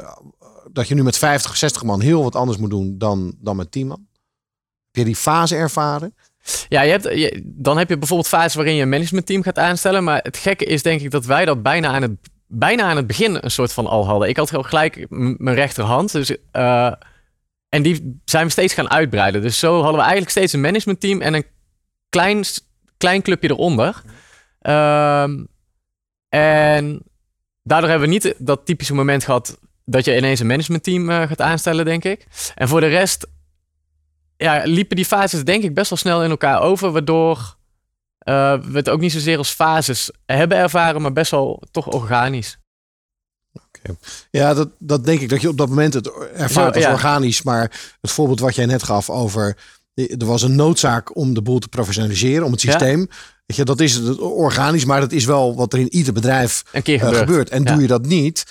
dat 0.72 0.88
je 0.88 0.96
nu 0.96 1.04
met 1.04 1.18
50, 1.18 1.58
60 1.58 1.84
man 1.84 2.02
heel 2.02 2.24
wat 2.24 2.36
anders 2.36 2.58
moet 2.58 2.70
doen 2.70 2.98
dan, 2.98 3.36
dan 3.40 3.56
met 3.56 3.72
10 3.72 3.88
man? 3.88 4.07
Die 5.06 5.16
fase 5.16 5.56
ervaren? 5.56 6.16
Ja, 6.70 6.82
je 6.82 6.92
hebt, 6.92 7.42
dan 7.44 7.78
heb 7.78 7.90
je 7.90 7.98
bijvoorbeeld 7.98 8.30
fases 8.30 8.56
waarin 8.56 8.76
je 8.76 8.82
een 8.82 8.90
managementteam 8.90 9.44
gaat 9.44 9.60
aanstellen. 9.60 10.04
Maar 10.04 10.20
het 10.24 10.38
gekke 10.38 10.66
is 10.66 10.84
denk 10.84 11.02
ik 11.02 11.12
dat 11.12 11.26
wij 11.26 11.46
dat 11.46 11.64
bijna 11.64 11.88
aan 11.88 12.02
het, 12.02 12.12
bijna 12.48 12.84
aan 12.84 12.96
het 12.96 13.08
begin 13.08 13.38
een 13.42 13.52
soort 13.52 13.74
van 13.74 13.88
al 13.88 14.06
hadden. 14.06 14.30
Ik 14.30 14.38
had 14.38 14.52
gelijk 14.52 15.06
mijn 15.10 15.56
rechterhand. 15.56 16.12
Dus, 16.12 16.36
eh, 16.52 16.92
en 17.70 17.82
die 17.82 18.22
zijn 18.26 18.46
we 18.46 18.52
steeds 18.52 18.74
gaan 18.74 18.90
uitbreiden. 18.90 19.42
Dus 19.42 19.60
zo 19.60 19.74
hadden 19.74 19.96
we 19.96 20.02
eigenlijk 20.02 20.32
steeds 20.32 20.54
een 20.54 20.62
managementteam 20.62 21.22
en 21.22 21.34
een 21.34 21.46
klein, 22.10 22.44
klein 22.98 23.22
clubje 23.22 23.50
eronder. 23.50 24.02
Ehm, 24.62 25.44
en 26.30 27.02
daardoor 27.64 27.90
hebben 27.90 28.08
we 28.08 28.14
niet 28.14 28.36
dat 28.38 28.66
typische 28.66 28.94
moment 28.94 29.24
gehad 29.24 29.58
dat 29.86 30.06
je 30.06 30.18
ineens 30.18 30.40
een 30.40 30.48
managementteam 30.48 31.10
eh, 31.10 31.28
gaat 31.28 31.42
aanstellen, 31.42 31.86
denk 31.86 32.04
ik. 32.04 32.28
En 32.56 32.68
voor 32.68 32.80
de 32.80 32.88
rest 32.88 33.28
ja, 34.38 34.62
liepen 34.66 34.96
die 34.96 35.06
fases 35.06 35.44
denk 35.44 35.64
ik 35.64 35.74
best 35.74 35.90
wel 35.90 35.98
snel 36.00 36.24
in 36.24 36.30
elkaar 36.30 36.62
over, 36.62 36.92
waardoor 36.92 37.56
eh, 38.18 38.60
we 38.62 38.78
het 38.78 38.90
ook 38.90 39.00
niet 39.00 39.12
zozeer 39.12 39.38
als 39.38 39.50
fases 39.50 40.12
hebben 40.26 40.58
ervaren, 40.58 41.02
maar 41.02 41.14
best 41.14 41.32
wel 41.32 41.64
toch 41.72 41.88
organisch. 41.88 42.58
Ja, 44.32 44.54
dat, 44.54 44.70
dat 44.80 45.06
denk 45.06 45.20
ik 45.20 45.30
dat 45.30 45.42
je 45.42 45.50
op 45.50 45.58
dat 45.58 45.70
moment 45.70 45.94
het 45.94 46.12
ervaart 46.34 46.76
als 46.76 46.84
ja. 46.84 46.92
organisch. 46.92 47.42
Maar 47.42 47.96
het 48.02 48.12
voorbeeld 48.12 48.40
wat 48.40 48.56
jij 48.56 48.66
net 48.66 48.84
gaf 48.84 49.10
over. 49.10 49.58
Er 49.94 50.26
was 50.26 50.42
een 50.42 50.56
noodzaak 50.56 51.16
om 51.16 51.34
de 51.34 51.42
boel 51.42 51.60
te 51.60 51.68
professionaliseren, 51.68 52.46
om 52.46 52.52
het 52.52 52.62
Ja. 52.62 52.72
systeem. 52.72 53.08
Weet 53.46 53.58
je, 53.58 53.66
dat 53.66 53.80
is 53.80 53.94
het 53.94 54.20
organisch, 54.20 54.86
maar 54.86 55.00
dat 55.00 55.12
is 55.12 55.26
wel 55.26 55.56
wat 55.56 55.74
er 55.74 55.80
in 55.80 55.94
ieder 55.94 56.14
bedrijf 56.14 56.64
Een 56.72 56.82
keer 56.82 57.04
eh, 57.04 57.18
gebeurt. 57.18 57.50
En 57.50 57.64
Ja. 57.64 57.72
doe 57.72 57.82
je 57.82 57.88
dat 57.88 58.06
niet, 58.06 58.46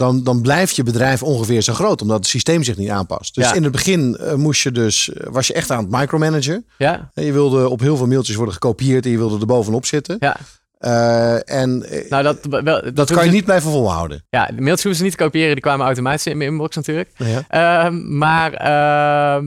dan, 0.00 0.24
dan 0.24 0.40
blijft 0.42 0.76
je 0.76 0.82
bedrijf 0.82 1.22
ongeveer 1.22 1.62
zo 1.62 1.72
groot, 1.74 2.02
omdat 2.02 2.16
het 2.16 2.26
systeem 2.26 2.62
zich 2.62 2.76
niet 2.76 2.88
aanpast. 2.90 3.34
Dus 3.34 3.44
Ja. 3.48 3.54
in 3.54 3.62
het 3.62 3.72
begin 3.72 4.16
eh, 4.16 4.34
moest 4.34 4.62
je 4.62 4.72
dus, 4.72 5.12
eh, 5.12 5.26
was 5.30 5.46
je 5.46 5.52
echt 5.54 5.70
aan 5.70 5.82
het 5.84 5.90
micromanagen. 5.90 6.66
Ja, 6.78 7.10
En 7.14 7.24
Je 7.24 7.32
wilde 7.32 7.68
op 7.68 7.80
heel 7.80 7.96
veel 7.96 8.06
mailtjes 8.06 8.36
worden 8.36 8.54
gekopieerd 8.54 9.04
en 9.04 9.10
je 9.10 9.16
wilde 9.18 9.40
er 9.40 9.46
bovenop 9.46 9.86
zitten. 9.86 10.16
ja. 10.20 10.36
Eh, 10.78 11.34
en 11.60 11.82
eh, 11.90 12.10
Nou, 12.10 12.22
dat, 12.22 12.38
wel, 12.64 12.94
dat 12.94 13.10
kan 13.12 13.24
je 13.24 13.30
niet 13.30 13.44
blijven 13.44 13.70
volhouden. 13.70 14.24
Ja, 14.30 14.46
de 14.46 14.52
mailtjes 14.52 14.82
hoeven 14.82 14.96
ze 14.96 15.02
niet 15.02 15.12
te 15.16 15.22
kopiëren, 15.24 15.52
die 15.52 15.60
kwamen 15.62 15.86
automatisch 15.86 16.26
in 16.26 16.36
mijn 16.36 16.50
inbox 16.50 16.76
natuurlijk. 16.76 17.10
Ja. 17.16 17.44
Ehm, 17.48 18.18
maar 18.18 18.52
ehm, 18.52 19.46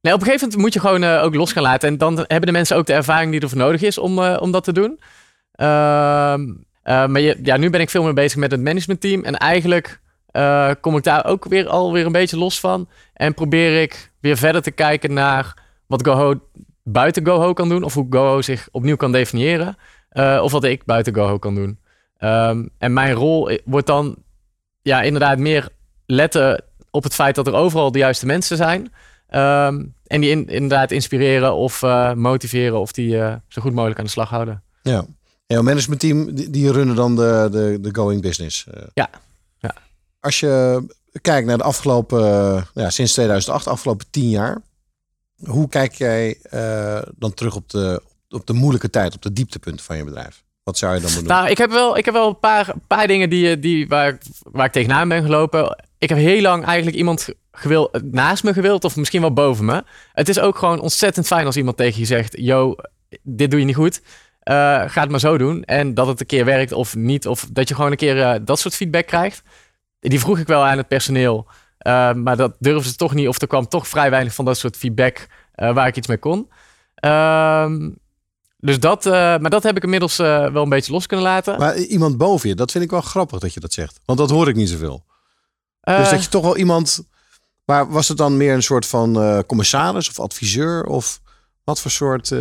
nee, 0.00 0.12
op 0.14 0.20
een 0.20 0.26
gegeven 0.26 0.40
moment 0.40 0.56
moet 0.56 0.72
je 0.72 0.80
gewoon 0.80 1.02
eh, 1.02 1.22
ook 1.22 1.34
los 1.34 1.52
gaan 1.52 1.62
laten. 1.62 1.88
En 1.88 1.98
dan 1.98 2.16
hebben 2.16 2.46
de 2.46 2.52
mensen 2.52 2.76
ook 2.76 2.86
de 2.86 2.92
ervaring 2.92 3.30
die 3.32 3.40
ervoor 3.40 3.58
nodig 3.58 3.82
is 3.82 3.98
om, 3.98 4.18
eh, 4.18 4.36
om 4.40 4.50
dat 4.52 4.64
te 4.64 4.72
doen. 4.72 5.00
Ehm, 5.52 6.42
eh, 6.84 7.06
maar 7.06 7.20
je, 7.20 7.38
ja, 7.42 7.56
nu 7.56 7.70
ben 7.70 7.80
ik 7.80 7.90
veel 7.90 8.02
meer 8.02 8.14
bezig 8.14 8.38
met 8.38 8.50
het 8.50 8.60
managementteam. 8.60 9.22
En 9.24 9.36
eigenlijk 9.36 10.00
eh, 10.30 10.70
kom 10.80 10.96
ik 10.96 11.02
daar 11.02 11.24
ook 11.26 11.44
weer 11.44 11.68
alweer 11.68 12.06
een 12.06 12.12
beetje 12.12 12.38
los 12.38 12.60
van. 12.60 12.88
En 13.14 13.34
probeer 13.34 13.82
ik 13.82 14.12
weer 14.20 14.36
verder 14.36 14.62
te 14.62 14.70
kijken 14.70 15.12
naar 15.12 15.62
wat 15.86 16.06
GoHo 16.06 16.34
buiten 16.82 17.26
GoHo 17.26 17.52
kan 17.52 17.68
doen. 17.68 17.82
Of 17.82 17.94
hoe 17.94 18.06
GoHo 18.10 18.42
zich 18.42 18.68
opnieuw 18.70 18.96
kan 18.96 19.12
definiëren. 19.12 19.76
Eh, 20.08 20.40
of 20.42 20.52
wat 20.52 20.64
ik 20.64 20.84
buiten 20.84 21.14
GoHo 21.14 21.38
kan 21.38 21.54
doen. 21.54 21.78
Ehm, 22.18 22.66
en 22.78 22.92
mijn 22.92 23.12
rol 23.14 23.58
wordt 23.64 23.86
dan 23.86 24.16
ja, 24.82 25.02
inderdaad 25.02 25.38
meer 25.38 25.68
letten 26.06 26.64
op 26.90 27.02
het 27.02 27.14
feit 27.14 27.34
dat 27.34 27.46
er 27.46 27.54
overal 27.54 27.92
de 27.92 27.98
juiste 27.98 28.26
mensen 28.26 28.56
zijn. 28.56 28.92
Ehm, 29.28 29.84
en 30.06 30.20
die 30.20 30.30
in- 30.30 30.48
inderdaad 30.48 30.90
inspireren 30.90 31.54
of 31.54 31.82
motiveren 32.14 32.80
of 32.80 32.92
die 32.92 33.10
zo 33.48 33.62
goed 33.62 33.72
mogelijk 33.74 33.98
aan 33.98 34.04
de 34.04 34.10
slag 34.10 34.28
houden. 34.30 34.62
Ja. 34.82 35.04
En 35.46 35.54
jouw 35.54 35.62
managementteam, 35.64 36.34
die, 36.34 36.50
die 36.50 36.72
runnen 36.72 36.96
dan 36.96 37.16
de, 37.16 37.48
de, 37.50 37.78
de 37.80 37.94
going 37.94 38.22
business. 38.22 38.66
eh. 38.70 38.82
Ja. 38.94 39.10
Ja. 39.58 39.74
Als 40.20 40.40
je 40.40 40.84
kijkt 41.20 41.46
naar 41.46 41.56
de 41.58 41.62
afgelopen, 41.64 42.20
eh, 42.24 42.62
ja, 42.74 42.90
sinds 42.90 43.12
2008, 43.12 43.66
afgelopen 43.66 44.06
tien 44.10 44.28
jaar. 44.30 44.62
Hoe 45.44 45.68
kijk 45.68 45.92
jij 45.94 46.38
eh, 46.42 47.02
dan 47.16 47.34
terug 47.34 47.54
op 47.56 47.70
de, 47.70 48.02
op 48.28 48.46
de 48.46 48.52
moeilijke 48.52 48.90
tijd, 48.90 49.14
op 49.14 49.22
de 49.22 49.32
dieptepunten 49.32 49.84
van 49.84 49.96
je 49.96 50.04
bedrijf? 50.04 50.42
Wat 50.62 50.78
zou 50.78 50.94
je 50.94 51.00
dan 51.00 51.10
moeten 51.12 51.28
doen? 51.28 51.36
Nou, 51.38 51.50
ik 51.50 51.58
heb 51.58 51.70
wel, 51.70 51.96
ik 51.96 52.04
heb 52.04 52.14
wel 52.14 52.28
een 52.28 52.38
paar, 52.38 52.74
paar 52.86 53.06
dingen 53.06 53.30
die, 53.30 53.58
die, 53.58 53.88
waar, 53.88 54.08
ik- 54.08 54.22
waar 54.42 54.66
ik 54.66 54.72
tegenaan 54.72 55.08
ben 55.08 55.22
gelopen. 55.22 55.84
Ik 55.98 56.08
heb 56.08 56.18
heel 56.18 56.40
lang 56.42 56.64
eigenlijk 56.64 56.96
iemand 56.96 57.28
gewil, 57.52 57.90
naast 58.02 58.44
me 58.44 58.52
gewild, 58.52 58.84
of 58.84 58.96
misschien 58.96 59.20
wel 59.20 59.32
boven 59.32 59.64
me. 59.64 59.84
Het 60.12 60.28
is 60.28 60.38
ook 60.38 60.58
gewoon 60.58 60.80
ontzettend 60.80 61.26
fijn 61.26 61.46
als 61.46 61.56
iemand 61.56 61.76
tegen 61.76 62.00
je 62.00 62.06
zegt: 62.06 62.34
Yo, 62.38 62.74
dit 63.22 63.50
doe 63.50 63.60
je 63.60 63.66
niet 63.66 63.74
goed. 63.76 64.00
Eh, 64.44 64.82
ga 64.86 65.00
het 65.00 65.10
maar 65.10 65.20
zo 65.20 65.38
doen. 65.38 65.64
En 65.64 65.94
dat 65.94 66.06
het 66.06 66.20
een 66.20 66.26
keer 66.26 66.44
werkt 66.44 66.72
of 66.72 66.94
niet. 66.96 67.26
Of 67.26 67.48
dat 67.52 67.68
je 67.68 67.74
gewoon 67.74 67.90
een 67.90 67.96
keer 67.96 68.22
eh, 68.22 68.40
dat 68.44 68.58
soort 68.58 68.74
feedback 68.74 69.06
krijgt. 69.06 69.42
Die 70.00 70.20
vroeg 70.20 70.38
ik 70.38 70.46
wel 70.46 70.64
aan 70.64 70.76
het 70.76 70.88
personeel. 70.88 71.46
Eh, 71.78 72.12
maar 72.12 72.36
dat 72.36 72.56
durfden 72.58 72.90
ze 72.90 72.96
toch 72.96 73.14
niet. 73.14 73.28
Of 73.28 73.40
er 73.40 73.46
kwam 73.46 73.68
toch 73.68 73.88
vrij 73.88 74.10
weinig 74.10 74.34
van 74.34 74.44
dat 74.44 74.58
soort 74.58 74.76
feedback 74.76 75.26
waar 75.54 75.86
ik 75.86 75.96
iets 75.96 76.06
mee 76.06 76.18
kon. 76.18 76.50
Ehm, 76.94 77.90
dus 78.58 78.80
dat, 78.80 79.04
maar 79.04 79.50
dat 79.50 79.62
heb 79.62 79.76
ik 79.76 79.82
inmiddels 79.82 80.16
wel 80.16 80.62
een 80.62 80.68
beetje 80.68 80.92
los 80.92 81.06
kunnen 81.06 81.26
laten. 81.26 81.58
Maar 81.58 81.76
iemand 81.76 82.16
boven 82.16 82.48
je, 82.48 82.54
dat 82.54 82.70
vind 82.70 82.84
ik 82.84 82.90
wel 82.90 83.00
grappig 83.00 83.38
dat 83.38 83.54
je 83.54 83.60
dat 83.60 83.72
zegt. 83.72 84.00
Want 84.04 84.18
dat 84.18 84.30
hoor 84.30 84.48
ik 84.48 84.56
niet 84.56 84.68
zoveel. 84.68 85.04
Dus 85.80 86.10
dat 86.10 86.22
je 86.22 86.28
toch 86.28 86.42
wel 86.42 86.56
iemand... 86.56 87.08
Maar 87.64 87.90
was 87.90 88.08
het 88.08 88.16
dan 88.16 88.36
meer 88.36 88.54
een 88.54 88.62
soort 88.62 88.86
van 88.86 89.42
commissaris 89.46 90.08
of 90.08 90.20
adviseur? 90.20 90.84
Of 90.84 91.20
wat 91.64 91.80
voor 91.80 91.90
soort... 91.90 92.32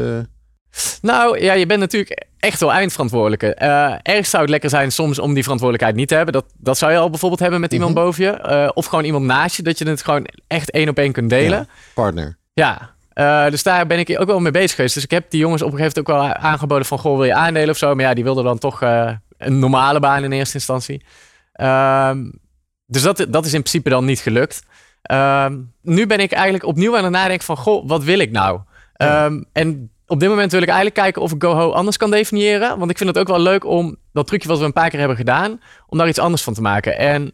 Nou 1.02 1.42
ja, 1.42 1.54
je 1.54 1.66
bent 1.66 1.80
natuurlijk 1.80 2.26
echt 2.40 2.60
wel 2.60 2.72
eindverantwoordelijke. 2.72 3.54
Eh 3.54 3.94
ergens 4.04 4.30
zou 4.30 4.42
het 4.42 4.52
lekker 4.52 4.70
zijn 4.70 4.92
soms 4.92 5.20
om 5.20 5.34
die 5.34 5.44
verantwoordelijkheid 5.44 6.00
niet 6.00 6.08
te 6.08 6.16
hebben. 6.16 6.34
Dat, 6.34 6.46
dat 6.58 6.78
zou 6.78 6.92
je 6.92 6.98
al 6.98 7.10
bijvoorbeeld 7.10 7.42
hebben 7.42 7.60
met 7.60 7.74
iemand 7.74 7.94
Mhm. 7.94 8.04
boven 8.04 8.24
je. 8.24 8.30
Eh, 8.32 8.70
of 8.74 8.86
gewoon 8.86 9.04
iemand 9.04 9.26
naast 9.26 9.56
je, 9.56 9.64
dat 9.64 9.78
je 9.78 9.88
het 9.90 10.04
gewoon 10.04 10.28
echt 10.48 10.72
één 10.72 10.90
op 10.90 10.98
één 10.98 11.12
kunt 11.12 11.30
delen. 11.30 11.58
Ja. 11.60 11.66
partner? 11.94 12.38
Ja, 12.54 12.92
eh, 13.14 13.50
dus 13.50 13.64
daar 13.64 13.88
ben 13.88 14.00
ik 14.00 14.20
ook 14.20 14.28
wel 14.28 14.40
mee 14.40 14.52
bezig 14.52 14.76
geweest. 14.76 14.94
Dus 14.94 15.04
ik 15.04 15.12
heb 15.12 15.30
die 15.32 15.40
jongens 15.40 15.62
op 15.62 15.72
een 15.72 15.78
gegeven 15.78 16.04
moment 16.04 16.24
ook 16.26 16.38
wel 16.42 16.50
aangeboden 16.52 16.86
van... 16.86 17.00
Goh, 17.00 17.16
wil 17.16 17.26
je 17.26 17.34
aandelen 17.34 17.70
of 17.70 17.78
zo? 17.78 17.96
Maar 17.96 18.06
ja, 18.06 18.14
die 18.14 18.24
wilden 18.24 18.44
dan 18.44 18.58
toch 18.58 18.82
een 19.38 19.60
normale 19.60 20.00
baan 20.00 20.24
in 20.24 20.32
eerste 20.32 20.54
instantie. 20.56 21.06
Ehm, 21.54 22.24
dus 22.86 23.02
dat, 23.02 23.26
dat 23.30 23.46
is 23.46 23.54
in 23.54 23.60
principe 23.60 23.90
dan 23.90 24.06
niet 24.06 24.20
gelukt. 24.20 24.64
Ehm, 25.02 25.60
nu 25.82 26.08
ben 26.08 26.20
ik 26.20 26.32
eigenlijk 26.32 26.66
opnieuw 26.66 26.98
aan 26.98 27.04
het 27.04 27.14
nadenken 27.14 27.46
van... 27.46 27.58
Goh, 27.58 27.88
wat 27.88 28.04
wil 28.04 28.20
ik 28.20 28.32
nou? 28.32 28.60
Ehm, 28.94 29.44
en 29.52 29.92
op 30.08 30.20
dit 30.20 30.30
moment 30.30 30.52
wil 30.52 30.62
ik 30.62 30.68
eigenlijk 30.68 30.98
kijken 30.98 31.22
of 31.22 31.32
ik 31.32 31.44
GoHo 31.44 31.72
anders 31.72 31.98
kan 31.98 32.12
definiëren. 32.12 32.80
Want 32.80 32.92
ik 32.92 32.98
vind 32.98 33.10
het 33.10 33.18
ook 33.18 33.28
wel 33.28 33.40
leuk 33.40 33.66
om 33.66 33.96
dat 34.12 34.28
trucje 34.28 34.48
wat 34.48 34.60
we 34.60 34.66
een 34.66 34.74
paar 34.74 34.90
keer 34.90 35.00
hebben 35.00 35.18
gedaan... 35.18 35.62
om 35.88 35.98
daar 35.98 36.08
iets 36.08 36.20
anders 36.20 36.44
van 36.44 36.54
te 36.54 36.62
maken. 36.62 36.98
En 36.98 37.34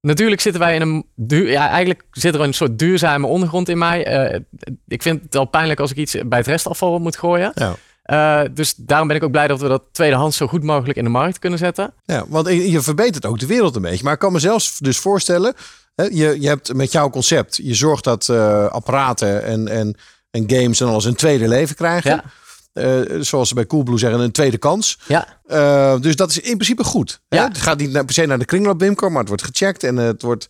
natuurlijk 0.00 0.40
zitten 0.40 0.60
wij 0.60 0.74
in 0.74 0.82
een... 0.82 1.06
duur- 1.14 1.50
ja, 1.50 1.68
eigenlijk 1.68 2.02
zit 2.10 2.34
er 2.34 2.40
een 2.40 2.54
soort 2.54 2.78
duurzame 2.78 3.26
ondergrond 3.26 3.68
in 3.68 3.78
mij. 3.78 4.04
Eh, 4.04 4.40
ik 4.86 5.02
vind 5.02 5.22
het 5.22 5.36
al 5.36 5.44
pijnlijk 5.44 5.80
als 5.80 5.90
ik 5.90 5.96
iets 5.96 6.16
bij 6.26 6.38
het 6.38 6.46
restafval 6.46 6.98
moet 6.98 7.16
gooien. 7.16 7.52
Ja. 7.54 7.74
Eh, 8.02 8.40
dus 8.52 8.74
daarom 8.74 9.08
ben 9.08 9.16
ik 9.16 9.22
ook 9.22 9.30
blij 9.30 9.46
dat 9.46 9.60
we 9.60 9.68
dat 9.68 9.82
tweedehands 9.92 10.36
zo 10.36 10.46
goed 10.46 10.62
mogelijk 10.62 10.98
in 10.98 11.04
de 11.04 11.10
markt 11.10 11.38
kunnen 11.38 11.58
zetten. 11.58 11.94
Ja, 12.04 12.24
want 12.28 12.46
je 12.46 12.70
je 12.70 12.80
verbetert 12.80 13.26
ook 13.26 13.38
de 13.38 13.46
wereld 13.46 13.76
een 13.76 13.82
beetje. 13.82 14.04
Maar 14.04 14.12
ik 14.12 14.18
kan 14.18 14.32
me 14.32 14.38
zelfs 14.38 14.78
dus 14.78 14.98
voorstellen, 14.98 15.54
hè, 15.94 16.04
je, 16.04 16.40
je 16.40 16.48
hebt 16.48 16.74
met 16.74 16.92
jouw 16.92 17.10
concept, 17.10 17.56
je 17.62 17.74
zorgt 17.74 18.04
dat 18.04 18.28
eh, 18.28 18.66
apparaten 18.66 19.44
en, 19.44 19.68
en, 19.68 19.96
en 20.30 20.44
games 20.46 20.80
en 20.80 20.86
alles 20.86 21.04
een 21.04 21.14
tweede 21.14 21.48
leven 21.48 21.76
krijgen. 21.76 22.10
Ja. 22.10 22.24
Eh, 22.72 23.20
zoals 23.20 23.48
ze 23.48 23.54
bij 23.54 23.66
Coolblue 23.66 23.98
zeggen, 23.98 24.20
een 24.20 24.32
tweede 24.32 24.58
kans. 24.58 24.98
Ja, 25.06 25.26
Eh, 25.46 26.00
dus 26.00 26.16
dat 26.16 26.30
is 26.30 26.38
in 26.40 26.54
principe 26.54 26.84
goed. 26.84 27.20
Hè? 27.28 27.36
Ja. 27.36 27.48
Het 27.48 27.58
gaat 27.58 27.78
niet 27.78 27.92
per 27.92 28.12
se 28.12 28.26
naar 28.26 28.38
de 28.38 28.44
kringloop 28.44 28.80
Wimco, 28.80 29.08
maar 29.08 29.18
het 29.18 29.28
wordt 29.28 29.42
gecheckt 29.44 29.82
en 29.84 29.96
het 29.96 30.22
wordt. 30.22 30.46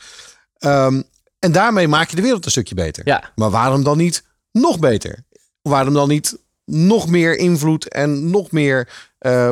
ehm, 0.58 1.02
en 1.38 1.52
daarmee 1.52 1.88
maak 1.88 2.10
je 2.10 2.16
de 2.16 2.22
wereld 2.22 2.44
een 2.44 2.50
stukje 2.50 2.74
beter. 2.74 3.06
ja. 3.06 3.30
Maar 3.34 3.50
waarom 3.50 3.82
dan 3.84 3.96
niet 3.96 4.24
nog 4.52 4.78
beter? 4.78 5.24
Waarom 5.62 5.94
dan 5.94 6.08
niet 6.08 6.38
nog 6.64 7.08
meer 7.08 7.36
invloed 7.36 7.88
en 7.88 8.30
nog 8.30 8.50
meer 8.50 8.88
eh, 9.18 9.50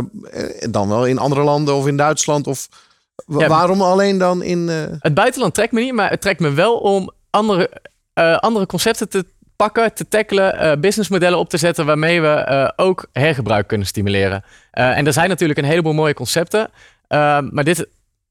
dan 0.70 0.88
wel 0.88 1.06
in 1.06 1.18
andere 1.18 1.42
landen 1.42 1.74
of 1.74 1.86
in 1.86 1.96
Duitsland 1.96 2.46
of 2.46 2.68
Ja. 3.26 3.48
waarom 3.48 3.80
alleen 3.82 4.18
dan 4.18 4.42
in 4.42 4.68
Het 5.00 5.14
buitenland 5.14 5.54
trekt 5.54 5.72
me 5.72 5.80
niet, 5.80 5.92
maar 5.92 6.10
het 6.10 6.20
trekt 6.20 6.40
me 6.40 6.50
wel 6.50 6.74
om 6.76 7.10
andere, 7.30 7.70
andere 8.40 8.66
concepten 8.66 9.08
te 9.08 9.26
pakken, 9.56 9.94
te 9.94 10.08
tackelen, 10.08 10.58
eh, 10.58 10.76
businessmodellen 10.80 11.38
op 11.38 11.48
te 11.48 11.56
zetten 11.56 11.86
waarmee 11.86 12.20
we 12.20 12.28
eh, 12.28 12.68
ook 12.76 13.08
hergebruik 13.12 13.66
kunnen 13.66 13.86
stimuleren. 13.86 14.44
Eh, 14.70 14.98
en 14.98 15.06
er 15.06 15.12
zijn 15.12 15.28
natuurlijk 15.28 15.58
een 15.58 15.64
heleboel 15.64 15.92
mooie 15.92 16.14
concepten, 16.14 16.70
maar 17.50 17.64
dit 17.64 17.88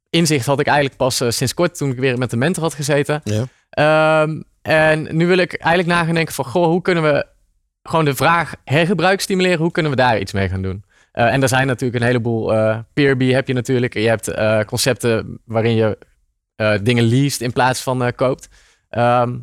inzicht 0.09 0.45
had 0.45 0.59
ik 0.59 0.65
eigenlijk 0.65 0.97
pas 0.97 1.23
sinds 1.27 1.53
kort 1.53 1.77
toen 1.77 1.91
ik 1.91 1.97
weer 1.97 2.17
met 2.17 2.29
de 2.29 2.37
mentor 2.37 2.63
had 2.63 2.73
gezeten. 2.73 3.21
ja. 3.23 3.43
Ehm, 3.69 4.41
en 4.61 5.07
nu 5.17 5.27
wil 5.27 5.37
ik 5.37 5.53
eigenlijk 5.53 5.97
na 5.97 6.05
gaan 6.05 6.13
denken 6.13 6.33
van, 6.33 6.45
goh, 6.45 6.65
hoe 6.65 6.81
kunnen 6.81 7.03
we 7.03 7.25
gewoon 7.83 8.05
de 8.05 8.15
vraag 8.15 8.55
hergebruik 8.63 9.21
stimuleren? 9.21 9.59
Hoe 9.59 9.71
kunnen 9.71 9.91
we 9.91 9.97
daar 9.97 10.19
iets 10.19 10.31
mee 10.31 10.49
gaan 10.49 10.61
doen? 10.61 10.83
En 11.11 11.41
er 11.41 11.47
zijn 11.47 11.67
natuurlijk 11.67 12.01
een 12.01 12.07
heleboel, 12.07 12.53
Peerby 12.93 13.31
heb 13.31 13.47
je 13.47 13.53
natuurlijk. 13.53 13.93
Je 13.93 14.07
hebt 14.07 14.31
concepten 14.65 15.39
waarin 15.45 15.75
je 15.75 15.97
dingen 16.81 17.03
leest 17.03 17.41
in 17.41 17.53
plaats 17.53 17.81
van 17.81 18.13
koopt. 18.15 18.49
Ehm, 18.89 19.37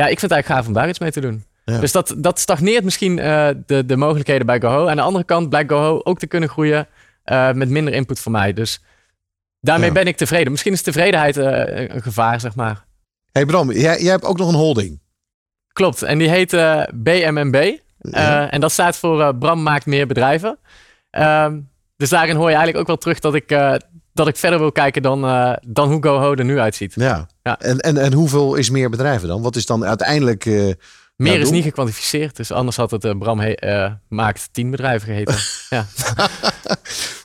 ja, 0.00 0.02
ik 0.02 0.18
vind 0.18 0.20
het 0.20 0.30
eigenlijk 0.30 0.46
gaaf 0.46 0.66
om 0.66 0.72
daar 0.72 0.88
iets 0.88 0.98
mee 0.98 1.10
te 1.10 1.20
doen. 1.20 1.44
Ja. 1.64 1.78
Dus 1.78 1.92
dat, 1.92 2.14
dat 2.16 2.38
stagneert 2.38 2.84
misschien 2.84 3.18
eh, 3.18 3.48
de, 3.66 3.86
de 3.86 3.96
mogelijkheden 3.96 4.46
bij 4.46 4.60
GoHo. 4.60 4.88
Aan 4.88 4.96
de 4.96 5.02
andere 5.02 5.24
kant 5.24 5.48
blijkt 5.48 5.70
GoHo 5.72 6.00
ook 6.04 6.18
te 6.18 6.26
kunnen 6.26 6.48
groeien 6.48 6.86
eh, 7.24 7.52
met 7.52 7.68
minder 7.68 7.94
input 7.94 8.20
van 8.20 8.32
mij. 8.32 8.52
Dus 8.52 8.82
daarmee 9.60 9.88
Ja. 9.88 9.94
ben 9.94 10.06
ik 10.06 10.16
tevreden. 10.16 10.50
Misschien 10.50 10.72
is 10.72 10.82
tevredenheid 10.82 11.36
eh, 11.36 11.88
een 11.94 12.02
gevaar, 12.02 12.40
zeg 12.40 12.54
maar. 12.54 12.84
Hey 13.32 13.46
Bram, 13.46 13.72
jij, 13.72 14.02
jij 14.02 14.10
hebt 14.10 14.24
ook 14.24 14.38
nog 14.38 14.48
een 14.48 14.54
holding. 14.54 15.00
Klopt, 15.72 16.02
en 16.02 16.18
die 16.18 16.28
heet 16.28 16.50
BMMB. 16.94 17.76
En 18.50 18.60
dat 18.60 18.72
staat 18.72 18.96
voor 18.96 19.34
Bram 19.36 19.62
maakt 19.62 19.86
meer 19.86 20.06
bedrijven. 20.06 20.58
Ehm, 21.10 21.60
dus 21.96 22.08
daarin 22.08 22.36
hoor 22.36 22.50
je 22.50 22.56
eigenlijk 22.56 22.78
ook 22.78 22.86
wel 22.86 22.96
terug 22.96 23.18
dat 23.20 23.34
ik, 23.34 23.48
dat 24.12 24.28
ik 24.28 24.36
verder 24.36 24.58
wil 24.58 24.72
kijken 24.72 25.02
dan, 25.02 25.20
dan 25.66 25.90
hoe 25.90 26.02
GoHo 26.02 26.34
er 26.34 26.44
nu 26.44 26.58
uitziet. 26.58 26.92
Ja. 26.94 27.26
Ja. 27.46 27.58
En, 27.60 27.78
en, 27.78 27.96
en 27.96 28.12
hoeveel 28.12 28.54
is 28.54 28.70
meer 28.70 28.90
bedrijven 28.90 29.28
dan? 29.28 29.42
Wat 29.42 29.56
is 29.56 29.66
dan 29.66 29.84
uiteindelijk... 29.84 30.44
meer 31.16 31.40
is 31.40 31.50
niet 31.50 31.64
gekwantificeerd. 31.64 32.36
Dus 32.36 32.52
anders 32.52 32.76
had 32.76 32.90
het 32.90 33.18
Bram 33.18 33.40
maakt 34.08 34.48
tien 34.52 34.70
bedrijven 34.70 35.08
geheten. 35.08 35.36
ja. 35.76 35.86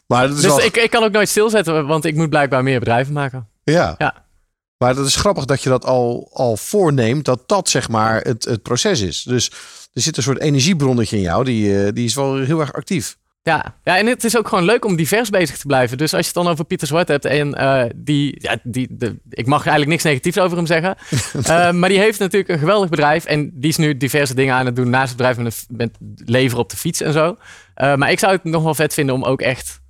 maar 0.07 0.27
dat 0.27 0.37
is 0.37 0.43
dus 0.43 0.65
ik, 0.65 0.77
ik 0.77 0.89
kan 0.89 1.03
ook 1.03 1.11
nooit 1.11 1.29
stilzetten, 1.29 1.87
want 1.87 2.05
ik 2.05 2.15
moet 2.15 2.29
blijkbaar 2.29 2.63
meer 2.63 2.79
bedrijven 2.79 3.13
maken. 3.13 3.47
Ja. 3.63 3.95
ja. 3.97 4.25
Maar 4.81 4.95
dat 4.95 5.05
is 5.05 5.15
grappig 5.15 5.45
dat 5.45 5.63
je 5.63 5.69
dat 5.69 5.85
al, 5.85 6.29
al 6.33 6.57
voorneemt, 6.57 7.25
dat 7.25 7.43
dat 7.45 7.69
zeg 7.69 7.89
maar 7.89 8.21
het, 8.21 8.45
het 8.45 8.61
proces 8.61 9.01
is. 9.01 9.23
Dus 9.23 9.51
er 9.93 10.01
zit 10.01 10.17
een 10.17 10.23
soort 10.23 10.39
energiebronnetje 10.39 11.15
in 11.15 11.21
jou, 11.21 11.43
die, 11.43 11.85
eh, 11.85 11.93
die 11.93 12.05
is 12.05 12.15
wel 12.15 12.37
heel 12.37 12.59
erg 12.59 12.73
actief. 12.73 13.17
Ja, 13.43 13.75
ja, 13.83 13.97
en 13.97 14.05
het 14.05 14.23
is 14.23 14.37
ook 14.37 14.47
gewoon 14.47 14.63
leuk 14.63 14.85
om 14.85 14.95
divers 14.95 15.29
bezig 15.29 15.57
te 15.57 15.65
blijven. 15.65 15.97
Dus 15.97 16.13
als 16.13 16.21
je 16.21 16.31
het 16.33 16.43
dan 16.43 16.53
over 16.53 16.65
Pieter 16.65 16.87
Zwart 16.87 17.07
hebt 17.07 17.25
en 17.25 17.47
uh, 17.47 17.83
die, 17.95 18.35
ja, 18.41 18.57
die 18.63 18.87
de, 18.89 19.19
ik 19.29 19.45
mag 19.45 19.59
eigenlijk 19.59 19.89
niks 19.89 20.03
negatiefs 20.03 20.39
over 20.39 20.57
hem 20.57 20.65
zeggen. 20.65 20.95
uh, 21.35 21.71
maar 21.79 21.89
die 21.89 21.99
heeft 21.99 22.19
natuurlijk 22.19 22.51
een 22.51 22.59
geweldig 22.59 22.89
bedrijf 22.89 23.25
en 23.25 23.51
die 23.53 23.69
is 23.69 23.77
nu 23.77 23.97
diverse 23.97 24.33
dingen 24.33 24.55
aan 24.55 24.65
het 24.65 24.75
doen 24.75 24.89
naast 24.89 25.07
het 25.07 25.17
bedrijf 25.17 25.37
met, 25.37 25.65
met 25.69 25.97
leveren 26.25 26.63
op 26.63 26.69
de 26.69 26.77
fiets 26.77 27.01
en 27.01 27.13
zo. 27.13 27.37
Uh, 27.75 27.95
maar 27.95 28.11
ik 28.11 28.19
zou 28.19 28.31
het 28.33 28.43
nog 28.43 28.63
wel 28.63 28.75
vet 28.75 28.93
vinden 28.93 29.15
om 29.15 29.23
ook 29.23 29.41
echt 29.41 29.81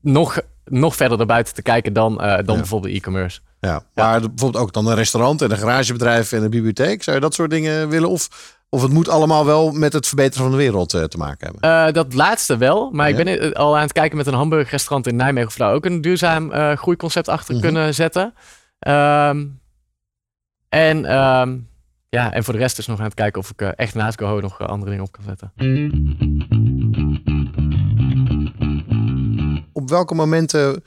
nog, 0.00 0.40
nog 0.64 0.96
verder 0.96 1.20
erbuiten 1.20 1.54
te 1.54 1.62
kijken 1.62 1.92
dan, 1.92 2.16
dan 2.16 2.56
bijvoorbeeld 2.56 2.94
e-commerce. 2.94 3.40
Ja, 3.60 3.84
maar 3.94 4.20
bijvoorbeeld 4.20 4.64
ook 4.64 4.72
dan 4.72 4.86
een 4.86 4.94
restaurant 4.94 5.42
en 5.42 5.50
een 5.50 5.58
garagebedrijf 5.58 6.32
en 6.32 6.42
een 6.42 6.50
bibliotheek. 6.50 7.02
Zou 7.02 7.16
je 7.16 7.22
dat 7.22 7.34
soort 7.34 7.50
dingen 7.50 7.88
willen? 7.88 8.08
Of, 8.08 8.28
of 8.74 8.82
het 8.82 8.92
moet 8.92 9.08
allemaal 9.08 9.44
wel 9.44 9.72
met 9.72 9.92
het 9.92 10.06
verbeteren 10.06 10.42
van 10.42 10.50
de 10.50 10.62
wereld 10.62 10.94
uh, 10.94 11.04
te 11.04 11.16
maken 11.16 11.46
hebben? 11.50 11.70
Uh, 11.70 11.92
dat 11.92 12.14
laatste 12.14 12.56
wel. 12.56 12.90
Maar 12.90 13.08
ik 13.08 13.16
ben 13.16 13.52
al 13.52 13.76
aan 13.76 13.82
het 13.82 13.92
kijken 13.92 14.16
met 14.16 14.26
een 14.26 14.34
hamburgerrestaurant 14.34 15.06
in 15.06 15.16
Nijmegen. 15.16 15.48
Of 15.48 15.56
daar 15.56 15.72
ook 15.72 15.84
een 15.84 16.00
duurzaam 16.00 16.52
uh, 16.52 16.72
groeiconcept 16.72 17.28
achter 17.28 17.54
mhm. 17.54 17.62
kunnen 17.62 17.94
zetten. 17.94 18.34
Um, 18.88 19.60
en, 20.68 21.18
um, 21.18 21.68
ja, 22.08 22.32
en 22.32 22.44
voor 22.44 22.52
de 22.52 22.58
rest 22.58 22.78
is 22.78 22.86
nog 22.86 22.98
aan 22.98 23.04
het 23.04 23.14
kijken 23.14 23.40
of 23.40 23.50
ik 23.50 23.60
echt 23.60 23.94
naast 23.94 24.18
GoHo 24.18 24.40
nog 24.40 24.58
andere 24.58 24.90
dingen 24.90 25.06
op 25.06 25.12
kan 25.12 25.24
zetten. 25.24 25.52
Op 29.72 29.88
welke 29.88 30.14
momenten 30.14 30.82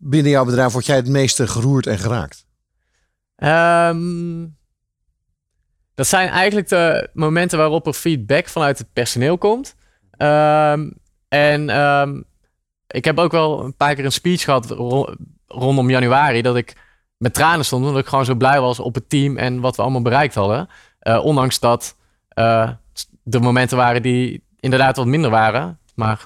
binnen 0.00 0.30
jouw 0.30 0.44
bedrijf 0.44 0.72
word 0.72 0.86
jij 0.86 0.96
het 0.96 1.08
meeste 1.08 1.46
geroerd 1.46 1.86
en 1.86 1.98
geraakt? 1.98 2.46
Um, 3.36 4.56
dat 5.94 6.06
zijn 6.06 6.28
eigenlijk 6.28 6.68
de 6.68 7.08
momenten 7.12 7.58
waarop 7.58 7.86
er 7.86 7.92
feedback 7.92 8.48
vanuit 8.48 8.78
het 8.78 8.92
personeel 8.92 9.38
komt. 9.38 9.74
Um, 10.18 10.92
en 11.28 11.80
um, 11.80 12.24
ik 12.86 13.04
heb 13.04 13.18
ook 13.18 13.32
wel 13.32 13.64
een 13.64 13.76
paar 13.76 13.94
keer 13.94 14.04
een 14.04 14.12
speech 14.12 14.42
gehad 14.42 14.70
rondom 15.46 15.90
januari. 15.90 16.42
Dat 16.42 16.56
ik 16.56 16.76
met 17.16 17.34
tranen 17.34 17.64
stond. 17.64 17.86
Omdat 17.86 18.00
ik 18.00 18.06
gewoon 18.06 18.24
zo 18.24 18.34
blij 18.34 18.60
was 18.60 18.80
op 18.80 18.94
het 18.94 19.08
team 19.08 19.36
en 19.36 19.60
wat 19.60 19.76
we 19.76 19.82
allemaal 19.82 20.02
bereikt 20.02 20.34
hadden. 20.34 20.68
Uh, 21.02 21.24
ondanks 21.24 21.60
dat 21.60 21.96
uh, 22.38 22.70
de 23.22 23.40
momenten 23.40 23.76
waren 23.76 24.02
die 24.02 24.44
inderdaad 24.60 24.96
wat 24.96 25.06
minder 25.06 25.30
waren. 25.30 25.78
Maar 25.94 26.24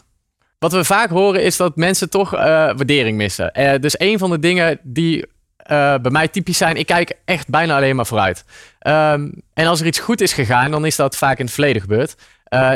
wat 0.59 0.73
we 0.73 0.85
vaak 0.85 1.11
horen 1.11 1.43
is 1.43 1.57
dat 1.57 1.77
mensen 1.77 2.11
toch 2.11 2.35
uh, 2.35 2.41
waardering 2.41 3.17
missen. 3.17 3.81
Dus 3.81 4.01
een 4.01 4.19
van 4.19 4.31
de 4.31 4.39
dingen 4.39 4.79
die 4.83 5.27
bij 5.69 6.11
mij 6.11 6.29
typisch 6.29 6.59
zijn, 6.59 6.77
ik 6.77 6.87
kijk 6.87 7.13
echt 7.25 7.49
bijna 7.49 7.77
alleen 7.77 7.97
maar 7.97 8.07
vooruit. 8.07 8.45
Um, 8.87 9.43
en 9.55 9.67
als 9.67 9.81
er 9.81 9.87
iets 9.87 9.99
goed 9.99 10.21
is 10.21 10.33
gegaan, 10.33 10.71
dan 10.71 10.87
is 10.87 10.97
dat 10.97 11.17
vaak 11.17 11.39
in 11.39 11.45
het 11.45 11.55
verleden 11.55 11.83
gebeurd. 11.83 12.17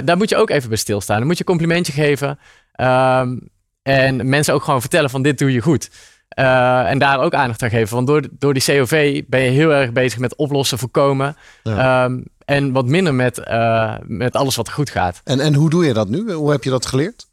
daar 0.05 0.17
moet 0.17 0.29
je 0.29 0.37
ook 0.37 0.51
even 0.51 0.69
bij 0.69 0.79
stilstaan. 0.79 1.19
Dan 1.19 1.27
moet 1.27 1.39
je 1.39 1.45
een 1.47 1.57
complimentje 1.57 1.93
geven. 1.93 2.39
Um, 2.81 3.49
en 3.83 4.29
mensen 4.29 4.55
ook 4.55 4.65
gewoon 4.65 4.81
vertellen 4.81 5.11
van 5.11 5.23
dit 5.23 5.39
doe 5.39 5.53
je 5.53 5.61
goed. 5.61 5.91
en 6.29 6.99
daar 6.99 7.21
ook 7.21 7.35
aandacht 7.35 7.63
aan 7.63 7.71
geven. 7.71 7.95
Want 7.95 8.07
door, 8.07 8.23
door 8.31 8.55
die 8.55 8.65
COV 8.65 9.23
ben 9.27 9.41
je 9.41 9.51
heel 9.51 9.75
erg 9.75 9.93
bezig 9.93 10.19
met 10.19 10.37
oplossen, 10.37 10.79
voorkomen. 10.79 11.37
Ja. 11.63 12.05
Um, 12.05 12.25
en 12.45 12.73
wat 12.73 12.87
minder 12.87 13.15
met, 13.15 13.37
met 14.07 14.37
alles 14.37 14.57
wat 14.57 14.71
goed 14.71 14.91
gaat. 14.91 15.21
En, 15.25 15.41
en 15.41 15.55
hoe 15.55 15.71
doe 15.71 15.85
je 15.85 15.93
dat 15.93 16.09
nu? 16.09 16.33
Hoe 16.33 16.51
heb 16.51 16.65
je 16.65 16.71
dat 16.71 16.87
geleerd? 16.87 17.30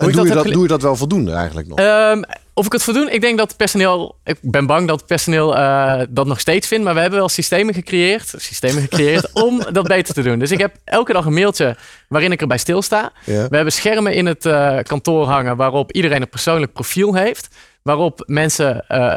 Doe, 0.00 0.28
je 0.28 0.34
dat, 0.34 0.46
doe 0.46 0.62
je 0.62 0.68
dat 0.68 0.82
wel 0.82 0.96
voldoende 0.96 1.32
eigenlijk 1.32 1.68
nog? 1.68 1.78
Um, 1.78 2.24
of 2.54 2.66
ik 2.66 2.72
het 2.72 2.82
voldoende? 2.82 3.12
Ik 3.12 3.20
denk 3.20 3.38
dat 3.38 3.56
personeel... 3.56 4.16
Ik 4.24 4.38
ben 4.40 4.66
bang 4.66 4.88
dat 4.88 5.06
personeel 5.06 5.56
uh, 5.56 6.00
dat 6.10 6.26
nog 6.26 6.40
steeds 6.40 6.68
vindt. 6.68 6.84
Maar 6.84 6.94
we 6.94 7.00
hebben 7.00 7.18
wel 7.18 7.28
systemen 7.28 7.74
gecreëerd. 7.74 8.34
Systemen 8.36 8.82
gecreëerd 8.82 9.32
om 9.44 9.62
dat 9.72 9.86
beter 9.86 10.14
te 10.14 10.22
doen. 10.22 10.38
Dus 10.38 10.50
ik 10.50 10.58
heb 10.58 10.76
elke 10.84 11.12
dag 11.12 11.24
een 11.24 11.34
mailtje 11.34 11.76
waarin 12.08 12.32
ik 12.32 12.40
erbij 12.40 12.58
stilsta. 12.58 13.12
Ja. 13.24 13.48
We 13.48 13.54
hebben 13.54 13.72
schermen 13.72 14.14
in 14.14 14.26
het 14.26 14.44
uh, 14.44 14.78
kantoor 14.82 15.26
hangen 15.26 15.56
waarop 15.56 15.92
iedereen 15.92 16.22
een 16.22 16.28
persoonlijk 16.28 16.72
profiel 16.72 17.14
heeft. 17.14 17.48
Waarop 17.82 18.22
mensen 18.26 18.84
uh, 18.88 19.14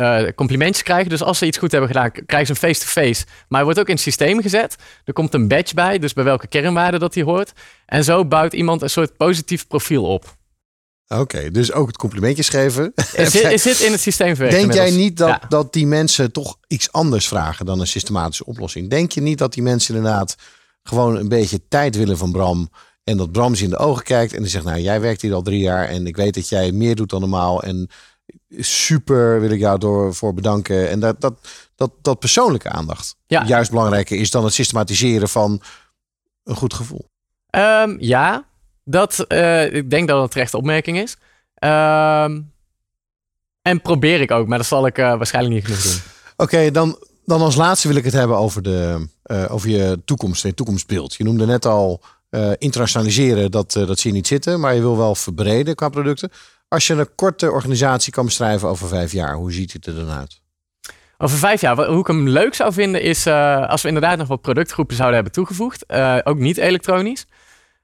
uh, 0.00 0.28
complimentjes 0.34 0.82
krijgen. 0.82 1.10
Dus 1.10 1.22
als 1.22 1.38
ze 1.38 1.46
iets 1.46 1.58
goed 1.58 1.70
hebben 1.70 1.90
gedaan, 1.90 2.10
krijgen 2.26 2.46
ze 2.46 2.52
een 2.52 2.68
face-to-face. 2.68 3.24
Maar 3.26 3.58
hij 3.58 3.64
wordt 3.64 3.78
ook 3.78 3.88
in 3.88 3.94
het 3.94 4.02
systeem 4.02 4.42
gezet. 4.42 4.76
Er 5.04 5.12
komt 5.12 5.34
een 5.34 5.48
badge 5.48 5.74
bij, 5.74 5.98
dus 5.98 6.12
bij 6.12 6.24
welke 6.24 6.46
kernwaarde 6.46 6.98
dat 6.98 7.14
hij 7.14 7.22
hoort. 7.22 7.52
En 7.86 8.04
zo 8.04 8.24
bouwt 8.24 8.52
iemand 8.52 8.82
een 8.82 8.90
soort 8.90 9.16
positief 9.16 9.66
profiel 9.66 10.04
op. 10.04 10.38
Oké, 11.08 11.50
dus 11.50 11.72
ook 11.72 11.86
het 11.86 11.96
complimentjes 11.96 12.48
geven. 12.48 12.92
Is 13.12 13.62
zit 13.62 13.80
in 13.80 13.92
het 13.92 14.00
systeem 14.00 14.36
verwerkt. 14.36 14.60
Denk 14.60 14.72
jij 14.72 14.90
niet 14.90 15.16
dat, 15.16 15.38
dat 15.48 15.72
die 15.72 15.86
mensen 15.86 16.32
toch 16.32 16.56
iets 16.66 16.92
anders 16.92 17.28
vragen 17.28 17.66
dan 17.66 17.80
een 17.80 17.86
systematische 17.86 18.44
oplossing? 18.44 18.90
Denk 18.90 19.12
je 19.12 19.20
niet 19.20 19.38
dat 19.38 19.52
die 19.52 19.62
mensen 19.62 19.94
inderdaad 19.94 20.36
gewoon 20.82 21.16
een 21.16 21.28
beetje 21.28 21.60
tijd 21.68 21.96
willen 21.96 22.18
van 22.18 22.32
Bram? 22.32 22.70
En 23.04 23.16
dat 23.16 23.32
Bram 23.32 23.54
ze 23.54 23.64
in 23.64 23.70
de 23.70 23.76
ogen 23.76 24.04
kijkt 24.04 24.32
en 24.32 24.42
die 24.42 24.50
zegt, 24.50 24.64
nou 24.64 24.80
jij 24.80 25.00
werkt 25.00 25.22
hier 25.22 25.34
al 25.34 25.42
drie 25.42 25.60
jaar 25.60 25.88
en 25.88 26.06
ik 26.06 26.16
weet 26.16 26.34
dat 26.34 26.48
jij 26.48 26.72
meer 26.72 26.94
doet 26.94 27.10
dan 27.10 27.20
normaal. 27.20 27.62
En 27.62 27.88
super, 28.58 29.40
wil 29.40 29.50
ik 29.50 29.58
jou 29.58 29.78
door 29.78 30.14
voor 30.14 30.34
bedanken. 30.34 30.88
En 30.88 31.00
dat, 31.00 31.20
dat, 31.20 31.34
dat, 31.74 31.90
dat 32.02 32.18
persoonlijke 32.18 32.68
aandacht 32.68 33.16
ja. 33.26 33.44
juist 33.46 33.70
belangrijker 33.70 34.18
is 34.18 34.30
dan 34.30 34.44
het 34.44 34.54
systematiseren 34.54 35.28
van 35.28 35.62
een 36.44 36.56
goed 36.56 36.74
gevoel. 36.74 37.08
Um, 37.56 37.96
ja, 38.00 38.44
dat, 38.84 39.24
uh, 39.28 39.74
ik 39.74 39.90
denk 39.90 40.08
dat 40.08 40.22
het 40.22 40.30
terecht 40.30 40.54
opmerking 40.54 40.98
is. 40.98 41.16
Um, 41.64 42.52
en 43.62 43.80
probeer 43.82 44.20
ik 44.20 44.30
ook, 44.30 44.46
maar 44.46 44.58
dat 44.58 44.66
zal 44.66 44.86
ik 44.86 44.98
uh, 44.98 45.16
waarschijnlijk 45.16 45.54
niet 45.54 45.64
genoeg 45.64 45.82
doen. 45.82 46.12
Oké, 46.36 46.70
dan, 46.70 46.98
dan 47.24 47.40
als 47.40 47.54
laatste 47.54 47.88
wil 47.88 47.96
ik 47.96 48.04
het 48.04 48.12
hebben 48.12 48.36
over, 48.36 48.62
de, 48.62 49.06
uh, 49.24 49.52
over 49.52 49.68
je 49.68 50.02
toekomst, 50.04 50.42
je 50.42 50.54
toekomstbeeld. 50.54 51.14
Je 51.14 51.24
noemde 51.24 51.46
net 51.46 51.66
al 51.66 52.02
internationaliseren, 52.58 53.50
dat, 53.50 53.72
dat 53.72 53.98
zie 53.98 54.10
je 54.10 54.16
niet 54.16 54.26
zitten, 54.26 54.60
maar 54.60 54.74
je 54.74 54.80
wil 54.80 54.96
wel 54.96 55.14
verbreden 55.14 55.74
qua 55.74 55.88
producten. 55.88 56.30
Als 56.70 56.86
je 56.86 56.94
een 56.94 57.14
korte 57.14 57.50
organisatie 57.50 58.12
kan 58.12 58.24
beschrijven 58.24 58.68
over 58.68 58.88
vijf 58.88 59.12
jaar, 59.12 59.34
hoe 59.34 59.52
ziet 59.52 59.72
het 59.72 59.86
er 59.86 59.94
dan 59.94 60.10
uit? 60.10 60.40
Over 61.18 61.38
vijf 61.38 61.60
jaar, 61.60 61.86
hoe 61.86 62.00
ik 62.00 62.06
hem 62.06 62.28
leuk 62.28 62.54
zou 62.54 62.72
vinden, 62.72 63.02
is 63.02 63.26
uh, 63.26 63.68
als 63.68 63.82
we 63.82 63.88
inderdaad 63.88 64.18
nog 64.18 64.28
wat 64.28 64.40
productgroepen 64.40 64.96
zouden 64.96 65.14
hebben 65.14 65.34
toegevoegd. 65.34 65.84
Uh, 65.88 66.18
ook 66.24 66.38
niet 66.38 66.56
elektronisch. 66.56 67.26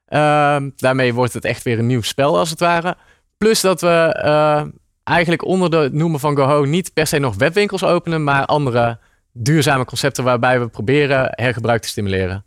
Uh, 0.09 0.57
daarmee 0.75 1.13
wordt 1.13 1.33
het 1.33 1.45
echt 1.45 1.63
weer 1.63 1.79
een 1.79 1.85
nieuw 1.85 2.01
spel, 2.01 2.37
als 2.37 2.49
het 2.49 2.59
ware. 2.59 2.97
Plus 3.37 3.61
dat 3.61 3.81
we 3.81 4.19
eh, 4.21 4.65
eigenlijk 5.03 5.45
onder 5.45 5.69
de 5.69 5.89
noemen 5.91 6.19
van 6.19 6.37
GoHo 6.37 6.63
niet 6.63 6.93
per 6.93 7.07
se 7.07 7.17
nog 7.17 7.35
webwinkels 7.35 7.83
openen, 7.83 8.23
maar 8.23 8.45
andere 8.45 8.99
duurzame 9.31 9.85
concepten 9.85 10.23
waarbij 10.23 10.59
we 10.59 10.67
proberen 10.67 11.27
hergebruik 11.31 11.81
te 11.81 11.87
stimuleren. 11.87 12.45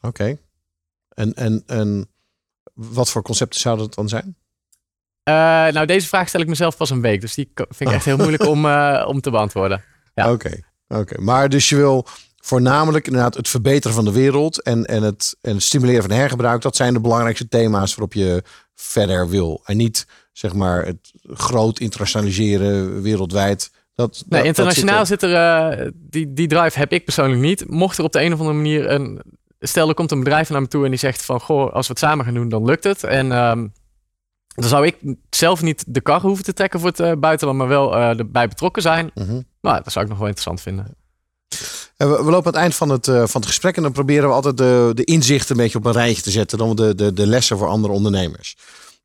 Oké. 0.00 0.08
Okay. 0.08 0.38
En, 1.08 1.34
en, 1.34 1.62
en 1.66 2.08
wat 2.78 3.10
voor 3.10 3.22
concepten 3.22 3.60
zouden 3.60 3.86
het 3.86 3.94
dan 3.94 4.08
zijn? 4.08 4.36
Uh, 5.28 5.34
nou, 5.74 5.86
deze 5.86 6.06
vraag 6.06 6.28
stel 6.28 6.40
ik 6.40 6.48
mezelf 6.48 6.76
pas 6.76 6.90
een 6.90 7.00
week. 7.00 7.20
Dus 7.20 7.34
die 7.34 7.50
vind 7.54 7.90
ik 7.90 7.96
echt 7.96 8.04
heel 8.10 8.16
moeilijk 8.16 8.46
om, 8.46 8.64
uh, 8.64 9.04
om 9.08 9.20
te 9.20 9.30
beantwoorden. 9.30 9.76
Oké, 9.76 10.22
ja. 10.22 10.32
oké. 10.32 10.46
Okay, 10.46 11.00
okay. 11.00 11.24
Maar 11.24 11.48
dus 11.48 11.68
je 11.68 11.76
wil 11.76 12.06
voornamelijk 12.36 13.06
inderdaad 13.06 13.34
het 13.34 13.48
verbeteren 13.48 13.94
van 13.94 14.04
de 14.04 14.12
wereld 14.12 14.62
en, 14.62 14.84
en, 14.84 15.02
het, 15.02 15.36
en 15.40 15.54
het 15.54 15.62
stimuleren 15.62 16.02
van 16.02 16.10
hergebruik. 16.10 16.62
Dat 16.62 16.76
zijn 16.76 16.92
de 16.92 17.00
belangrijkste 17.00 17.48
thema's 17.48 17.94
waarop 17.94 18.12
je 18.12 18.42
verder 18.74 19.28
wil. 19.28 19.62
En 19.64 19.76
niet 19.76 20.06
zeg 20.32 20.52
maar 20.52 20.86
het 20.86 21.12
groot 21.22 21.78
internationaliseren 21.78 23.02
wereldwijd. 23.02 23.70
Dat, 23.94 24.24
nee, 24.28 24.42
internationaal 24.42 25.06
zit 25.06 25.22
er, 25.22 25.28
zit 25.28 25.38
er 25.38 25.86
uh, 25.86 25.90
die, 25.94 26.32
die 26.32 26.48
drive 26.48 26.78
heb 26.78 26.92
ik 26.92 27.04
persoonlijk 27.04 27.40
niet. 27.40 27.68
Mocht 27.68 27.98
er 27.98 28.04
op 28.04 28.12
de 28.12 28.20
een 28.20 28.32
of 28.32 28.38
andere 28.38 28.56
manier 28.56 28.90
een 28.90 29.22
stel 29.58 29.88
er 29.88 29.94
komt 29.94 30.10
een 30.10 30.18
bedrijf 30.18 30.50
naar 30.50 30.60
me 30.60 30.68
toe 30.68 30.84
en 30.84 30.90
die 30.90 30.98
zegt 30.98 31.24
van, 31.24 31.40
goh, 31.40 31.72
als 31.72 31.86
we 31.86 31.92
het 31.92 32.02
samen 32.02 32.24
gaan 32.24 32.34
doen, 32.34 32.48
dan 32.48 32.64
lukt 32.64 32.84
het. 32.84 33.04
En 33.04 33.32
um, 33.32 33.72
dan 34.54 34.68
zou 34.68 34.86
ik 34.86 34.96
zelf 35.30 35.62
niet 35.62 35.84
de 35.86 36.00
kar 36.00 36.20
hoeven 36.20 36.44
te 36.44 36.52
trekken 36.52 36.80
voor 36.80 36.88
het 36.88 37.00
uh, 37.00 37.12
buitenland, 37.12 37.58
maar 37.58 37.68
wel 37.68 37.96
uh, 37.96 38.18
erbij 38.18 38.48
betrokken 38.48 38.82
zijn. 38.82 39.10
Mm 39.14 39.26
-hmm. 39.26 39.44
Nou, 39.60 39.80
dat 39.82 39.92
zou 39.92 40.04
ik 40.04 40.10
nog 40.10 40.18
wel 40.18 40.28
interessant 40.28 40.60
vinden. 40.60 40.96
We, 41.96 42.06
we, 42.06 42.30
lopen 42.30 42.34
aan 42.34 42.44
het 42.44 42.54
eind 42.54 42.74
van 42.74 42.88
het, 42.88 43.06
uh, 43.06 43.26
van 43.26 43.40
het 43.40 43.46
gesprek 43.46 43.76
en 43.76 43.82
dan 43.82 43.92
proberen 43.92 44.28
we 44.28 44.34
altijd 44.34 44.56
de, 44.56 44.90
de 44.94 45.04
inzichten 45.04 45.56
een 45.56 45.62
beetje 45.62 45.78
op 45.78 45.84
een 45.84 45.92
rijtje 45.92 46.22
te 46.22 46.30
zetten. 46.30 46.58
Dan 46.58 46.76
de, 46.76 46.94
de, 46.94 47.12
de 47.12 47.26
lessen 47.26 47.58
voor 47.58 47.68
andere 47.68 47.92
ondernemers. 47.92 48.56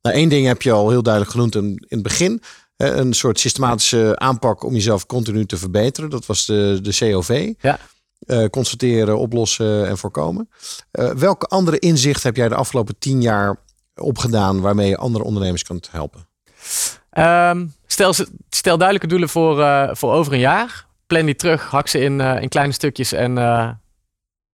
Nou, 0.02 0.16
één 0.16 0.28
ding 0.28 0.46
heb 0.46 0.62
je 0.62 0.72
al 0.72 0.90
heel 0.90 1.02
duidelijk 1.02 1.32
genoemd 1.32 1.54
in, 1.54 1.64
in 1.64 1.86
het 1.88 2.02
begin. 2.02 2.42
Een 2.76 3.12
soort 3.12 3.40
systematische 3.40 4.18
aanpak 4.18 4.62
om 4.62 4.72
jezelf 4.72 5.06
continu 5.06 5.46
te 5.46 5.56
verbeteren. 5.56 6.10
Dat 6.10 6.26
was 6.26 6.46
de, 6.46 6.78
de 6.82 6.96
COV. 6.98 7.52
Ja. 7.60 7.78
Eh, 8.26 8.44
constateren, 8.44 9.18
oplossen 9.18 9.88
en 9.88 9.98
voorkomen. 9.98 10.48
Uh, 10.92 11.10
welke 11.10 11.46
andere 11.46 11.78
inzicht 11.78 12.22
heb 12.22 12.36
jij 12.36 12.48
de 12.48 12.54
afgelopen 12.54 12.98
tien 12.98 13.22
jaar 13.22 13.56
opgedaan 13.94 14.60
waarmee 14.60 14.88
je 14.88 14.96
andere 14.96 15.24
ondernemers 15.24 15.62
kan 15.62 15.82
helpen? 15.90 16.26
Um, 17.18 17.74
stel, 17.86 18.14
stel 18.48 18.76
duidelijke 18.76 19.06
doelen 19.06 19.28
voor, 19.28 19.58
uh, 19.58 19.88
voor 19.92 20.12
over 20.12 20.32
een 20.32 20.38
jaar. 20.38 20.86
Plan 21.06 21.24
die 21.24 21.34
terug, 21.34 21.70
hak 21.70 21.88
ze 21.88 21.98
in, 21.98 22.20
in 22.20 22.48
kleine 22.48 22.72
stukjes 22.72 23.12
en 23.12 23.34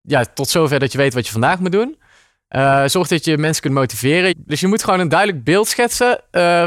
ja, 0.01 0.25
tot 0.35 0.49
zover 0.49 0.79
dat 0.79 0.93
je 0.93 0.99
weet 0.99 1.15
wat 1.15 1.27
je 1.27 1.33
vandaag 1.33 1.59
moet 1.59 1.73
doen. 1.73 1.99
Zorg 2.87 3.09
dat 3.09 3.25
je 3.25 3.39
mensen 3.39 3.63
kunt 3.63 3.75
motiveren. 3.75 4.35
Dus 4.37 4.61
je 4.61 4.67
moet 4.67 4.85
gewoon 4.85 5.01
een 5.01 5.09
duidelijk 5.09 5.45
beeld 5.45 5.69
schetsen 5.69 6.21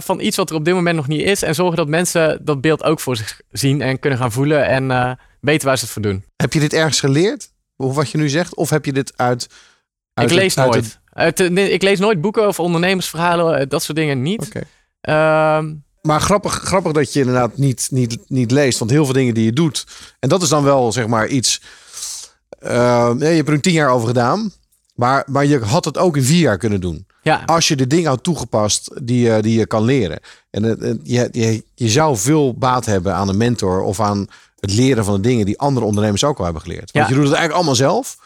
van 0.03 0.19
iets 0.19 0.37
wat 0.37 0.49
er 0.49 0.55
op 0.55 0.65
dit 0.65 0.73
moment 0.73 0.95
nog 0.95 1.07
niet 1.07 1.21
is. 1.21 1.41
En 1.41 1.55
zorgen 1.55 1.77
dat 1.77 1.87
mensen 1.87 2.45
dat 2.45 2.61
beeld 2.61 2.83
ook 2.83 2.99
voor 2.99 3.15
zich 3.15 3.41
zien 3.51 3.81
en 3.81 3.99
kunnen 3.99 4.19
gaan 4.19 4.31
voelen 4.31 4.65
en 4.65 5.17
weten 5.43 5.67
waar 5.67 5.77
ze 5.77 5.83
het 5.83 5.93
voor 5.93 6.01
doen. 6.01 6.23
Heb 6.35 6.53
je 6.53 6.59
dit 6.59 6.73
ergens 6.73 6.99
geleerd? 6.99 7.51
Of 7.75 7.95
wat 7.95 8.09
je 8.09 8.17
nu 8.17 8.29
zegt? 8.29 8.55
Of 8.55 8.69
heb 8.69 8.85
je 8.85 8.93
dit 8.93 9.13
uit. 9.15 9.47
uit 10.13 10.31
ik 10.31 10.37
lees 10.37 10.55
het, 10.55 10.65
nooit. 10.65 10.99
Uit 11.09 11.37
het... 11.37 11.57
ik 11.57 11.81
lees 11.81 11.99
nooit 11.99 12.21
boeken 12.21 12.45
over 12.45 12.63
ondernemersverhalen, 12.63 13.69
dat 13.69 13.83
soort 13.83 13.97
dingen 13.97 14.21
niet. 14.21 14.51
Okay. 15.01 15.57
Um, 15.57 15.83
maar 16.01 16.21
grappig, 16.21 16.53
grappig 16.53 16.91
dat 16.91 17.13
je 17.13 17.19
inderdaad 17.19 17.57
niet, 17.57 17.87
niet, 17.91 18.17
niet 18.27 18.51
leest. 18.51 18.79
Want 18.79 18.91
heel 18.91 19.05
veel 19.05 19.13
dingen 19.13 19.33
die 19.33 19.45
je 19.45 19.53
doet. 19.53 19.87
En 20.19 20.29
dat 20.29 20.41
is 20.41 20.49
dan 20.49 20.63
wel 20.63 20.91
zeg 20.91 21.07
maar 21.07 21.27
iets. 21.27 21.61
nee, 22.59 23.29
je 23.29 23.35
hebt 23.35 23.47
er 23.47 23.53
een 23.53 23.61
tien 23.61 23.73
jaar 23.73 23.89
over 23.89 24.07
gedaan. 24.07 24.51
Maar, 24.95 25.23
maar 25.27 25.45
je 25.45 25.59
had 25.59 25.85
het 25.85 25.97
ook 25.97 26.17
in 26.17 26.23
vier 26.23 26.39
jaar 26.39 26.57
kunnen 26.57 26.81
doen. 26.81 27.07
Ja. 27.21 27.43
Als 27.45 27.67
je 27.67 27.75
de 27.75 27.87
dingen 27.87 28.09
had 28.09 28.23
toegepast 28.23 28.91
die, 29.03 29.41
die 29.41 29.59
je 29.59 29.67
kan 29.67 29.83
leren. 29.83 30.19
En 30.49 30.63
je, 31.03 31.29
je, 31.31 31.63
je 31.75 31.89
zou 31.89 32.17
veel 32.17 32.53
baat 32.53 32.85
hebben 32.85 33.15
aan 33.15 33.29
een 33.29 33.37
mentor 33.37 33.81
of 33.81 33.99
aan 33.99 34.27
het 34.63 34.73
leren 34.73 35.05
van 35.05 35.15
de 35.15 35.27
dingen 35.27 35.45
die 35.45 35.59
andere 35.59 35.85
ondernemers 35.85 36.23
ook 36.23 36.37
al 36.37 36.43
hebben 36.43 36.61
geleerd. 36.61 36.91
Want 36.91 37.07
je 37.07 37.13
doet 37.13 37.23
het 37.23 37.33
eigenlijk 37.33 37.53
allemaal 37.53 37.75
zelf. 37.75 38.17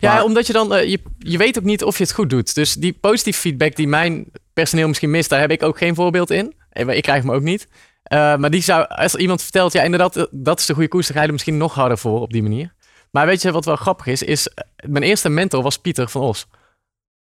Ja, 0.00 0.24
omdat 0.24 0.46
je 0.46 0.52
dan, 0.52 0.74
uh, 0.74 0.84
je, 0.84 1.00
je 1.18 1.38
weet 1.38 1.58
ook 1.58 1.64
niet 1.64 1.84
of 1.84 1.98
je 1.98 2.02
het 2.02 2.12
goed 2.12 2.30
doet. 2.30 2.54
Dus 2.54 2.74
die 2.74 2.92
positieve 2.92 3.40
feedback 3.40 3.76
die 3.76 3.88
mijn 3.88 4.26
personeel 4.52 4.88
misschien 4.88 5.10
mist, 5.10 5.28
daar 5.28 5.40
heb 5.40 5.50
ik 5.50 5.62
ook 5.62 5.78
geen 5.78 5.94
voorbeeld 5.94 6.30
in. 6.30 6.54
Ik 6.72 7.02
krijg 7.02 7.24
me 7.24 7.34
ook 7.34 7.42
niet. 7.42 7.68
Uh, 8.12 8.36
maar 8.36 8.50
die 8.50 8.62
zou, 8.62 8.86
als 8.88 9.14
iemand 9.14 9.42
vertelt, 9.42 9.72
ja, 9.72 9.82
inderdaad, 9.82 10.28
dat 10.30 10.58
is 10.58 10.66
de 10.66 10.72
goede 10.72 10.88
koers, 10.88 11.06
dan 11.06 11.14
ga 11.14 11.20
je 11.20 11.26
er 11.26 11.32
misschien 11.32 11.56
nog 11.56 11.74
harder 11.74 11.98
voor 11.98 12.20
op 12.20 12.32
die 12.32 12.42
manier. 12.42 12.74
Maar 13.10 13.26
weet 13.26 13.42
je 13.42 13.52
wat 13.52 13.64
wel 13.64 13.76
grappig 13.76 14.06
is? 14.06 14.22
is 14.22 14.48
mijn 14.86 15.04
eerste 15.04 15.28
mentor 15.28 15.62
was 15.62 15.78
Pieter 15.78 16.08
van 16.08 16.22
Os. 16.22 16.46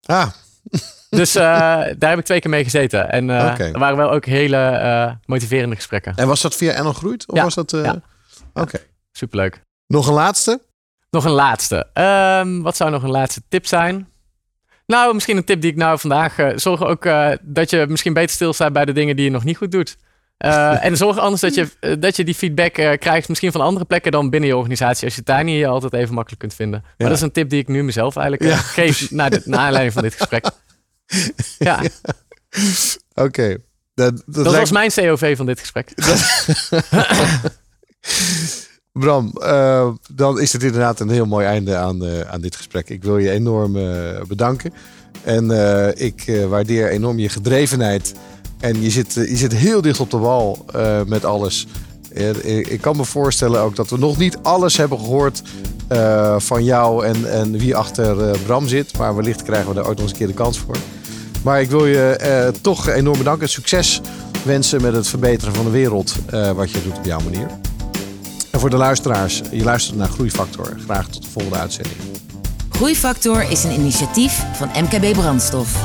Ah. 0.02 0.28
Dus 1.12 1.36
uh, 1.36 1.42
daar 1.98 2.10
heb 2.10 2.18
ik 2.18 2.24
twee 2.24 2.40
keer 2.40 2.50
mee 2.50 2.64
gezeten. 2.64 3.10
En 3.10 3.28
uh, 3.28 3.50
okay. 3.52 3.72
er 3.72 3.78
waren 3.78 3.96
wel 3.96 4.10
ook 4.10 4.24
hele 4.24 5.18
motiverende 5.26 5.76
gesprekken. 5.76 6.14
En 6.16 6.26
was 6.26 6.40
dat 6.40 6.54
via 6.54 6.82
NL 6.82 6.92
Groeit? 6.92 7.28
Of 7.28 7.36
ja. 7.36 7.42
was 7.42 7.54
dat... 7.54 7.70
Ja. 7.70 8.02
Oké. 8.54 8.60
Okay. 8.60 8.86
Superleuk. 9.12 9.60
Nog 9.86 10.06
een 10.06 10.14
laatste? 10.14 10.60
Nog 11.10 11.24
een 11.24 11.30
laatste. 11.30 11.86
Um, 11.94 12.62
wat 12.62 12.76
zou 12.76 12.90
nog 12.90 13.02
een 13.02 13.10
laatste 13.10 13.42
tip 13.48 13.66
zijn? 13.66 14.08
Nou, 14.86 15.14
misschien 15.14 15.36
een 15.36 15.44
tip 15.44 15.60
die 15.60 15.70
ik 15.70 15.76
nou 15.76 15.98
vandaag... 15.98 16.36
zorg 16.56 16.82
ook 16.82 17.02
dat 17.42 17.70
je 17.70 17.86
misschien 17.88 18.12
beter 18.12 18.30
stilstaat 18.30 18.72
bij 18.72 18.84
de 18.84 18.92
dingen 18.92 19.16
die 19.16 19.24
je 19.24 19.30
nog 19.30 19.44
niet 19.44 19.56
goed 19.56 19.72
doet. 19.72 19.96
Uh, 20.38 20.84
en 20.86 20.96
zorg 20.96 21.18
anders 21.18 21.40
dat 21.40 21.54
je, 21.54 21.96
dat 21.98 22.16
je 22.16 22.24
die 22.24 22.34
feedback 22.34 22.72
krijgt, 23.00 23.28
misschien 23.28 23.52
van 23.52 23.60
andere 23.60 23.84
plekken 23.84 24.12
dan 24.12 24.30
binnen 24.30 24.48
je 24.48 24.56
organisatie, 24.56 25.04
als 25.04 25.14
je 25.14 25.18
het 25.18 25.28
daar 25.28 25.44
niet 25.44 25.66
altijd 25.66 25.92
even 25.92 26.14
makkelijk 26.14 26.40
kunt 26.40 26.54
vinden. 26.54 26.80
Maar 26.80 26.94
ja. 26.96 27.06
dat 27.06 27.16
is 27.16 27.22
een 27.22 27.32
tip 27.32 27.50
die 27.50 27.60
ik 27.60 27.68
nu 27.68 27.82
mezelf 27.84 28.16
eigenlijk 28.16 28.50
ja. 28.52 28.56
geef 28.56 29.10
naar, 29.10 29.30
de, 29.30 29.42
naar 29.44 29.60
aanleiding 29.60 29.92
van 29.92 30.02
dit 30.02 30.14
gesprek. 30.14 30.44
Ja. 31.58 31.82
ja. 31.82 31.88
Oké. 33.14 33.22
Okay. 33.22 33.58
Dat, 33.94 34.16
dat, 34.16 34.24
dat 34.26 34.44
lijkt... 34.44 34.58
was 34.58 34.70
mijn 34.70 34.90
COV 34.90 35.36
van 35.36 35.46
dit 35.46 35.60
gesprek. 35.60 35.92
Bram, 38.92 39.32
dan 40.14 40.40
is 40.40 40.52
het 40.52 40.62
inderdaad 40.62 41.00
een 41.00 41.10
heel 41.10 41.26
mooi 41.26 41.46
einde 41.46 41.76
aan, 41.76 42.26
aan 42.28 42.40
dit 42.40 42.56
gesprek. 42.56 42.88
Ik 42.88 43.02
wil 43.02 43.18
je 43.18 43.30
enorm 43.30 43.72
bedanken. 44.28 44.72
En 45.24 45.50
ik 45.96 46.44
waardeer 46.48 46.88
enorm 46.88 47.18
je 47.18 47.28
gedrevenheid 47.28 48.14
en 48.60 48.82
je 48.82 48.90
zit, 48.90 49.14
je 49.14 49.36
zit 49.36 49.54
heel 49.54 49.80
dicht 49.80 50.00
op 50.00 50.10
de 50.10 50.16
wal 50.16 50.64
met 51.06 51.24
alles. 51.24 51.66
Ik 52.44 52.80
kan 52.80 52.96
me 52.96 53.04
voorstellen 53.04 53.60
ook 53.60 53.76
dat 53.76 53.90
we 53.90 53.98
nog 53.98 54.18
niet 54.18 54.38
alles 54.42 54.76
hebben 54.76 54.98
gehoord 54.98 55.42
van 56.36 56.64
jou 56.64 57.06
en, 57.06 57.32
en 57.32 57.58
wie 57.58 57.76
achter 57.76 58.38
Bram 58.38 58.68
zit. 58.68 58.98
Maar 58.98 59.16
wellicht 59.16 59.42
krijgen 59.42 59.68
we 59.68 59.74
daar 59.74 59.86
ooit 59.86 59.96
nog 59.96 60.02
eens 60.02 60.12
een 60.12 60.18
keer 60.18 60.26
de 60.26 60.42
kans 60.42 60.58
voor. 60.58 60.76
Maar 61.44 61.60
ik 61.60 61.70
wil 61.70 61.86
je 61.86 62.52
toch 62.60 62.88
enorm 62.88 63.18
bedanken. 63.18 63.48
Succes 63.48 64.00
wensen 64.44 64.82
met 64.82 64.94
het 64.94 65.08
verbeteren 65.08 65.54
van 65.54 65.64
de 65.64 65.70
wereld. 65.70 66.14
wat 66.54 66.70
je 66.70 66.82
doet 66.82 66.98
op 66.98 67.04
jouw 67.04 67.20
manier. 67.20 67.46
En 68.52 68.60
voor 68.60 68.70
de 68.70 68.76
luisteraars, 68.76 69.40
je 69.50 69.64
luistert 69.64 69.96
naar 69.96 70.08
Groeifactor. 70.08 70.76
Graag 70.84 71.08
tot 71.08 71.22
de 71.22 71.30
volgende 71.30 71.58
uitzending. 71.58 71.96
Groeifactor 72.70 73.50
is 73.50 73.64
een 73.64 73.72
initiatief 73.72 74.44
van 74.52 74.68
MKB 74.68 75.12
Brandstof. 75.12 75.82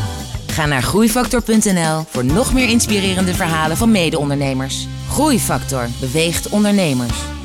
Ga 0.47 0.65
naar 0.65 0.81
groeifactor.nl 0.83 2.03
voor 2.09 2.25
nog 2.25 2.53
meer 2.53 2.69
inspirerende 2.69 3.33
verhalen 3.33 3.77
van 3.77 3.91
mede-ondernemers. 3.91 4.87
Groeifactor 5.09 5.87
beweegt 5.99 6.49
ondernemers. 6.49 7.36